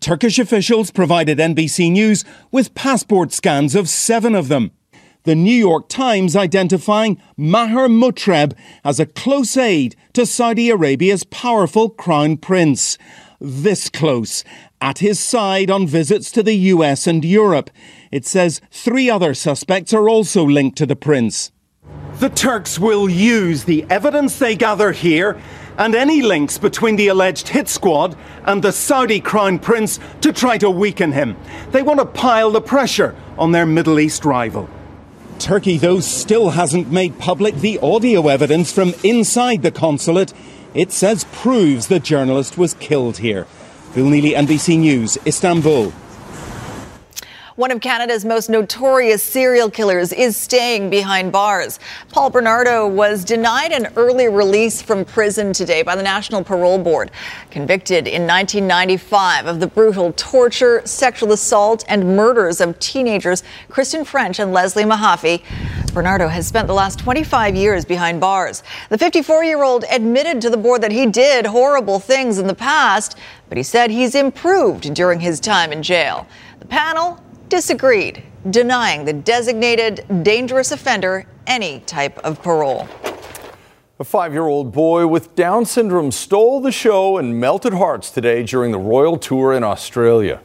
Turkish 0.00 0.38
officials 0.38 0.90
provided 0.90 1.36
NBC 1.36 1.92
News 1.92 2.24
with 2.50 2.74
passport 2.74 3.34
scans 3.34 3.74
of 3.74 3.90
seven 3.90 4.34
of 4.34 4.48
them. 4.48 4.70
The 5.24 5.34
New 5.34 5.54
York 5.54 5.90
Times 5.90 6.34
identifying 6.34 7.20
Maher 7.36 7.86
Mutreb 7.86 8.56
as 8.82 8.98
a 8.98 9.04
close 9.04 9.54
aide 9.54 9.94
to 10.14 10.24
Saudi 10.24 10.70
Arabia's 10.70 11.24
powerful 11.24 11.90
crown 11.90 12.38
prince. 12.38 12.96
This 13.38 13.90
close, 13.90 14.42
at 14.82 14.98
his 14.98 15.20
side 15.20 15.70
on 15.70 15.86
visits 15.86 16.32
to 16.32 16.42
the 16.42 16.56
US 16.74 17.06
and 17.06 17.24
Europe. 17.24 17.70
It 18.10 18.26
says 18.26 18.60
three 18.70 19.08
other 19.08 19.32
suspects 19.32 19.94
are 19.94 20.08
also 20.08 20.44
linked 20.44 20.76
to 20.78 20.86
the 20.86 20.96
prince. 20.96 21.52
The 22.18 22.28
Turks 22.28 22.78
will 22.80 23.08
use 23.08 23.64
the 23.64 23.86
evidence 23.88 24.38
they 24.38 24.56
gather 24.56 24.90
here 24.90 25.40
and 25.78 25.94
any 25.94 26.20
links 26.20 26.58
between 26.58 26.96
the 26.96 27.08
alleged 27.08 27.48
hit 27.48 27.68
squad 27.68 28.16
and 28.44 28.62
the 28.62 28.72
Saudi 28.72 29.20
crown 29.20 29.60
prince 29.60 30.00
to 30.20 30.32
try 30.32 30.58
to 30.58 30.68
weaken 30.68 31.12
him. 31.12 31.36
They 31.70 31.82
want 31.82 32.00
to 32.00 32.06
pile 32.06 32.50
the 32.50 32.60
pressure 32.60 33.14
on 33.38 33.52
their 33.52 33.64
Middle 33.64 34.00
East 34.00 34.24
rival. 34.24 34.68
Turkey, 35.38 35.78
though, 35.78 36.00
still 36.00 36.50
hasn't 36.50 36.92
made 36.92 37.18
public 37.18 37.54
the 37.54 37.78
audio 37.78 38.28
evidence 38.28 38.72
from 38.72 38.94
inside 39.02 39.62
the 39.62 39.70
consulate. 39.70 40.32
It 40.74 40.92
says 40.92 41.24
proves 41.32 41.86
the 41.86 42.00
journalist 42.00 42.58
was 42.58 42.74
killed 42.74 43.18
here. 43.18 43.46
Neely, 43.94 44.32
NBC 44.32 44.78
News, 44.78 45.18
Istanbul. 45.26 45.92
One 47.56 47.70
of 47.70 47.82
Canada's 47.82 48.24
most 48.24 48.48
notorious 48.48 49.22
serial 49.22 49.70
killers 49.70 50.10
is 50.14 50.34
staying 50.34 50.88
behind 50.88 51.30
bars. 51.30 51.78
Paul 52.08 52.30
Bernardo 52.30 52.88
was 52.88 53.22
denied 53.22 53.72
an 53.72 53.92
early 53.96 54.28
release 54.28 54.80
from 54.80 55.04
prison 55.04 55.52
today 55.52 55.82
by 55.82 55.94
the 55.94 56.02
National 56.02 56.42
Parole 56.42 56.78
Board. 56.78 57.10
Convicted 57.50 58.08
in 58.08 58.26
1995 58.26 59.44
of 59.44 59.60
the 59.60 59.66
brutal 59.66 60.14
torture, 60.14 60.80
sexual 60.86 61.32
assault, 61.32 61.84
and 61.88 62.16
murders 62.16 62.62
of 62.62 62.78
teenagers 62.78 63.42
Kristen 63.68 64.06
French 64.06 64.38
and 64.38 64.54
Leslie 64.54 64.84
Mahaffy, 64.84 65.42
Bernardo 65.92 66.28
has 66.28 66.46
spent 66.46 66.68
the 66.68 66.72
last 66.72 66.98
25 67.00 67.54
years 67.54 67.84
behind 67.84 68.18
bars. 68.18 68.62
The 68.88 68.96
54 68.96 69.44
year 69.44 69.62
old 69.62 69.84
admitted 69.90 70.40
to 70.40 70.48
the 70.48 70.56
board 70.56 70.80
that 70.80 70.90
he 70.90 71.04
did 71.04 71.44
horrible 71.44 71.98
things 71.98 72.38
in 72.38 72.46
the 72.46 72.54
past, 72.54 73.18
but 73.52 73.58
he 73.58 73.62
said 73.62 73.90
he's 73.90 74.14
improved 74.14 74.94
during 74.94 75.20
his 75.20 75.38
time 75.38 75.72
in 75.72 75.82
jail. 75.82 76.26
The 76.60 76.64
panel 76.64 77.22
disagreed, 77.50 78.22
denying 78.48 79.04
the 79.04 79.12
designated 79.12 80.06
dangerous 80.22 80.72
offender 80.72 81.26
any 81.46 81.80
type 81.80 82.16
of 82.20 82.42
parole. 82.42 82.88
A 84.00 84.04
five 84.04 84.32
year 84.32 84.46
old 84.46 84.72
boy 84.72 85.06
with 85.06 85.36
Down 85.36 85.66
syndrome 85.66 86.12
stole 86.12 86.62
the 86.62 86.72
show 86.72 87.18
and 87.18 87.38
melted 87.38 87.74
hearts 87.74 88.10
today 88.10 88.42
during 88.42 88.72
the 88.72 88.78
royal 88.78 89.18
tour 89.18 89.52
in 89.52 89.62
Australia. 89.62 90.40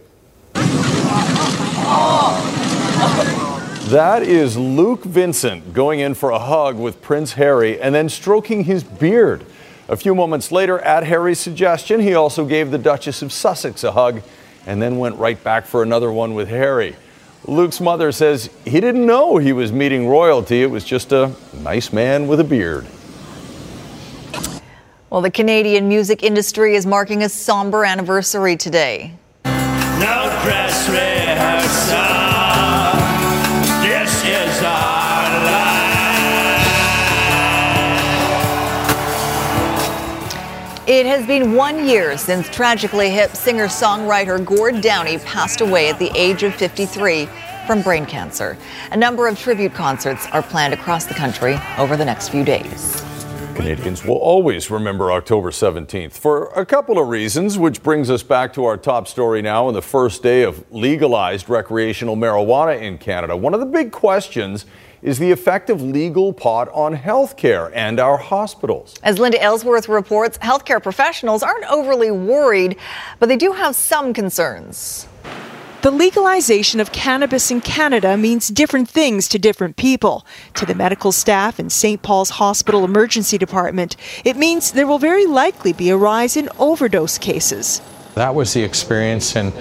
That 3.88 4.22
is 4.22 4.58
Luke 4.58 5.06
Vincent 5.06 5.74
going 5.74 6.02
in 6.02 6.14
for 6.14 6.32
a 6.32 6.40
hug 6.40 6.76
with 6.76 7.02
Prince 7.02 7.32
Harry 7.32 7.80
and 7.80 7.96
then 7.96 8.10
stroking 8.10 8.66
his 8.66 8.84
beard. 8.84 9.46
A 9.90 9.96
few 9.96 10.14
moments 10.14 10.52
later, 10.52 10.80
at 10.80 11.06
Harry's 11.06 11.40
suggestion, 11.40 12.02
he 12.02 12.14
also 12.14 12.46
gave 12.46 12.72
the 12.72 12.78
Duchess 12.78 13.22
of 13.22 13.32
Sussex 13.32 13.86
a 13.86 13.94
hug 13.94 14.22
and 14.66 14.82
then 14.82 14.98
went 14.98 15.16
right 15.16 15.42
back 15.42 15.66
for 15.66 15.82
another 15.82 16.12
one 16.12 16.34
with 16.34 16.50
Harry. 16.50 16.96
Luke's 17.46 17.80
mother 17.80 18.12
says 18.12 18.50
he 18.66 18.82
didn't 18.82 19.06
know 19.06 19.38
he 19.38 19.54
was 19.54 19.72
meeting 19.72 20.10
royalty. 20.10 20.62
It 20.62 20.70
was 20.70 20.84
just 20.84 21.14
a 21.14 21.34
nice 21.54 21.94
man 21.94 22.28
with 22.28 22.42
a 22.42 22.44
beard. 22.44 22.86
Well, 25.10 25.22
the 25.22 25.32
Canadian 25.32 25.88
music 25.88 26.22
industry 26.22 26.76
is 26.76 26.86
marking 26.86 27.24
a 27.24 27.30
somber 27.30 27.86
anniversary 27.86 28.58
today. 28.58 29.14
It 40.98 41.06
has 41.06 41.28
been 41.28 41.54
one 41.54 41.88
year 41.88 42.18
since 42.18 42.50
Tragically 42.50 43.12
Hip 43.12 43.36
singer 43.36 43.68
songwriter 43.68 44.44
Gord 44.44 44.82
Downie 44.82 45.20
passed 45.20 45.62
away 45.62 45.90
at 45.90 46.00
the 46.00 46.10
age 46.16 46.42
of 46.42 46.56
53 46.56 47.30
from 47.68 47.84
brain 47.84 48.04
cancer. 48.08 48.58
A 48.92 48.98
number 48.98 49.28
of 49.28 49.38
tribute 49.38 49.76
concerts 49.76 50.26
are 50.32 50.42
planned 50.42 50.74
across 50.74 51.06
the 51.06 51.14
country 51.14 51.60
over 51.78 51.96
the 51.98 52.04
next 52.04 52.30
few 52.30 52.44
days. 52.44 53.04
Canadians 53.54 54.06
will 54.06 54.16
always 54.16 54.72
remember 54.72 55.12
October 55.12 55.52
17th 55.52 56.14
for 56.14 56.48
a 56.56 56.66
couple 56.66 56.98
of 56.98 57.10
reasons, 57.10 57.60
which 57.60 57.84
brings 57.84 58.10
us 58.10 58.24
back 58.24 58.52
to 58.54 58.66
our 58.66 58.76
top 58.76 59.08
story 59.08 59.44
now 59.44 59.68
on 59.68 59.76
the 59.76 59.84
first 59.84 60.24
day 60.24 60.42
of 60.42 60.66
legalized 60.72 61.48
recreational 61.48 62.16
marijuana 62.16 62.82
in 62.82 62.98
Canada. 62.98 63.38
One 63.38 63.54
of 63.54 63.60
the 63.60 63.68
big 63.68 63.92
questions 63.92 64.66
is 65.08 65.20
the 65.20 65.32
effect 65.32 65.70
of 65.70 65.82
legal 65.82 66.34
pot 66.34 66.68
on 66.74 66.94
healthcare 66.98 67.72
and 67.74 67.98
our 67.98 68.18
hospitals. 68.18 68.94
As 69.02 69.18
Linda 69.18 69.42
Aylesworth 69.42 69.88
reports, 69.88 70.38
healthcare 70.40 70.84
professionals 70.84 71.42
aren't 71.42 71.64
overly 71.72 72.12
worried, 72.12 72.76
but 73.18 73.30
they 73.30 73.38
do 73.38 73.54
have 73.54 73.74
some 73.74 74.14
concerns. 74.14 75.08
The 75.82 75.92
legalization 75.92 76.82
of 76.82 76.92
cannabis 76.92 77.50
in 77.50 77.62
Canada 77.62 78.18
means 78.18 78.50
different 78.50 78.90
things 78.90 79.30
to 79.30 79.40
different 79.40 79.78
people. 79.78 80.26
To 80.56 80.66
the 80.66 80.76
medical 80.76 81.14
staff 81.14 81.58
in 81.58 81.70
St. 81.70 82.02
Paul's 82.02 82.32
Hospital 82.32 82.84
Emergency 82.84 83.38
Department, 83.38 83.96
it 84.26 84.36
means 84.36 84.74
there 84.74 84.88
will 84.88 85.00
very 85.00 85.26
likely 85.26 85.72
be 85.72 85.90
a 85.90 85.96
rise 85.96 86.36
in 86.36 86.50
overdose 86.60 87.18
cases. 87.18 87.82
That 88.16 88.34
was 88.34 88.52
the 88.54 88.64
experience 88.64 89.36
in, 89.36 89.54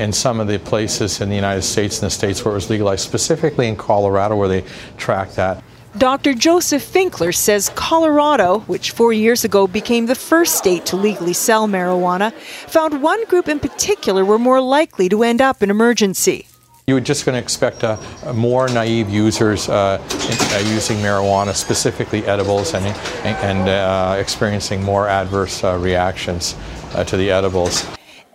in 0.00 0.12
some 0.12 0.40
of 0.40 0.48
the 0.48 0.58
places 0.58 1.20
in 1.20 1.28
the 1.28 1.36
United 1.36 1.62
States 1.62 2.00
and 2.00 2.06
the 2.06 2.10
states 2.10 2.42
where 2.42 2.52
it 2.52 2.54
was 2.54 2.70
legalized, 2.70 3.02
specifically 3.02 3.68
in 3.68 3.76
Colorado, 3.76 4.34
where 4.34 4.48
they 4.48 4.64
track 4.96 5.32
that. 5.32 5.62
Dr. 5.98 6.34
Joseph 6.34 6.82
Finkler 6.82 7.34
says 7.34 7.68
Colorado, 7.74 8.60
which 8.60 8.92
four 8.92 9.12
years 9.12 9.44
ago 9.44 9.66
became 9.66 10.06
the 10.06 10.14
first 10.14 10.56
state 10.56 10.86
to 10.86 10.96
legally 10.96 11.32
sell 11.32 11.66
marijuana, 11.68 12.32
found 12.32 13.02
one 13.02 13.24
group 13.26 13.48
in 13.48 13.58
particular 13.58 14.24
were 14.24 14.38
more 14.38 14.60
likely 14.60 15.08
to 15.08 15.22
end 15.22 15.42
up 15.42 15.62
in 15.62 15.70
emergency. 15.70 16.46
You 16.86 16.94
were 16.94 17.00
just 17.00 17.26
going 17.26 17.34
to 17.34 17.42
expect 17.42 17.84
uh, 17.84 17.98
more 18.34 18.68
naive 18.68 19.10
users 19.10 19.68
uh, 19.68 20.00
in, 20.10 20.66
uh, 20.66 20.72
using 20.72 20.96
marijuana, 20.98 21.54
specifically 21.54 22.24
edibles, 22.24 22.72
and, 22.72 22.86
and, 23.24 23.68
uh, 23.68 24.16
experiencing 24.18 24.82
more 24.82 25.08
adverse 25.08 25.62
uh, 25.62 25.76
reactions 25.78 26.56
uh, 26.94 27.04
to 27.04 27.16
the 27.16 27.30
edibles. 27.30 27.84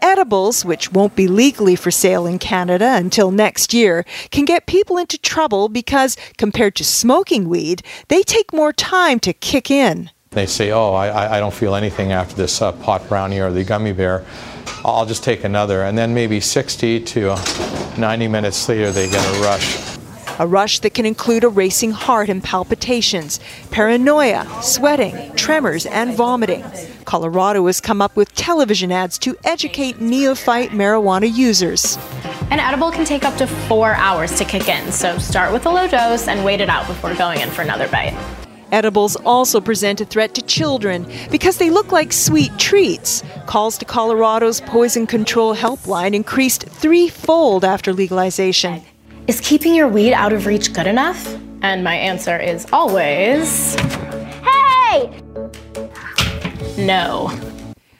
Edibles, 0.05 0.63
which 0.63 0.91
won't 0.91 1.15
be 1.15 1.27
legally 1.27 1.75
for 1.75 1.89
sale 1.89 2.27
in 2.27 2.37
Canada 2.37 2.93
until 2.95 3.31
next 3.31 3.73
year, 3.73 4.05
can 4.29 4.45
get 4.45 4.67
people 4.67 4.97
into 4.99 5.17
trouble 5.17 5.67
because, 5.67 6.15
compared 6.37 6.75
to 6.75 6.83
smoking 6.83 7.49
weed, 7.49 7.81
they 8.09 8.21
take 8.21 8.53
more 8.53 8.71
time 8.71 9.19
to 9.21 9.33
kick 9.33 9.71
in. 9.71 10.11
They 10.29 10.45
say, 10.45 10.71
Oh, 10.71 10.93
I, 10.93 11.37
I 11.37 11.39
don't 11.39 11.53
feel 11.53 11.73
anything 11.73 12.11
after 12.11 12.35
this 12.35 12.61
uh, 12.61 12.71
pot 12.73 13.09
brownie 13.09 13.39
or 13.39 13.51
the 13.51 13.63
gummy 13.63 13.93
bear. 13.93 14.23
I'll 14.85 15.07
just 15.07 15.23
take 15.23 15.43
another. 15.43 15.81
And 15.81 15.97
then 15.97 16.13
maybe 16.13 16.39
60 16.39 16.99
to 16.99 17.35
90 17.97 18.27
minutes 18.27 18.69
later, 18.69 18.91
they 18.91 19.09
get 19.09 19.25
a 19.35 19.41
rush. 19.41 19.97
A 20.37 20.45
rush 20.45 20.79
that 20.79 20.93
can 20.93 21.05
include 21.05 21.45
a 21.45 21.49
racing 21.49 21.91
heart 21.91 22.27
and 22.27 22.43
palpitations, 22.43 23.39
paranoia, 23.71 24.45
sweating, 24.61 25.33
tremors, 25.35 25.85
and 25.85 26.13
vomiting. 26.13 26.63
Colorado 27.05 27.65
has 27.67 27.79
come 27.79 28.01
up 28.01 28.17
with 28.17 28.35
television 28.35 28.91
ads 28.91 29.17
to 29.19 29.37
educate 29.45 30.01
neophyte 30.01 30.71
marijuana 30.71 31.33
users. 31.33 31.97
An 32.51 32.59
edible 32.59 32.91
can 32.91 33.05
take 33.05 33.23
up 33.23 33.37
to 33.37 33.47
four 33.47 33.93
hours 33.95 34.37
to 34.37 34.43
kick 34.43 34.67
in, 34.67 34.91
so 34.91 35.17
start 35.19 35.53
with 35.53 35.65
a 35.67 35.69
low 35.69 35.87
dose 35.87 36.27
and 36.27 36.43
wait 36.43 36.59
it 36.59 36.67
out 36.67 36.85
before 36.85 37.15
going 37.15 37.39
in 37.39 37.49
for 37.49 37.61
another 37.61 37.87
bite. 37.87 38.13
Edibles 38.73 39.15
also 39.17 39.61
present 39.61 40.01
a 40.01 40.05
threat 40.05 40.35
to 40.35 40.41
children 40.41 41.09
because 41.31 41.59
they 41.59 41.69
look 41.69 41.93
like 41.93 42.11
sweet 42.11 42.51
treats. 42.59 43.23
Calls 43.45 43.77
to 43.77 43.85
Colorado's 43.85 44.59
poison 44.59 45.07
control 45.07 45.55
helpline 45.55 46.13
increased 46.13 46.63
threefold 46.63 47.63
after 47.63 47.93
legalization. 47.93 48.83
Is 49.27 49.41
keeping 49.41 49.73
your 49.73 49.87
weed 49.87 50.13
out 50.13 50.33
of 50.33 50.45
reach 50.45 50.71
good 50.71 50.85
enough? 50.85 51.35
And 51.63 51.83
my 51.83 51.95
answer 51.95 52.37
is 52.37 52.67
always 52.71 53.73
Hey! 54.43 55.09
No. 56.77 57.31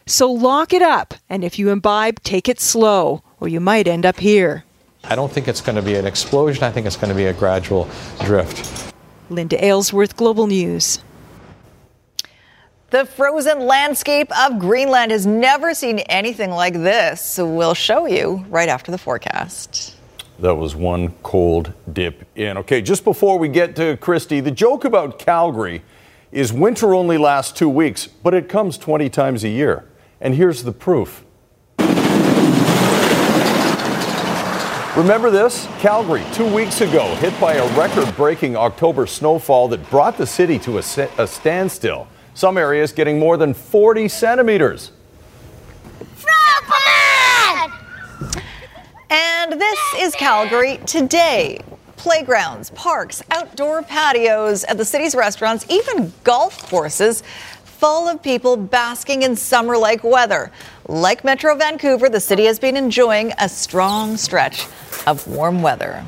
So 0.06 0.32
lock 0.32 0.72
it 0.72 0.84
up, 0.84 1.16
and 1.28 1.44
if 1.44 1.58
you 1.58 1.72
imbibe, 1.72 2.22
take 2.22 2.48
it 2.48 2.60
slow, 2.60 3.24
or 3.40 3.48
you 3.48 3.60
might 3.60 3.88
end 3.88 4.06
up 4.06 4.20
here. 4.20 4.66
I 5.04 5.16
don't 5.16 5.32
think 5.32 5.48
it's 5.48 5.62
going 5.62 5.78
to 5.78 5.82
be 5.82 5.96
an 5.96 6.06
explosion. 6.06 6.64
I 6.64 6.72
think 6.72 6.86
it's 6.86 6.96
going 6.96 7.10
to 7.10 7.16
be 7.16 7.26
a 7.26 7.34
gradual 7.34 7.90
drift. 8.24 8.94
Linda 9.32 9.64
Aylesworth, 9.66 10.16
Global 10.16 10.46
News. 10.46 11.00
The 12.92 13.08
frozen 13.08 13.62
landscape 13.62 14.32
of 14.40 14.60
Greenland 14.60 15.10
has 15.10 15.26
never 15.26 15.74
seen 15.74 16.00
anything 16.00 16.52
like 16.52 16.74
this. 16.74 17.40
We'll 17.40 17.74
show 17.74 18.06
you 18.06 18.46
right 18.50 18.70
after 18.70 18.92
the 18.92 19.00
forecast. 19.00 19.95
That 20.40 20.56
was 20.56 20.76
one 20.76 21.14
cold 21.24 21.74
dip 21.92 22.26
in. 22.36 22.58
Okay, 22.58 22.82
just 22.82 23.04
before 23.04 23.40
we 23.40 23.48
get 23.48 23.76
to 23.78 23.98
Kristi, 23.98 24.44
the 24.44 24.52
joke 24.52 24.84
about 24.84 25.18
Calgary 25.18 25.82
is 26.32 26.52
winter 26.52 26.94
only 26.94 27.18
lasts 27.18 27.58
two 27.58 27.70
weeks, 27.70 28.08
but 28.08 28.34
it 28.34 28.50
comes 28.50 28.78
20 28.78 29.10
times 29.10 29.46
a 29.46 29.50
year. 29.50 29.86
And 30.20 30.36
here's 30.36 30.64
the 30.64 30.74
proof. 30.74 31.24
Remember 34.98 35.30
this? 35.30 35.68
Calgary, 35.80 36.24
two 36.34 36.54
weeks 36.54 36.80
ago, 36.80 37.16
hit 37.16 37.38
by 37.40 37.56
a 37.56 37.78
record 37.78 38.16
breaking 38.16 38.56
October 38.56 39.06
snowfall 39.06 39.68
that 39.68 39.90
brought 39.90 40.18
the 40.18 40.26
city 40.26 40.58
to 40.60 40.78
a, 40.78 40.84
a, 41.18 41.28
standstill. 41.28 42.08
Some 42.34 42.58
areas 42.58 42.94
getting 42.94 43.20
more 43.20 43.36
than 43.36 43.54
40 43.54 44.08
centimeters. 44.08 44.92
And 49.10 49.54
this 49.62 49.80
is 49.98 50.16
Calgary 50.16 50.78
today. 50.86 51.60
Playgrounds, 51.96 52.72
parks, 52.72 53.22
outdoor 53.32 53.84
patios 53.84 54.64
at 54.64 54.78
the 54.78 54.86
city's 54.86 55.16
restaurants, 55.16 55.66
even 55.70 56.12
golf 56.24 56.70
courses 56.70 57.22
full 57.64 58.08
of 58.08 58.22
people 58.24 58.58
basking 58.58 59.22
in 59.22 59.36
summer 59.36 59.78
like 59.78 60.04
weather. 60.04 60.52
Like 60.88 61.24
Metro 61.24 61.56
Vancouver, 61.56 62.10
the 62.10 62.20
city 62.20 62.46
has 62.46 62.58
been 62.58 62.76
enjoying 62.76 63.32
a 63.38 63.48
strong 63.48 64.18
stretch 64.18 64.66
of 65.06 65.28
warm 65.28 65.62
weather. 65.62 66.04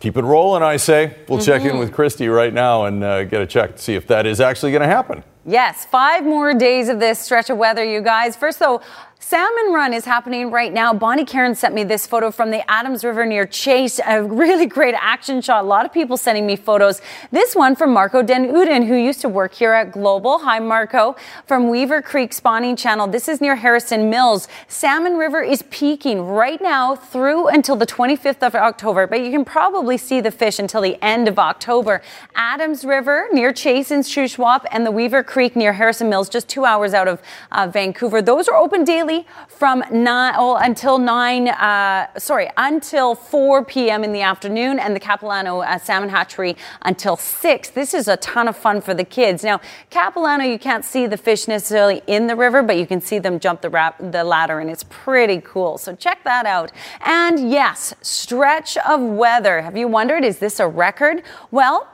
Keep 0.00 0.16
it 0.16 0.22
rolling, 0.22 0.62
I 0.62 0.76
say. 0.76 1.16
We'll 1.28 1.38
mm-hmm. 1.38 1.46
check 1.46 1.62
in 1.62 1.78
with 1.78 1.92
Kristi 1.92 2.34
right 2.34 2.52
now 2.52 2.84
and 2.84 3.02
uh, 3.02 3.24
get 3.24 3.40
a 3.40 3.46
check 3.46 3.76
to 3.76 3.82
see 3.82 3.94
if 3.94 4.06
that 4.06 4.26
is 4.26 4.40
actually 4.40 4.72
going 4.72 4.82
to 4.82 4.88
happen. 4.88 5.24
Yes, 5.46 5.84
five 5.84 6.24
more 6.24 6.54
days 6.54 6.88
of 6.88 7.00
this 7.00 7.18
stretch 7.18 7.50
of 7.50 7.58
weather, 7.58 7.84
you 7.84 8.00
guys. 8.00 8.34
First, 8.34 8.58
though, 8.58 8.80
Salmon 9.18 9.72
Run 9.72 9.94
is 9.94 10.04
happening 10.04 10.50
right 10.50 10.72
now. 10.72 10.92
Bonnie 10.92 11.24
Karen 11.24 11.54
sent 11.54 11.74
me 11.74 11.82
this 11.82 12.06
photo 12.06 12.30
from 12.30 12.50
the 12.50 12.70
Adams 12.70 13.02
River 13.04 13.24
near 13.24 13.46
Chase. 13.46 13.98
A 14.06 14.22
really 14.22 14.66
great 14.76 14.94
action 15.00 15.40
shot. 15.40 15.64
A 15.64 15.66
lot 15.66 15.86
of 15.86 15.92
people 15.92 16.18
sending 16.18 16.46
me 16.46 16.56
photos. 16.56 17.00
This 17.30 17.56
one 17.56 17.74
from 17.74 17.92
Marco 17.92 18.22
Den 18.22 18.52
Uden, 18.52 18.86
who 18.86 18.94
used 18.94 19.22
to 19.22 19.28
work 19.30 19.54
here 19.54 19.72
at 19.72 19.92
Global. 19.92 20.40
Hi, 20.40 20.58
Marco. 20.58 21.16
From 21.46 21.70
Weaver 21.70 22.02
Creek 22.02 22.34
Spawning 22.34 22.76
Channel. 22.76 23.06
This 23.06 23.26
is 23.26 23.40
near 23.40 23.56
Harrison 23.56 24.10
Mills. 24.10 24.46
Salmon 24.68 25.16
River 25.16 25.40
is 25.40 25.62
peaking 25.70 26.20
right 26.20 26.60
now 26.60 26.94
through 26.94 27.48
until 27.48 27.76
the 27.76 27.86
25th 27.86 28.46
of 28.46 28.54
October, 28.54 29.06
but 29.06 29.22
you 29.22 29.30
can 29.30 29.44
probably 29.44 29.96
see 29.96 30.20
the 30.20 30.30
fish 30.30 30.58
until 30.58 30.82
the 30.82 31.02
end 31.02 31.28
of 31.28 31.38
October. 31.38 32.02
Adams 32.34 32.84
River 32.84 33.28
near 33.32 33.52
Chase 33.52 33.90
and 33.90 34.04
Shuswap 34.04 34.64
and 34.70 34.84
the 34.84 34.90
Weaver 34.92 35.22
Creek 35.22 35.56
near 35.56 35.72
Harrison 35.72 36.10
Mills, 36.10 36.28
just 36.28 36.46
two 36.48 36.64
hours 36.64 36.92
out 36.92 37.08
of 37.08 37.22
uh, 37.52 37.66
Vancouver. 37.66 38.20
Those 38.20 38.48
are 38.48 38.56
open 38.56 38.84
daily 38.84 39.13
from 39.48 39.82
9 39.90 40.34
oh, 40.36 40.56
until 40.56 40.98
9, 40.98 41.48
uh, 41.48 42.18
sorry, 42.18 42.50
until 42.56 43.14
4 43.14 43.64
p.m. 43.64 44.04
in 44.04 44.12
the 44.12 44.22
afternoon, 44.22 44.78
and 44.78 44.94
the 44.94 45.00
Capilano 45.00 45.60
uh, 45.60 45.78
Salmon 45.78 46.08
Hatchery 46.08 46.56
until 46.82 47.16
6. 47.16 47.70
This 47.70 47.94
is 47.94 48.08
a 48.08 48.16
ton 48.18 48.48
of 48.48 48.56
fun 48.56 48.80
for 48.80 48.94
the 48.94 49.04
kids. 49.04 49.44
Now, 49.44 49.60
Capilano, 49.90 50.44
you 50.44 50.58
can't 50.58 50.84
see 50.84 51.06
the 51.06 51.16
fish 51.16 51.48
necessarily 51.48 52.02
in 52.06 52.26
the 52.26 52.36
river, 52.36 52.62
but 52.62 52.76
you 52.76 52.86
can 52.86 53.00
see 53.00 53.18
them 53.18 53.38
jump 53.38 53.60
the, 53.60 53.70
rap- 53.70 53.98
the 53.98 54.24
ladder, 54.24 54.60
and 54.60 54.70
it's 54.70 54.84
pretty 54.84 55.40
cool. 55.40 55.78
So 55.78 55.94
check 55.94 56.24
that 56.24 56.46
out. 56.46 56.72
And 57.00 57.50
yes, 57.50 57.94
stretch 58.02 58.76
of 58.78 59.00
weather. 59.00 59.62
Have 59.62 59.76
you 59.76 59.88
wondered, 59.88 60.24
is 60.24 60.38
this 60.38 60.60
a 60.60 60.68
record? 60.68 61.22
Well, 61.50 61.88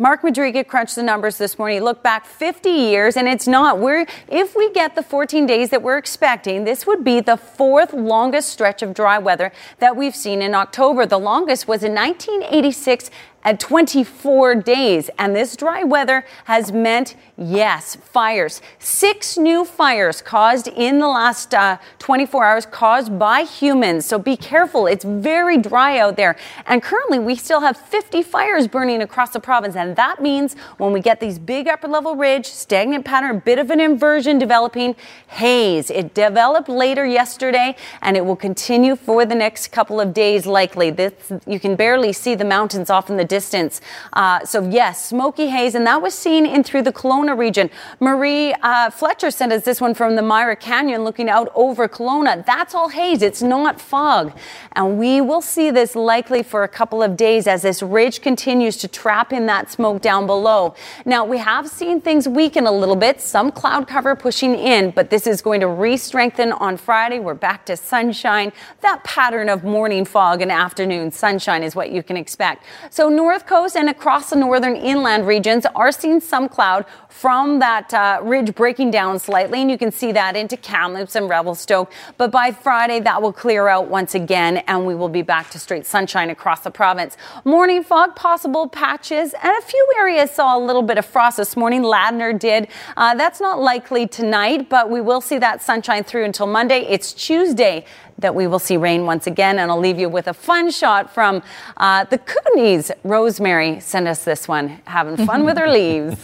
Mark 0.00 0.22
Madryga 0.22 0.66
crunched 0.66 0.96
the 0.96 1.02
numbers 1.02 1.36
this 1.36 1.58
morning. 1.58 1.82
Look 1.82 2.02
back 2.02 2.24
50 2.24 2.70
years, 2.70 3.18
and 3.18 3.28
it's 3.28 3.46
not. 3.46 3.80
We're 3.80 4.06
if 4.28 4.56
we 4.56 4.72
get 4.72 4.94
the 4.94 5.02
14 5.02 5.44
days 5.44 5.68
that 5.68 5.82
we're 5.82 5.98
expecting, 5.98 6.64
this 6.64 6.86
would 6.86 7.04
be 7.04 7.20
the 7.20 7.36
fourth 7.36 7.92
longest 7.92 8.48
stretch 8.48 8.80
of 8.80 8.94
dry 8.94 9.18
weather 9.18 9.52
that 9.78 9.96
we've 9.96 10.16
seen 10.16 10.40
in 10.40 10.54
October. 10.54 11.04
The 11.04 11.18
longest 11.18 11.68
was 11.68 11.82
in 11.82 11.94
1986 11.94 13.10
at 13.42 13.58
24 13.58 14.56
days. 14.56 15.10
And 15.18 15.34
this 15.34 15.56
dry 15.56 15.82
weather 15.82 16.24
has 16.44 16.72
meant, 16.72 17.16
yes, 17.36 17.96
fires. 17.96 18.60
Six 18.78 19.38
new 19.38 19.64
fires 19.64 20.20
caused 20.20 20.68
in 20.68 20.98
the 20.98 21.08
last 21.08 21.54
uh, 21.54 21.78
24 21.98 22.44
hours 22.44 22.66
caused 22.66 23.18
by 23.18 23.42
humans. 23.42 24.04
So 24.06 24.18
be 24.18 24.36
careful. 24.36 24.86
It's 24.86 25.04
very 25.04 25.56
dry 25.56 25.98
out 25.98 26.16
there. 26.16 26.36
And 26.66 26.82
currently, 26.82 27.18
we 27.18 27.36
still 27.36 27.60
have 27.60 27.76
50 27.76 28.22
fires 28.22 28.68
burning 28.68 29.02
across 29.02 29.30
the 29.30 29.40
province. 29.40 29.76
And 29.76 29.96
that 29.96 30.20
means 30.20 30.54
when 30.78 30.92
we 30.92 31.00
get 31.00 31.20
these 31.20 31.38
big 31.38 31.68
upper 31.68 31.88
level 31.88 32.16
ridge, 32.16 32.46
stagnant 32.46 33.04
pattern, 33.04 33.40
bit 33.44 33.58
of 33.58 33.70
an 33.70 33.80
inversion 33.80 34.38
developing, 34.38 34.96
haze. 35.28 35.90
It 35.90 36.14
developed 36.14 36.68
later 36.68 37.06
yesterday 37.06 37.76
and 38.02 38.16
it 38.16 38.24
will 38.24 38.36
continue 38.36 38.96
for 38.96 39.24
the 39.24 39.34
next 39.34 39.68
couple 39.68 40.00
of 40.00 40.12
days 40.12 40.46
likely. 40.46 40.90
This, 40.90 41.12
you 41.46 41.60
can 41.60 41.76
barely 41.76 42.12
see 42.12 42.34
the 42.34 42.44
mountains 42.44 42.90
off 42.90 43.08
in 43.08 43.16
the 43.16 43.24
distance. 43.30 43.80
Uh, 44.12 44.44
so, 44.44 44.68
yes, 44.68 45.06
smoky 45.06 45.46
haze, 45.46 45.74
and 45.74 45.86
that 45.86 46.02
was 46.02 46.12
seen 46.12 46.44
in 46.44 46.62
through 46.62 46.82
the 46.82 46.92
Kelowna 46.92 47.38
region. 47.38 47.70
Marie 48.00 48.52
uh, 48.62 48.90
Fletcher 48.90 49.30
sent 49.30 49.52
us 49.52 49.64
this 49.64 49.80
one 49.80 49.94
from 49.94 50.16
the 50.16 50.22
Myra 50.22 50.56
Canyon 50.56 51.04
looking 51.04 51.30
out 51.30 51.48
over 51.54 51.88
Kelowna. 51.88 52.44
That's 52.44 52.74
all 52.74 52.90
haze, 52.90 53.22
it's 53.22 53.40
not 53.40 53.80
fog. 53.80 54.36
And 54.72 54.98
we 54.98 55.20
will 55.20 55.40
see 55.40 55.70
this 55.70 55.94
likely 55.94 56.42
for 56.42 56.64
a 56.64 56.68
couple 56.68 57.02
of 57.02 57.16
days 57.16 57.46
as 57.46 57.62
this 57.62 57.82
ridge 57.82 58.20
continues 58.20 58.76
to 58.78 58.88
trap 58.88 59.32
in 59.32 59.46
that 59.46 59.70
smoke 59.70 60.02
down 60.02 60.26
below. 60.26 60.74
Now, 61.04 61.24
we 61.24 61.38
have 61.38 61.68
seen 61.68 62.00
things 62.00 62.28
weaken 62.28 62.66
a 62.66 62.72
little 62.72 62.96
bit, 62.96 63.20
some 63.20 63.52
cloud 63.52 63.86
cover 63.86 64.16
pushing 64.16 64.54
in, 64.54 64.90
but 64.90 65.10
this 65.10 65.26
is 65.26 65.40
going 65.40 65.60
to 65.60 65.68
re 65.68 65.96
strengthen 65.96 66.50
on 66.52 66.76
Friday. 66.76 67.20
We're 67.20 67.34
back 67.34 67.64
to 67.66 67.76
sunshine. 67.76 68.52
That 68.80 69.04
pattern 69.04 69.48
of 69.48 69.62
morning 69.62 70.04
fog 70.04 70.42
and 70.42 70.50
afternoon 70.50 71.12
sunshine 71.12 71.62
is 71.62 71.76
what 71.76 71.90
you 71.90 72.02
can 72.02 72.16
expect. 72.16 72.64
So, 72.90 73.08
North 73.20 73.44
Coast 73.44 73.76
and 73.76 73.90
across 73.90 74.30
the 74.30 74.36
northern 74.36 74.74
inland 74.74 75.26
regions 75.26 75.66
are 75.74 75.92
seeing 75.92 76.20
some 76.20 76.48
cloud 76.48 76.86
from 77.10 77.58
that 77.58 77.92
uh, 77.92 78.18
ridge 78.22 78.54
breaking 78.54 78.90
down 78.90 79.18
slightly, 79.18 79.60
and 79.60 79.70
you 79.70 79.76
can 79.76 79.92
see 79.92 80.10
that 80.12 80.36
into 80.36 80.56
Kamloops 80.56 81.14
and 81.14 81.28
Revelstoke. 81.28 81.92
But 82.16 82.30
by 82.30 82.50
Friday, 82.50 82.98
that 83.00 83.20
will 83.20 83.34
clear 83.34 83.68
out 83.68 83.88
once 83.88 84.14
again, 84.14 84.58
and 84.66 84.86
we 84.86 84.94
will 84.94 85.10
be 85.10 85.20
back 85.20 85.50
to 85.50 85.58
straight 85.58 85.84
sunshine 85.84 86.30
across 86.30 86.60
the 86.60 86.70
province. 86.70 87.18
Morning 87.44 87.84
fog, 87.84 88.16
possible 88.16 88.66
patches, 88.66 89.34
and 89.34 89.52
a 89.54 89.66
few 89.66 89.86
areas 89.98 90.30
saw 90.30 90.56
a 90.56 90.58
little 90.58 90.80
bit 90.80 90.96
of 90.96 91.04
frost 91.04 91.36
this 91.36 91.58
morning. 91.58 91.82
Ladner 91.82 92.36
did. 92.38 92.68
Uh, 92.96 93.14
that's 93.14 93.38
not 93.38 93.60
likely 93.60 94.06
tonight, 94.06 94.70
but 94.70 94.88
we 94.88 95.02
will 95.02 95.20
see 95.20 95.36
that 95.36 95.60
sunshine 95.60 96.04
through 96.04 96.24
until 96.24 96.46
Monday. 96.46 96.86
It's 96.88 97.12
Tuesday 97.12 97.84
that 98.20 98.34
we 98.34 98.46
will 98.46 98.58
see 98.58 98.76
rain 98.76 99.06
once 99.06 99.26
again. 99.26 99.58
And 99.58 99.70
I'll 99.70 99.78
leave 99.78 99.98
you 99.98 100.08
with 100.08 100.28
a 100.28 100.34
fun 100.34 100.70
shot 100.70 101.12
from 101.12 101.42
uh, 101.76 102.04
the 102.04 102.18
Kootenays. 102.18 102.90
Rosemary 103.04 103.80
sent 103.80 104.06
us 104.06 104.24
this 104.24 104.46
one, 104.48 104.80
having 104.84 105.24
fun 105.26 105.44
with 105.44 105.58
her 105.58 105.68
leaves. 105.70 106.16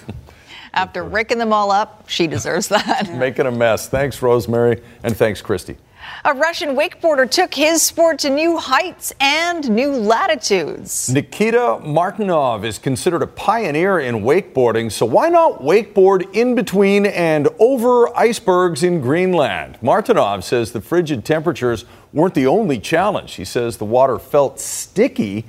After 0.75 1.03
raking 1.03 1.39
them 1.39 1.53
all 1.53 1.71
up, 1.71 2.09
she 2.09 2.27
deserves 2.27 2.69
that. 2.69 3.11
Making 3.15 3.47
a 3.47 3.51
mess. 3.51 3.89
Thanks, 3.89 4.21
Rosemary, 4.21 4.83
and 5.03 5.17
thanks, 5.17 5.41
Kristi. 5.41 5.77
A 6.25 6.35
Russian 6.35 6.77
wakeboarder 6.77 7.31
took 7.31 7.55
his 7.55 7.83
sport 7.83 8.19
to 8.21 8.31
new 8.31 8.57
heights 8.57 9.13
and 9.21 9.71
new 9.71 9.93
latitudes. 9.93 11.09
Nikita 11.09 11.81
Martyanov 11.83 12.65
is 12.65 12.79
considered 12.79 13.23
a 13.23 13.27
pioneer 13.27 14.01
in 14.01 14.17
wakeboarding, 14.17 14.91
so 14.91 15.07
why 15.07 15.29
not 15.29 15.63
wakeboard 15.63 16.35
in 16.35 16.55
between 16.55 17.07
and 17.07 17.49
over 17.59 18.17
icebergs 18.17 18.83
in 18.83 19.01
Greenland? 19.01 19.79
Martyanov 19.83 20.43
says 20.43 20.73
the 20.73 20.81
frigid 20.81 21.25
temperatures 21.25 21.85
weren't 22.13 22.35
the 22.35 22.47
only 22.47 22.79
challenge. 22.79 23.35
He 23.35 23.45
says 23.45 23.77
the 23.77 23.85
water 23.85 24.19
felt 24.19 24.59
sticky 24.59 25.45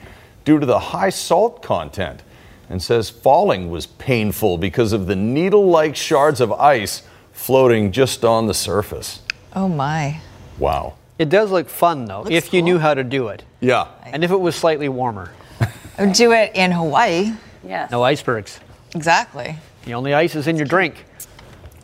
due 0.46 0.60
to 0.60 0.66
the 0.66 0.80
high 0.80 1.10
salt 1.10 1.62
content 1.62 2.22
and 2.70 2.82
says 2.82 3.10
falling 3.10 3.70
was 3.70 3.86
painful 3.86 4.58
because 4.58 4.94
of 4.94 5.08
the 5.08 5.16
needle 5.16 5.68
like 5.68 5.96
shards 5.96 6.42
of 6.42 6.52
ice 6.52 7.04
floating 7.32 7.92
just 7.92 8.26
on 8.26 8.48
the 8.48 8.54
surface. 8.54 9.22
Oh 9.56 9.68
my. 9.68 10.20
Wow. 10.58 10.96
It 11.20 11.30
does 11.30 11.52
look 11.52 11.70
fun 11.70 12.06
though, 12.06 12.20
Looks 12.22 12.32
if 12.32 12.54
you 12.54 12.62
cool. 12.62 12.66
knew 12.66 12.80
how 12.80 12.94
to 12.94 13.04
do 13.04 13.30
it. 13.30 13.44
Yeah. 13.60 13.88
And 14.06 14.24
if 14.24 14.32
it 14.32 14.38
was 14.40 14.56
slightly 14.56 14.90
warmer. 14.90 15.32
Do 16.14 16.32
it 16.32 16.52
in 16.56 16.72
Hawaii. 16.72 17.34
Yes. 17.64 17.90
No 17.92 18.04
icebergs. 18.04 18.60
Exactly. 18.94 19.56
The 19.86 19.96
only 19.96 20.14
ice 20.14 20.36
is 20.36 20.48
in 20.48 20.56
your 20.56 20.68
drink. 20.68 21.06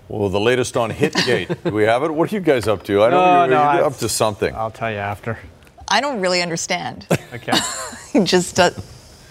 Well, 0.08 0.30
the 0.30 0.40
latest 0.40 0.78
on 0.78 0.92
Hitgate. 0.92 1.64
Do 1.64 1.72
we 1.72 1.84
have 1.84 2.04
it? 2.04 2.12
What 2.14 2.32
are 2.32 2.36
you 2.36 2.42
guys 2.42 2.68
up 2.68 2.84
to? 2.84 3.02
I 3.04 3.10
know 3.10 3.18
No, 3.26 3.40
you're, 3.40 3.48
no, 3.48 3.74
you're 3.74 3.84
I- 3.84 3.88
up 3.88 3.96
to 3.98 4.10
something. 4.10 4.54
I'll 4.56 4.70
tell 4.72 4.92
you 4.92 4.98
after. 4.98 5.40
I 5.88 6.00
don't 6.02 6.20
really 6.22 6.42
understand. 6.42 7.08
Okay. 7.34 7.52
he 8.12 8.24
just 8.24 8.56
does, 8.56 8.78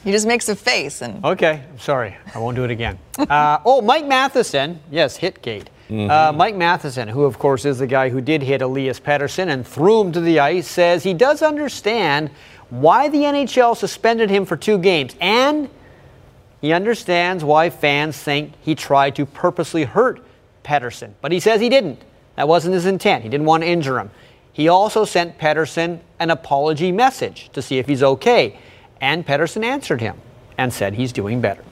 he 0.02 0.10
just 0.10 0.26
makes 0.26 0.48
a 0.48 0.56
face 0.56 1.02
and 1.02 1.24
Okay, 1.24 1.62
I'm 1.70 1.78
sorry. 1.78 2.16
I 2.34 2.38
won't 2.40 2.56
do 2.56 2.64
it 2.64 2.70
again. 2.72 2.98
Uh, 3.16 3.58
oh, 3.64 3.80
Mike 3.80 4.08
Matheson. 4.08 4.80
Yes, 4.90 5.16
Hitgate. 5.16 5.68
Uh, 5.92 6.32
Mike 6.32 6.56
Matheson, 6.56 7.08
who 7.08 7.24
of 7.24 7.38
course 7.38 7.64
is 7.64 7.78
the 7.78 7.86
guy 7.86 8.08
who 8.08 8.20
did 8.20 8.42
hit 8.42 8.62
Elias 8.62 8.98
Pettersson 8.98 9.48
and 9.48 9.66
threw 9.66 10.00
him 10.00 10.12
to 10.12 10.20
the 10.20 10.40
ice, 10.40 10.66
says 10.68 11.02
he 11.02 11.14
does 11.14 11.42
understand 11.42 12.30
why 12.70 13.08
the 13.08 13.18
NHL 13.18 13.76
suspended 13.76 14.30
him 14.30 14.46
for 14.46 14.56
two 14.56 14.78
games, 14.78 15.14
and 15.20 15.68
he 16.60 16.72
understands 16.72 17.44
why 17.44 17.68
fans 17.68 18.16
think 18.16 18.52
he 18.62 18.74
tried 18.74 19.16
to 19.16 19.26
purposely 19.26 19.84
hurt 19.84 20.24
Pettersson. 20.64 21.12
But 21.20 21.32
he 21.32 21.40
says 21.40 21.60
he 21.60 21.68
didn't. 21.68 22.00
That 22.36 22.48
wasn't 22.48 22.74
his 22.74 22.86
intent. 22.86 23.24
He 23.24 23.28
didn't 23.28 23.46
want 23.46 23.62
to 23.62 23.68
injure 23.68 23.98
him. 23.98 24.10
He 24.52 24.68
also 24.68 25.04
sent 25.04 25.38
Pettersson 25.38 26.00
an 26.18 26.30
apology 26.30 26.92
message 26.92 27.50
to 27.52 27.62
see 27.62 27.78
if 27.78 27.86
he's 27.86 28.02
okay. 28.02 28.58
And 29.00 29.26
Pettersson 29.26 29.64
answered 29.64 30.00
him 30.00 30.16
and 30.56 30.72
said 30.72 30.94
he's 30.94 31.12
doing 31.12 31.40
better. 31.40 31.64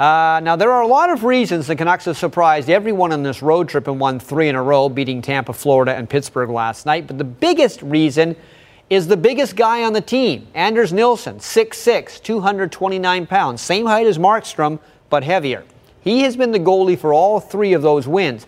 Uh, 0.00 0.40
now, 0.42 0.56
there 0.56 0.72
are 0.72 0.80
a 0.80 0.86
lot 0.86 1.10
of 1.10 1.24
reasons 1.24 1.66
the 1.66 1.76
Canucks 1.76 2.06
have 2.06 2.16
surprised 2.16 2.70
everyone 2.70 3.12
on 3.12 3.22
this 3.22 3.42
road 3.42 3.68
trip 3.68 3.86
and 3.86 4.00
won 4.00 4.18
three 4.18 4.48
in 4.48 4.54
a 4.54 4.62
row, 4.62 4.88
beating 4.88 5.20
Tampa, 5.20 5.52
Florida, 5.52 5.94
and 5.94 6.08
Pittsburgh 6.08 6.48
last 6.48 6.86
night. 6.86 7.06
But 7.06 7.18
the 7.18 7.24
biggest 7.24 7.82
reason 7.82 8.34
is 8.88 9.08
the 9.08 9.16
biggest 9.18 9.56
guy 9.56 9.84
on 9.84 9.92
the 9.92 10.00
team, 10.00 10.46
Anders 10.54 10.90
Nilsson, 10.90 11.36
6'6, 11.36 12.22
229 12.22 13.26
pounds, 13.26 13.60
same 13.60 13.84
height 13.84 14.06
as 14.06 14.16
Markstrom, 14.16 14.78
but 15.10 15.22
heavier. 15.22 15.64
He 16.00 16.22
has 16.22 16.34
been 16.34 16.50
the 16.50 16.58
goalie 16.58 16.98
for 16.98 17.12
all 17.12 17.38
three 17.38 17.74
of 17.74 17.82
those 17.82 18.08
wins. 18.08 18.46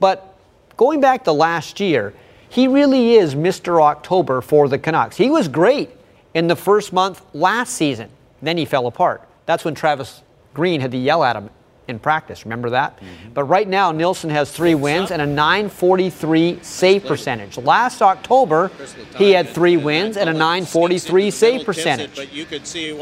But 0.00 0.36
going 0.76 1.00
back 1.00 1.22
to 1.24 1.32
last 1.32 1.78
year, 1.78 2.12
he 2.48 2.66
really 2.66 3.14
is 3.14 3.36
Mr. 3.36 3.80
October 3.80 4.40
for 4.40 4.68
the 4.68 4.80
Canucks. 4.80 5.16
He 5.16 5.30
was 5.30 5.46
great 5.46 5.90
in 6.34 6.48
the 6.48 6.56
first 6.56 6.92
month 6.92 7.22
last 7.34 7.74
season. 7.74 8.10
Then 8.42 8.56
he 8.56 8.64
fell 8.64 8.88
apart. 8.88 9.22
That's 9.46 9.64
when 9.64 9.76
Travis 9.76 10.22
Green 10.58 10.80
had 10.80 10.90
to 10.90 10.98
yell 10.98 11.22
at 11.22 11.36
him 11.36 11.50
in 11.86 12.00
practice. 12.00 12.44
Remember 12.44 12.70
that? 12.70 12.98
But 13.32 13.44
right 13.44 13.68
now, 13.68 13.92
Nilsson 13.92 14.28
has 14.30 14.50
three 14.50 14.74
wins 14.74 15.12
and 15.12 15.22
a 15.22 15.26
943 15.26 16.58
save 16.62 17.04
percentage. 17.04 17.56
Last 17.58 18.02
October, 18.02 18.72
he 19.16 19.30
had 19.30 19.48
three 19.48 19.76
wins 19.76 20.16
and 20.16 20.28
a 20.28 20.32
943 20.32 21.30
save 21.30 21.64
percentage. 21.64 22.18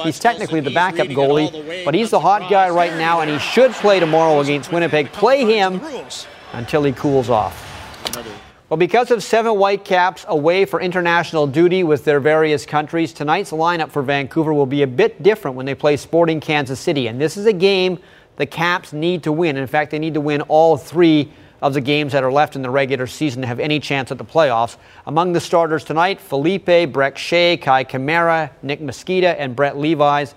He's 0.04 0.18
technically 0.18 0.60
the 0.60 0.70
backup 0.70 1.06
goalie, 1.08 1.84
but 1.86 1.94
he's 1.94 2.10
the 2.10 2.20
hot 2.20 2.50
guy 2.50 2.68
right 2.68 2.92
now, 2.98 3.22
and 3.22 3.30
he 3.30 3.38
should 3.38 3.72
play 3.72 4.00
tomorrow 4.00 4.40
against 4.40 4.70
Winnipeg. 4.70 5.10
Play 5.12 5.46
him 5.46 5.80
until 6.52 6.84
he 6.84 6.92
cools 6.92 7.30
off. 7.30 7.62
Well, 8.68 8.76
because 8.76 9.12
of 9.12 9.22
seven 9.22 9.52
Whitecaps 9.52 10.24
away 10.26 10.64
for 10.64 10.80
international 10.80 11.46
duty 11.46 11.84
with 11.84 12.02
their 12.02 12.18
various 12.18 12.66
countries, 12.66 13.12
tonight's 13.12 13.52
lineup 13.52 13.92
for 13.92 14.02
Vancouver 14.02 14.52
will 14.52 14.66
be 14.66 14.82
a 14.82 14.88
bit 14.88 15.22
different 15.22 15.56
when 15.56 15.66
they 15.66 15.74
play 15.76 15.96
Sporting 15.96 16.40
Kansas 16.40 16.80
City. 16.80 17.06
And 17.06 17.20
this 17.20 17.36
is 17.36 17.46
a 17.46 17.52
game 17.52 18.00
the 18.38 18.46
Caps 18.46 18.92
need 18.92 19.22
to 19.22 19.30
win. 19.30 19.56
In 19.56 19.68
fact, 19.68 19.92
they 19.92 20.00
need 20.00 20.14
to 20.14 20.20
win 20.20 20.40
all 20.42 20.76
three 20.76 21.32
of 21.62 21.74
the 21.74 21.80
games 21.80 22.12
that 22.12 22.24
are 22.24 22.32
left 22.32 22.56
in 22.56 22.62
the 22.62 22.68
regular 22.68 23.06
season 23.06 23.40
to 23.42 23.46
have 23.46 23.60
any 23.60 23.78
chance 23.78 24.10
at 24.10 24.18
the 24.18 24.24
playoffs. 24.24 24.78
Among 25.06 25.32
the 25.32 25.40
starters 25.40 25.84
tonight, 25.84 26.20
Felipe, 26.20 26.66
Brek 26.66 27.16
Shea, 27.16 27.56
Kei 27.56 27.84
Kamara, 27.84 28.50
Nick 28.62 28.80
Mosquita, 28.80 29.40
and 29.40 29.54
Brett 29.54 29.76
Levis. 29.76 30.34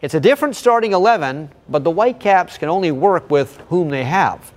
It's 0.00 0.14
a 0.14 0.20
different 0.20 0.56
starting 0.56 0.94
11, 0.94 1.50
but 1.68 1.84
the 1.84 1.90
Whitecaps 1.90 2.56
can 2.56 2.70
only 2.70 2.90
work 2.90 3.28
with 3.30 3.58
whom 3.68 3.90
they 3.90 4.04
have. 4.04 4.50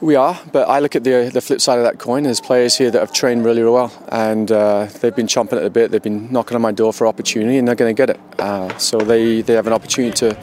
We 0.00 0.14
are, 0.14 0.38
but 0.52 0.68
I 0.68 0.80
look 0.80 0.94
at 0.94 1.04
the 1.04 1.30
the 1.32 1.40
flip 1.40 1.60
side 1.60 1.78
of 1.78 1.84
that 1.84 1.98
coin. 1.98 2.24
There's 2.24 2.40
players 2.40 2.76
here 2.76 2.90
that 2.90 3.00
have 3.00 3.12
trained 3.12 3.46
really 3.46 3.62
well, 3.62 3.90
and 4.08 4.52
uh, 4.52 4.88
they've 5.00 5.16
been 5.16 5.26
chomping 5.26 5.54
at 5.54 5.62
the 5.62 5.70
bit. 5.70 5.90
They've 5.90 6.02
been 6.02 6.30
knocking 6.30 6.54
on 6.54 6.60
my 6.60 6.72
door 6.72 6.92
for 6.92 7.06
opportunity, 7.06 7.56
and 7.56 7.66
they're 7.66 7.74
going 7.74 7.96
to 7.96 7.98
get 7.98 8.10
it. 8.10 8.20
Uh, 8.38 8.76
so 8.76 8.98
they, 8.98 9.40
they 9.40 9.54
have 9.54 9.66
an 9.66 9.72
opportunity 9.72 10.14
to 10.18 10.34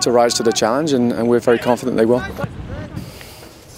to 0.00 0.10
rise 0.10 0.34
to 0.34 0.42
the 0.42 0.52
challenge, 0.52 0.92
and, 0.92 1.12
and 1.12 1.28
we're 1.28 1.38
very 1.38 1.58
confident 1.58 1.96
they 1.96 2.04
will. 2.04 2.24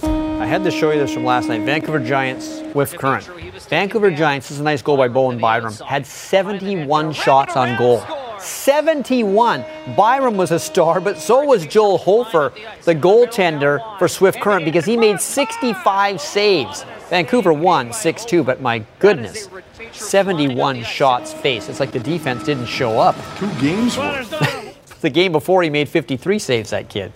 I 0.02 0.46
had 0.46 0.64
to 0.64 0.70
show 0.70 0.92
you 0.92 0.98
this 0.98 1.12
from 1.12 1.24
last 1.24 1.48
night. 1.48 1.60
Vancouver 1.60 1.98
Giants 1.98 2.62
Swift 2.72 2.96
Current. 2.98 3.24
Vancouver 3.68 4.10
Giants, 4.10 4.48
this 4.48 4.56
is 4.56 4.60
a 4.60 4.64
nice 4.64 4.80
goal 4.80 4.96
by 4.96 5.08
Bowen 5.08 5.38
Byram, 5.38 5.74
had 5.74 6.06
71 6.06 7.12
shots 7.12 7.54
on 7.54 7.76
goal. 7.76 8.02
71. 8.40 9.64
Byram 9.96 10.36
was 10.36 10.50
a 10.50 10.58
star, 10.58 11.00
but 11.00 11.18
so 11.18 11.44
was 11.44 11.66
Joel 11.66 11.98
Hofer, 11.98 12.52
the 12.84 12.94
goaltender 12.94 13.98
for 13.98 14.08
Swift 14.08 14.40
Current, 14.40 14.64
because 14.64 14.84
he 14.84 14.96
made 14.96 15.20
65 15.20 16.20
saves. 16.20 16.84
Vancouver 17.08 17.52
won 17.52 17.92
6 17.92 18.24
2, 18.24 18.44
but 18.44 18.60
my 18.60 18.84
goodness, 18.98 19.48
71 19.92 20.82
shots 20.82 21.32
faced. 21.32 21.68
It's 21.68 21.80
like 21.80 21.92
the 21.92 22.00
defense 22.00 22.44
didn't 22.44 22.66
show 22.66 22.98
up. 22.98 23.16
Two 23.38 23.50
games 23.60 23.96
worth. 23.96 25.00
the 25.00 25.10
game 25.10 25.32
before 25.32 25.62
he 25.62 25.70
made 25.70 25.88
53 25.88 26.38
saves, 26.38 26.70
that 26.70 26.88
kid. 26.88 27.12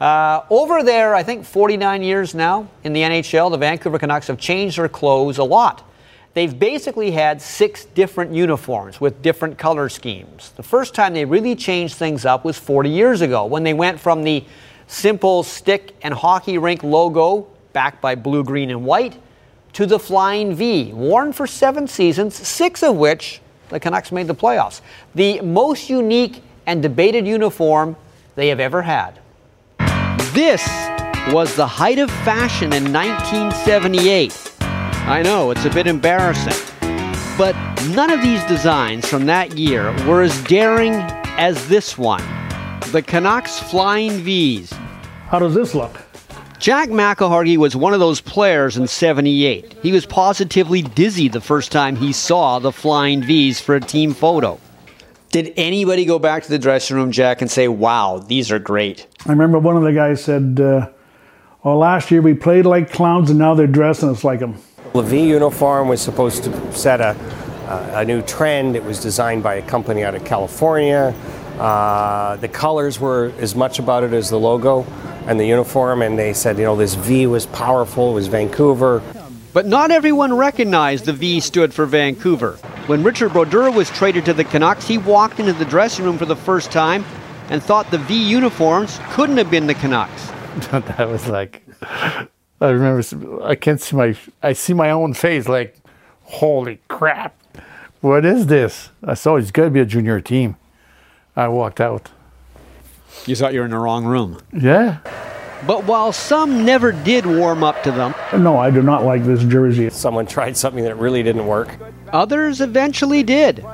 Uh, 0.00 0.42
over 0.50 0.82
there, 0.82 1.14
I 1.14 1.22
think 1.22 1.44
49 1.44 2.02
years 2.02 2.34
now 2.34 2.68
in 2.82 2.92
the 2.92 3.00
NHL, 3.00 3.50
the 3.50 3.56
Vancouver 3.56 3.98
Canucks 3.98 4.26
have 4.26 4.38
changed 4.38 4.78
their 4.78 4.88
clothes 4.88 5.38
a 5.38 5.44
lot. 5.44 5.88
They've 6.34 6.58
basically 6.58 7.12
had 7.12 7.40
six 7.40 7.84
different 7.84 8.32
uniforms 8.32 9.00
with 9.00 9.22
different 9.22 9.56
color 9.56 9.88
schemes. 9.88 10.50
The 10.56 10.64
first 10.64 10.92
time 10.92 11.14
they 11.14 11.24
really 11.24 11.54
changed 11.54 11.94
things 11.94 12.24
up 12.24 12.44
was 12.44 12.58
40 12.58 12.90
years 12.90 13.20
ago 13.20 13.46
when 13.46 13.62
they 13.62 13.72
went 13.72 14.00
from 14.00 14.24
the 14.24 14.44
simple 14.88 15.44
stick 15.44 15.94
and 16.02 16.12
hockey 16.12 16.58
rink 16.58 16.82
logo, 16.82 17.46
backed 17.72 18.00
by 18.00 18.16
blue, 18.16 18.42
green, 18.42 18.70
and 18.70 18.84
white, 18.84 19.16
to 19.74 19.86
the 19.86 19.98
Flying 19.98 20.54
V, 20.54 20.92
worn 20.92 21.32
for 21.32 21.46
seven 21.46 21.86
seasons, 21.86 22.34
six 22.34 22.82
of 22.82 22.96
which 22.96 23.40
the 23.68 23.78
Canucks 23.78 24.10
made 24.10 24.26
the 24.26 24.34
playoffs. 24.34 24.80
The 25.14 25.40
most 25.40 25.88
unique 25.88 26.42
and 26.66 26.82
debated 26.82 27.26
uniform 27.28 27.94
they 28.34 28.48
have 28.48 28.60
ever 28.60 28.82
had. 28.82 29.20
This 30.32 30.66
was 31.32 31.54
the 31.54 31.66
height 31.66 32.00
of 32.00 32.10
fashion 32.10 32.72
in 32.72 32.92
1978. 32.92 34.53
I 35.06 35.20
know, 35.22 35.50
it's 35.50 35.66
a 35.66 35.70
bit 35.70 35.86
embarrassing. 35.86 36.54
But 37.36 37.54
none 37.90 38.10
of 38.10 38.22
these 38.22 38.42
designs 38.44 39.06
from 39.06 39.26
that 39.26 39.58
year 39.58 39.92
were 40.06 40.22
as 40.22 40.42
daring 40.44 40.94
as 41.36 41.68
this 41.68 41.98
one 41.98 42.22
the 42.90 43.02
Canucks 43.02 43.58
Flying 43.58 44.12
V's. 44.22 44.72
How 45.26 45.40
does 45.40 45.54
this 45.54 45.74
look? 45.74 46.00
Jack 46.58 46.88
McIlhargey 46.88 47.58
was 47.58 47.76
one 47.76 47.92
of 47.92 48.00
those 48.00 48.22
players 48.22 48.78
in 48.78 48.86
78. 48.86 49.76
He 49.82 49.92
was 49.92 50.06
positively 50.06 50.80
dizzy 50.80 51.28
the 51.28 51.40
first 51.40 51.70
time 51.70 51.96
he 51.96 52.12
saw 52.12 52.58
the 52.58 52.72
Flying 52.72 53.22
V's 53.22 53.60
for 53.60 53.74
a 53.74 53.80
team 53.80 54.14
photo. 54.14 54.58
Did 55.30 55.52
anybody 55.56 56.06
go 56.06 56.18
back 56.18 56.44
to 56.44 56.48
the 56.48 56.58
dressing 56.58 56.96
room, 56.96 57.12
Jack, 57.12 57.42
and 57.42 57.50
say, 57.50 57.68
wow, 57.68 58.24
these 58.26 58.50
are 58.50 58.58
great? 58.58 59.06
I 59.26 59.32
remember 59.32 59.58
one 59.58 59.76
of 59.76 59.82
the 59.82 59.92
guys 59.92 60.24
said, 60.24 60.58
uh, 60.60 60.88
"Well, 61.62 61.76
last 61.76 62.10
year 62.10 62.22
we 62.22 62.32
played 62.32 62.64
like 62.64 62.90
clowns, 62.90 63.28
and 63.28 63.38
now 63.38 63.54
they're 63.54 63.66
dressing 63.66 64.08
us 64.08 64.24
like 64.24 64.40
them." 64.40 64.56
The 64.92 65.02
V 65.02 65.28
uniform 65.28 65.88
was 65.88 66.00
supposed 66.00 66.44
to 66.44 66.72
set 66.72 67.00
a, 67.00 67.16
uh, 67.68 67.92
a 67.94 68.04
new 68.04 68.22
trend. 68.22 68.76
It 68.76 68.84
was 68.84 69.00
designed 69.00 69.42
by 69.42 69.54
a 69.54 69.62
company 69.62 70.04
out 70.04 70.14
of 70.14 70.24
California. 70.24 71.14
Uh, 71.58 72.36
the 72.36 72.48
colors 72.48 73.00
were 73.00 73.32
as 73.38 73.54
much 73.54 73.78
about 73.78 74.02
it 74.02 74.12
as 74.12 74.28
the 74.28 74.38
logo 74.38 74.84
and 75.26 75.40
the 75.40 75.46
uniform, 75.46 76.02
and 76.02 76.18
they 76.18 76.32
said, 76.32 76.58
you 76.58 76.64
know, 76.64 76.76
this 76.76 76.94
V 76.94 77.26
was 77.26 77.46
powerful, 77.46 78.10
it 78.10 78.14
was 78.14 78.26
Vancouver. 78.26 79.02
But 79.52 79.66
not 79.66 79.90
everyone 79.90 80.34
recognized 80.34 81.04
the 81.04 81.12
V 81.12 81.40
stood 81.40 81.72
for 81.72 81.86
Vancouver. 81.86 82.52
When 82.86 83.02
Richard 83.02 83.32
Brodeur 83.32 83.70
was 83.70 83.88
traded 83.90 84.24
to 84.26 84.34
the 84.34 84.44
Canucks, 84.44 84.86
he 84.86 84.98
walked 84.98 85.38
into 85.40 85.52
the 85.52 85.64
dressing 85.64 86.04
room 86.04 86.18
for 86.18 86.26
the 86.26 86.36
first 86.36 86.72
time 86.72 87.04
and 87.48 87.62
thought 87.62 87.90
the 87.90 87.98
V 87.98 88.14
uniforms 88.28 88.98
couldn't 89.10 89.36
have 89.36 89.50
been 89.50 89.66
the 89.66 89.74
Canucks. 89.74 90.26
that 90.70 91.08
was 91.08 91.28
like, 91.28 91.62
I 92.64 92.70
remember, 92.70 93.42
I 93.44 93.54
can't 93.54 93.80
see 93.80 93.94
my, 93.96 94.16
I 94.42 94.52
see 94.54 94.72
my 94.72 94.90
own 94.90 95.12
face 95.14 95.48
like, 95.48 95.76
holy 96.22 96.80
crap, 96.88 97.36
what 98.00 98.24
is 98.24 98.46
this? 98.46 98.90
I 99.02 99.14
saw 99.14 99.36
it's 99.36 99.50
got 99.50 99.64
to 99.64 99.70
be 99.70 99.80
a 99.80 99.84
junior 99.84 100.20
team. 100.20 100.56
I 101.36 101.48
walked 101.48 101.80
out. 101.80 102.10
You 103.26 103.36
thought 103.36 103.52
you 103.52 103.60
were 103.60 103.64
in 103.66 103.70
the 103.70 103.78
wrong 103.78 104.04
room. 104.04 104.40
Yeah. 104.52 104.98
But 105.66 105.84
while 105.84 106.12
some 106.12 106.64
never 106.64 106.92
did 106.92 107.24
warm 107.26 107.62
up 107.62 107.82
to 107.84 107.90
them, 107.90 108.14
No, 108.36 108.58
I 108.58 108.70
do 108.70 108.82
not 108.82 109.04
like 109.04 109.24
this 109.24 109.42
jersey. 109.44 109.88
Someone 109.90 110.26
tried 110.26 110.56
something 110.56 110.84
that 110.84 110.96
really 110.96 111.22
didn't 111.22 111.46
work. 111.46 111.68
others 112.12 112.60
eventually 112.60 113.22
did. 113.22 113.64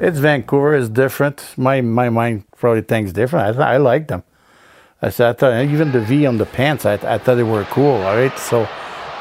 It's 0.00 0.18
Vancouver. 0.18 0.74
It's 0.74 0.88
different. 0.88 1.54
My 1.56 1.80
my 1.80 2.08
mind 2.10 2.44
probably 2.56 2.82
thinks 2.82 3.12
different. 3.12 3.58
I, 3.58 3.74
I 3.74 3.76
like 3.76 4.08
them. 4.08 4.22
I 5.04 5.10
said 5.10 5.30
I 5.30 5.32
thought 5.32 5.64
even 5.64 5.90
the 5.90 6.00
V 6.00 6.26
on 6.26 6.38
the 6.38 6.46
pants. 6.46 6.86
I, 6.86 6.94
I 6.94 7.18
thought 7.18 7.34
they 7.34 7.42
were 7.42 7.64
cool. 7.64 7.96
All 7.96 8.16
right. 8.16 8.36
So, 8.38 8.68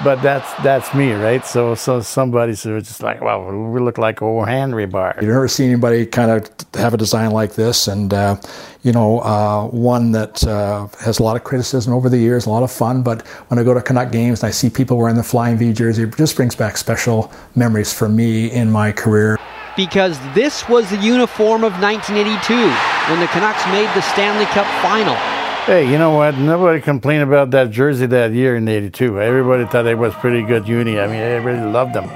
but 0.03 0.21
that's 0.21 0.53
that's 0.61 0.93
me, 0.93 1.11
right? 1.13 1.43
So 1.43 1.73
so 1.73 2.01
somebody 2.01 2.53
said 2.53 2.83
just 2.83 3.01
like, 3.01 3.19
wow, 3.19 3.49
we 3.49 3.79
look 3.79 3.97
like 3.97 4.21
old 4.21 4.47
Henry 4.47 4.85
bar. 4.85 5.15
You've 5.19 5.31
never 5.31 5.47
seen 5.47 5.71
anybody 5.71 6.05
kind 6.05 6.29
of 6.29 6.49
have 6.75 6.93
a 6.93 6.97
design 6.97 7.31
like 7.31 7.55
this, 7.55 7.87
and 7.87 8.13
uh, 8.13 8.35
you 8.83 8.91
know, 8.91 9.21
uh, 9.21 9.65
one 9.69 10.11
that 10.11 10.43
uh, 10.43 10.87
has 10.99 11.17
a 11.17 11.23
lot 11.23 11.35
of 11.35 11.43
criticism 11.43 11.93
over 11.93 12.09
the 12.09 12.17
years, 12.17 12.45
a 12.45 12.51
lot 12.51 12.61
of 12.61 12.71
fun. 12.71 13.01
But 13.01 13.25
when 13.49 13.57
I 13.57 13.63
go 13.63 13.73
to 13.73 13.81
Canuck 13.81 14.11
games 14.11 14.43
and 14.43 14.49
I 14.49 14.51
see 14.51 14.69
people 14.69 14.97
wearing 14.97 15.15
the 15.15 15.23
Flying 15.23 15.57
V 15.57 15.73
jersey, 15.73 16.03
it 16.03 16.15
just 16.15 16.35
brings 16.35 16.55
back 16.55 16.77
special 16.77 17.31
memories 17.55 17.91
for 17.91 18.07
me 18.07 18.51
in 18.51 18.69
my 18.71 18.91
career. 18.91 19.39
Because 19.75 20.19
this 20.35 20.67
was 20.69 20.91
the 20.91 20.97
uniform 20.97 21.63
of 21.63 21.73
1982 21.81 22.53
when 23.09 23.19
the 23.19 23.27
Canucks 23.27 23.65
made 23.67 23.89
the 23.95 24.01
Stanley 24.01 24.45
Cup 24.45 24.67
final. 24.83 25.40
Hey, 25.65 25.91
you 25.91 25.99
know 25.99 26.09
what? 26.15 26.35
Nobody 26.39 26.81
complained 26.81 27.21
about 27.21 27.51
that 27.51 27.69
jersey 27.69 28.07
that 28.07 28.31
year 28.31 28.55
in 28.55 28.67
'82. 28.67 29.21
Everybody 29.21 29.65
thought 29.65 29.85
it 29.85 29.95
was 29.95 30.11
pretty 30.15 30.41
good 30.41 30.67
uni. 30.67 30.99
I 30.99 31.05
mean, 31.05 31.17
everybody 31.17 31.63
loved 31.63 31.93
them. 31.93 32.09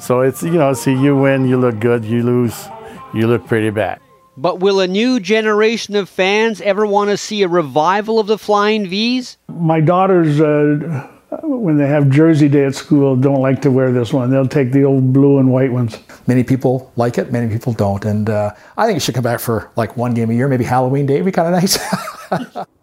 So 0.00 0.22
it's 0.22 0.42
you 0.42 0.58
know, 0.58 0.72
see, 0.72 0.94
you 0.94 1.16
win, 1.16 1.48
you 1.48 1.58
look 1.58 1.78
good. 1.78 2.04
You 2.04 2.24
lose, 2.24 2.66
you 3.14 3.28
look 3.28 3.46
pretty 3.46 3.70
bad. 3.70 4.00
But 4.36 4.58
will 4.58 4.80
a 4.80 4.88
new 4.88 5.20
generation 5.20 5.94
of 5.94 6.08
fans 6.08 6.60
ever 6.60 6.84
want 6.86 7.10
to 7.10 7.16
see 7.16 7.42
a 7.42 7.48
revival 7.48 8.18
of 8.18 8.26
the 8.26 8.36
Flying 8.36 8.88
V's? 8.88 9.36
My 9.48 9.80
daughters, 9.80 10.40
uh, 10.40 11.08
when 11.44 11.76
they 11.78 11.86
have 11.86 12.10
Jersey 12.10 12.48
Day 12.48 12.64
at 12.64 12.74
school, 12.74 13.14
don't 13.14 13.40
like 13.40 13.62
to 13.62 13.70
wear 13.70 13.92
this 13.92 14.12
one. 14.12 14.28
They'll 14.30 14.48
take 14.48 14.72
the 14.72 14.82
old 14.82 15.12
blue 15.12 15.38
and 15.38 15.52
white 15.52 15.70
ones. 15.70 15.96
Many 16.26 16.42
people 16.42 16.92
like 16.96 17.16
it, 17.16 17.30
many 17.30 17.48
people 17.52 17.72
don't, 17.72 18.04
and 18.04 18.28
uh, 18.28 18.54
I 18.76 18.86
think 18.86 18.96
it 18.96 19.00
should 19.00 19.14
come 19.14 19.24
back 19.24 19.38
for 19.38 19.70
like 19.76 19.96
one 19.96 20.14
game 20.14 20.30
a 20.30 20.34
year, 20.34 20.48
maybe 20.48 20.64
Halloween 20.64 21.06
Day 21.06 21.22
would 21.22 21.26
be 21.26 21.32
kind 21.32 21.54
of 21.54 21.62
nice. 22.32 22.66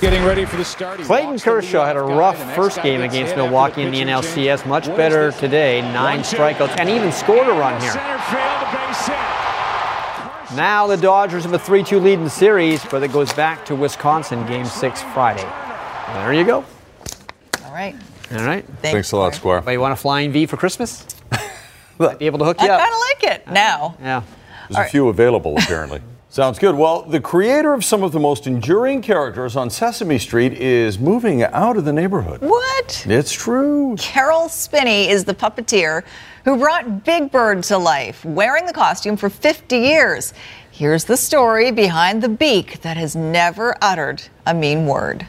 Getting 0.00 0.24
ready 0.24 0.46
for 0.46 0.56
the 0.56 0.64
start. 0.64 0.98
Clayton 1.00 1.38
Kershaw 1.38 1.84
had 1.84 1.96
a 1.96 2.00
rough 2.00 2.38
first 2.54 2.82
game 2.82 3.02
against 3.02 3.36
Milwaukee 3.36 3.82
in 3.82 3.90
the 3.90 4.00
NLCS. 4.00 4.64
Much 4.66 4.86
better 4.86 5.30
today, 5.32 5.82
nine 5.82 6.20
strikeouts, 6.20 6.78
and 6.78 6.88
even 6.88 7.12
scored 7.12 7.46
a 7.46 7.52
run 7.52 7.78
here. 7.82 7.92
Now 10.56 10.86
the 10.86 10.96
Dodgers 10.96 11.44
have 11.44 11.52
a 11.52 11.58
3 11.58 11.84
2 11.84 12.00
lead 12.00 12.14
in 12.14 12.24
the 12.24 12.30
series, 12.30 12.82
but 12.86 13.02
it 13.02 13.12
goes 13.12 13.30
back 13.34 13.64
to 13.66 13.76
Wisconsin, 13.76 14.46
game 14.46 14.64
six 14.64 15.02
Friday. 15.02 15.46
There 16.14 16.32
you 16.32 16.44
go. 16.44 16.64
All 17.64 17.72
right. 17.72 17.94
All 18.32 18.38
right. 18.46 18.64
Thanks 18.80 19.12
a 19.12 19.16
lot, 19.18 19.34
Squire. 19.34 19.60
But 19.60 19.72
you 19.72 19.80
want 19.80 19.92
a 19.92 19.96
flying 19.96 20.32
V 20.32 20.46
for 20.46 20.56
Christmas? 20.56 21.06
Might 21.98 22.18
be 22.18 22.24
able 22.24 22.38
to 22.38 22.46
hook 22.46 22.56
I 22.60 22.64
you 22.64 22.72
up. 22.72 22.80
kind 22.80 22.92
of 22.94 23.00
like 23.00 23.34
it 23.34 23.52
now. 23.52 23.96
Yeah. 24.00 24.22
There's 24.70 24.86
a 24.86 24.90
few 24.90 25.08
available, 25.08 25.56
apparently. 25.58 26.00
Sounds 26.32 26.60
good. 26.60 26.76
Well, 26.76 27.02
the 27.02 27.20
creator 27.20 27.74
of 27.74 27.84
some 27.84 28.04
of 28.04 28.12
the 28.12 28.20
most 28.20 28.46
enduring 28.46 29.02
characters 29.02 29.56
on 29.56 29.68
Sesame 29.68 30.16
Street 30.16 30.52
is 30.52 30.96
moving 30.96 31.42
out 31.42 31.76
of 31.76 31.84
the 31.84 31.92
neighborhood. 31.92 32.40
What? 32.40 33.04
It's 33.08 33.32
true. 33.32 33.96
Caroll 33.98 34.48
Spinney 34.48 35.08
is 35.08 35.24
the 35.24 35.34
puppeteer 35.34 36.04
who 36.44 36.56
brought 36.56 37.02
Big 37.02 37.32
Bird 37.32 37.64
to 37.64 37.78
life, 37.78 38.24
wearing 38.24 38.64
the 38.64 38.72
costume 38.72 39.16
for 39.16 39.28
50 39.28 39.76
years. 39.76 40.32
Here's 40.70 41.02
the 41.02 41.16
story 41.16 41.72
behind 41.72 42.22
the 42.22 42.28
beak 42.28 42.80
that 42.82 42.96
has 42.96 43.16
never 43.16 43.74
uttered 43.82 44.22
a 44.46 44.54
mean 44.54 44.86
word. 44.86 45.26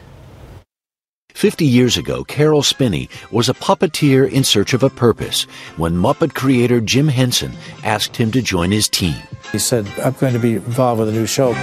50 1.34 1.64
years 1.64 1.96
ago, 1.96 2.24
Caroll 2.24 2.62
Spinney 2.62 3.08
was 3.30 3.48
a 3.48 3.54
puppeteer 3.54 4.30
in 4.30 4.44
search 4.44 4.74
of 4.74 4.82
a 4.82 4.90
purpose 4.90 5.44
when 5.76 5.94
Muppet 5.94 6.34
creator 6.34 6.80
Jim 6.80 7.08
Henson 7.08 7.52
asked 7.84 8.16
him 8.16 8.30
to 8.32 8.42
join 8.42 8.70
his 8.70 8.88
team. 8.88 9.16
He 9.50 9.58
said, 9.58 9.86
I'm 10.02 10.12
going 10.14 10.32
to 10.34 10.38
be 10.38 10.54
involved 10.54 11.00
with 11.00 11.08
a 11.08 11.12
new 11.12 11.26
show. 11.26 11.54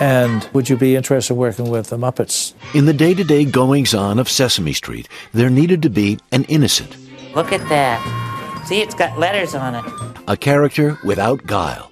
And 0.00 0.48
would 0.52 0.68
you 0.68 0.76
be 0.76 0.96
interested 0.96 1.34
in 1.34 1.38
working 1.38 1.70
with 1.70 1.88
the 1.90 1.96
Muppets? 1.96 2.54
In 2.74 2.86
the 2.86 2.92
day 2.92 3.14
to 3.14 3.22
day 3.22 3.44
goings 3.44 3.94
on 3.94 4.18
of 4.18 4.28
Sesame 4.28 4.72
Street, 4.72 5.08
there 5.32 5.48
needed 5.50 5.80
to 5.82 5.90
be 5.90 6.18
an 6.32 6.44
innocent, 6.44 6.96
Look 7.36 7.52
at 7.52 7.66
that. 7.70 8.64
See, 8.66 8.80
it's 8.82 8.94
got 8.94 9.18
letters 9.18 9.54
on 9.54 9.74
it. 9.76 9.84
a 10.28 10.36
character 10.36 10.98
without 11.04 11.46
guile. 11.46 11.91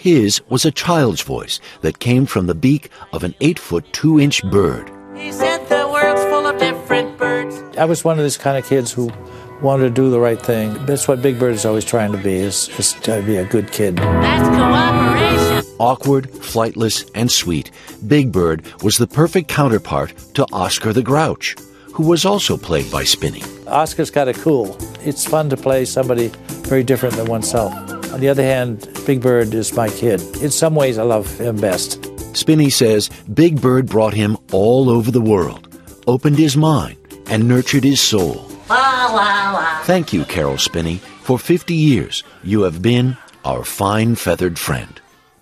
His 0.00 0.40
was 0.48 0.64
a 0.64 0.70
child's 0.70 1.20
voice 1.20 1.60
that 1.82 1.98
came 1.98 2.24
from 2.24 2.46
the 2.46 2.54
beak 2.54 2.88
of 3.12 3.22
an 3.22 3.34
8 3.42 3.58
foot 3.58 3.92
2 3.92 4.18
inch 4.18 4.42
bird. 4.44 4.90
He 5.14 5.30
said 5.30 5.68
the 5.68 5.86
world's 5.92 6.22
full 6.22 6.46
of 6.46 6.58
different 6.58 7.18
birds. 7.18 7.76
I 7.76 7.84
was 7.84 8.02
one 8.02 8.18
of 8.18 8.24
these 8.24 8.38
kind 8.38 8.56
of 8.56 8.64
kids 8.64 8.90
who 8.90 9.12
wanted 9.60 9.82
to 9.82 9.90
do 9.90 10.08
the 10.10 10.18
right 10.18 10.40
thing. 10.40 10.72
That's 10.86 11.06
what 11.06 11.20
Big 11.20 11.38
Bird 11.38 11.52
is 11.52 11.66
always 11.66 11.84
trying 11.84 12.12
to 12.12 12.16
be, 12.16 12.32
is, 12.32 12.70
is 12.78 12.94
to 13.02 13.20
be 13.20 13.36
a 13.36 13.44
good 13.44 13.72
kid. 13.72 13.96
That's 13.96 14.48
cooperation. 14.48 15.76
Awkward, 15.78 16.30
flightless, 16.30 17.10
and 17.14 17.30
sweet, 17.30 17.70
Big 18.08 18.32
Bird 18.32 18.64
was 18.82 18.96
the 18.96 19.06
perfect 19.06 19.48
counterpart 19.48 20.14
to 20.32 20.46
Oscar 20.50 20.94
the 20.94 21.02
Grouch, 21.02 21.56
who 21.92 22.04
was 22.04 22.24
also 22.24 22.56
played 22.56 22.90
by 22.90 23.04
Spinney. 23.04 23.42
Oscar's 23.66 24.10
kind 24.10 24.30
of 24.30 24.40
cool. 24.40 24.78
It's 25.04 25.26
fun 25.26 25.50
to 25.50 25.58
play 25.58 25.84
somebody 25.84 26.28
very 26.64 26.84
different 26.84 27.16
than 27.16 27.26
oneself. 27.26 27.99
On 28.12 28.20
the 28.20 28.28
other 28.28 28.42
hand, 28.42 28.88
Big 29.06 29.20
Bird 29.20 29.54
is 29.54 29.72
my 29.74 29.88
kid. 29.88 30.20
In 30.42 30.50
some 30.50 30.74
ways, 30.74 30.98
I 30.98 31.02
love 31.04 31.38
him 31.38 31.56
best. 31.56 32.04
Spinney 32.36 32.70
says 32.70 33.08
Big 33.32 33.60
Bird 33.60 33.86
brought 33.86 34.14
him 34.14 34.36
all 34.52 34.90
over 34.90 35.10
the 35.10 35.20
world, 35.20 35.68
opened 36.06 36.38
his 36.38 36.56
mind, 36.56 36.96
and 37.26 37.46
nurtured 37.46 37.84
his 37.84 38.00
soul. 38.00 38.46
Wow, 38.68 39.14
wow, 39.14 39.54
wow. 39.54 39.80
Thank 39.84 40.12
you, 40.12 40.24
Caroll 40.24 40.58
Spinney. 40.58 40.96
For 41.22 41.38
50 41.38 41.74
years, 41.74 42.24
you 42.42 42.62
have 42.62 42.82
been 42.82 43.16
our 43.44 43.64
fine 43.64 44.14
feathered 44.16 44.58
friend. 44.58 45.00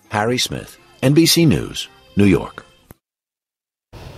Harry 0.09 0.37
Smith, 0.37 0.77
NBC 1.01 1.47
News, 1.47 1.87
New 2.15 2.25
York. 2.25 2.65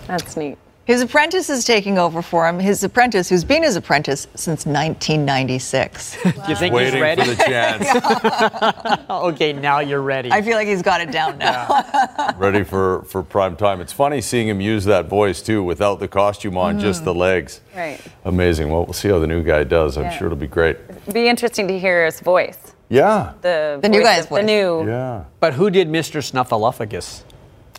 That's 0.08 0.36
neat. 0.36 0.58
His 0.84 1.02
apprentice 1.02 1.50
is 1.50 1.64
taking 1.64 2.00
over 2.00 2.22
for 2.24 2.48
him. 2.50 2.60
His 2.60 2.84
apprentice, 2.84 3.30
who's 3.30 3.44
been 3.44 3.62
his 3.62 3.76
apprentice 3.76 4.28
since 4.34 4.66
1996. 4.66 6.18
Do 6.24 6.30
you 6.50 6.56
think 6.56 6.74
Waiting 6.74 6.94
he's 6.94 7.02
ready? 7.02 7.22
for 7.22 7.28
the 7.30 7.36
chance. 7.44 9.06
okay, 9.10 9.54
now 9.54 9.80
you're 9.80 10.02
ready. 10.02 10.32
I 10.32 10.42
feel 10.42 10.56
like 10.56 10.68
he's 10.68 10.82
got 10.82 11.00
it 11.00 11.12
down 11.12 11.38
now. 11.38 11.86
Ready 12.38 12.64
for, 12.64 13.04
for 13.04 13.22
prime 13.22 13.56
time. 13.56 13.80
It's 13.80 13.94
funny 13.94 14.22
seeing 14.22 14.48
him 14.48 14.60
use 14.60 14.84
that 14.86 15.06
voice 15.06 15.42
too 15.44 15.62
without 15.64 16.00
the 16.00 16.08
costume 16.08 16.58
on, 16.58 16.80
just 16.80 17.02
Mm. 17.02 17.06
the 17.06 17.14
legs. 17.14 17.62
Right. 17.76 18.00
Amazing. 18.26 18.70
Well, 18.72 18.84
we'll 18.86 18.94
see 18.94 19.10
how 19.10 19.20
the 19.20 19.28
new 19.28 19.44
guy 19.44 19.64
does. 19.64 19.98
I'm 19.98 20.06
Yeah. 20.06 20.18
sure 20.18 20.28
it'll 20.28 20.38
be 20.38 20.48
great. 20.48 20.78
Be 21.14 21.28
interesting 21.28 21.68
to 21.68 21.78
hear 21.78 22.06
his 22.06 22.20
voice. 22.20 22.74
Yeah. 22.90 23.34
The, 23.42 23.78
The 23.82 23.88
new 23.90 24.02
guy's 24.04 24.26
voice. 24.26 24.40
The 24.42 24.48
new. 24.48 24.88
Yeah. 24.88 25.24
But 25.40 25.54
who 25.54 25.70
did 25.70 25.88
Mr. 25.90 26.22
Snuffleupagus? 26.22 27.22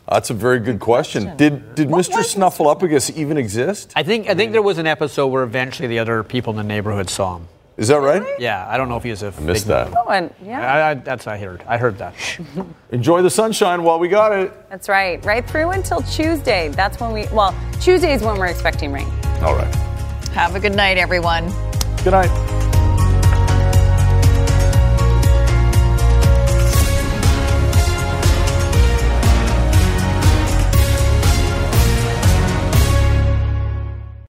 That's 0.08 0.30
a 0.30 0.34
very 0.34 0.58
good 0.58 0.80
question. 0.80 1.36
Did 1.36 1.74
did 1.74 1.88
Mr. 1.88 2.22
Snuffleupagus 2.22 3.16
even 3.16 3.36
exist? 3.38 3.92
I 3.96 4.02
think 4.02 4.28
I 4.28 4.34
think 4.34 4.52
there 4.52 4.62
was 4.62 4.78
an 4.78 4.86
episode 4.86 5.28
where 5.28 5.42
eventually 5.42 5.88
the 5.88 5.98
other 6.00 6.22
people 6.22 6.50
in 6.52 6.56
the 6.56 6.64
neighborhood 6.64 7.08
saw 7.08 7.36
him. 7.36 7.48
Is 7.78 7.88
that 7.88 8.00
right? 8.00 8.22
Yeah, 8.38 8.66
I 8.68 8.76
don't 8.76 8.88
know 8.90 8.98
if 8.98 9.02
he 9.02 9.10
was 9.10 9.22
a. 9.22 9.32
I 9.36 9.40
missed 9.40 9.66
that. 9.68 9.92
Oh, 9.96 10.10
and 10.10 10.32
yeah, 10.44 10.60
I, 10.60 10.90
I, 10.90 10.94
that's 10.94 11.26
I 11.26 11.38
heard. 11.38 11.62
I 11.66 11.78
heard 11.78 11.96
that. 11.98 12.14
Enjoy 12.90 13.22
the 13.22 13.30
sunshine 13.30 13.82
while 13.82 13.98
we 13.98 14.08
got 14.08 14.32
it. 14.32 14.52
that's 14.68 14.88
right. 14.88 15.24
Right 15.24 15.48
through 15.48 15.70
until 15.70 16.02
Tuesday. 16.02 16.68
That's 16.68 17.00
when 17.00 17.12
we. 17.12 17.26
Well, 17.32 17.54
Tuesday 17.80 18.12
is 18.12 18.22
when 18.22 18.38
we're 18.38 18.46
expecting 18.46 18.92
rain. 18.92 19.08
All 19.40 19.56
right. 19.56 19.74
Have 20.34 20.54
a 20.54 20.60
good 20.60 20.74
night, 20.74 20.98
everyone. 20.98 21.50
Good 22.04 22.12
night. 22.12 22.71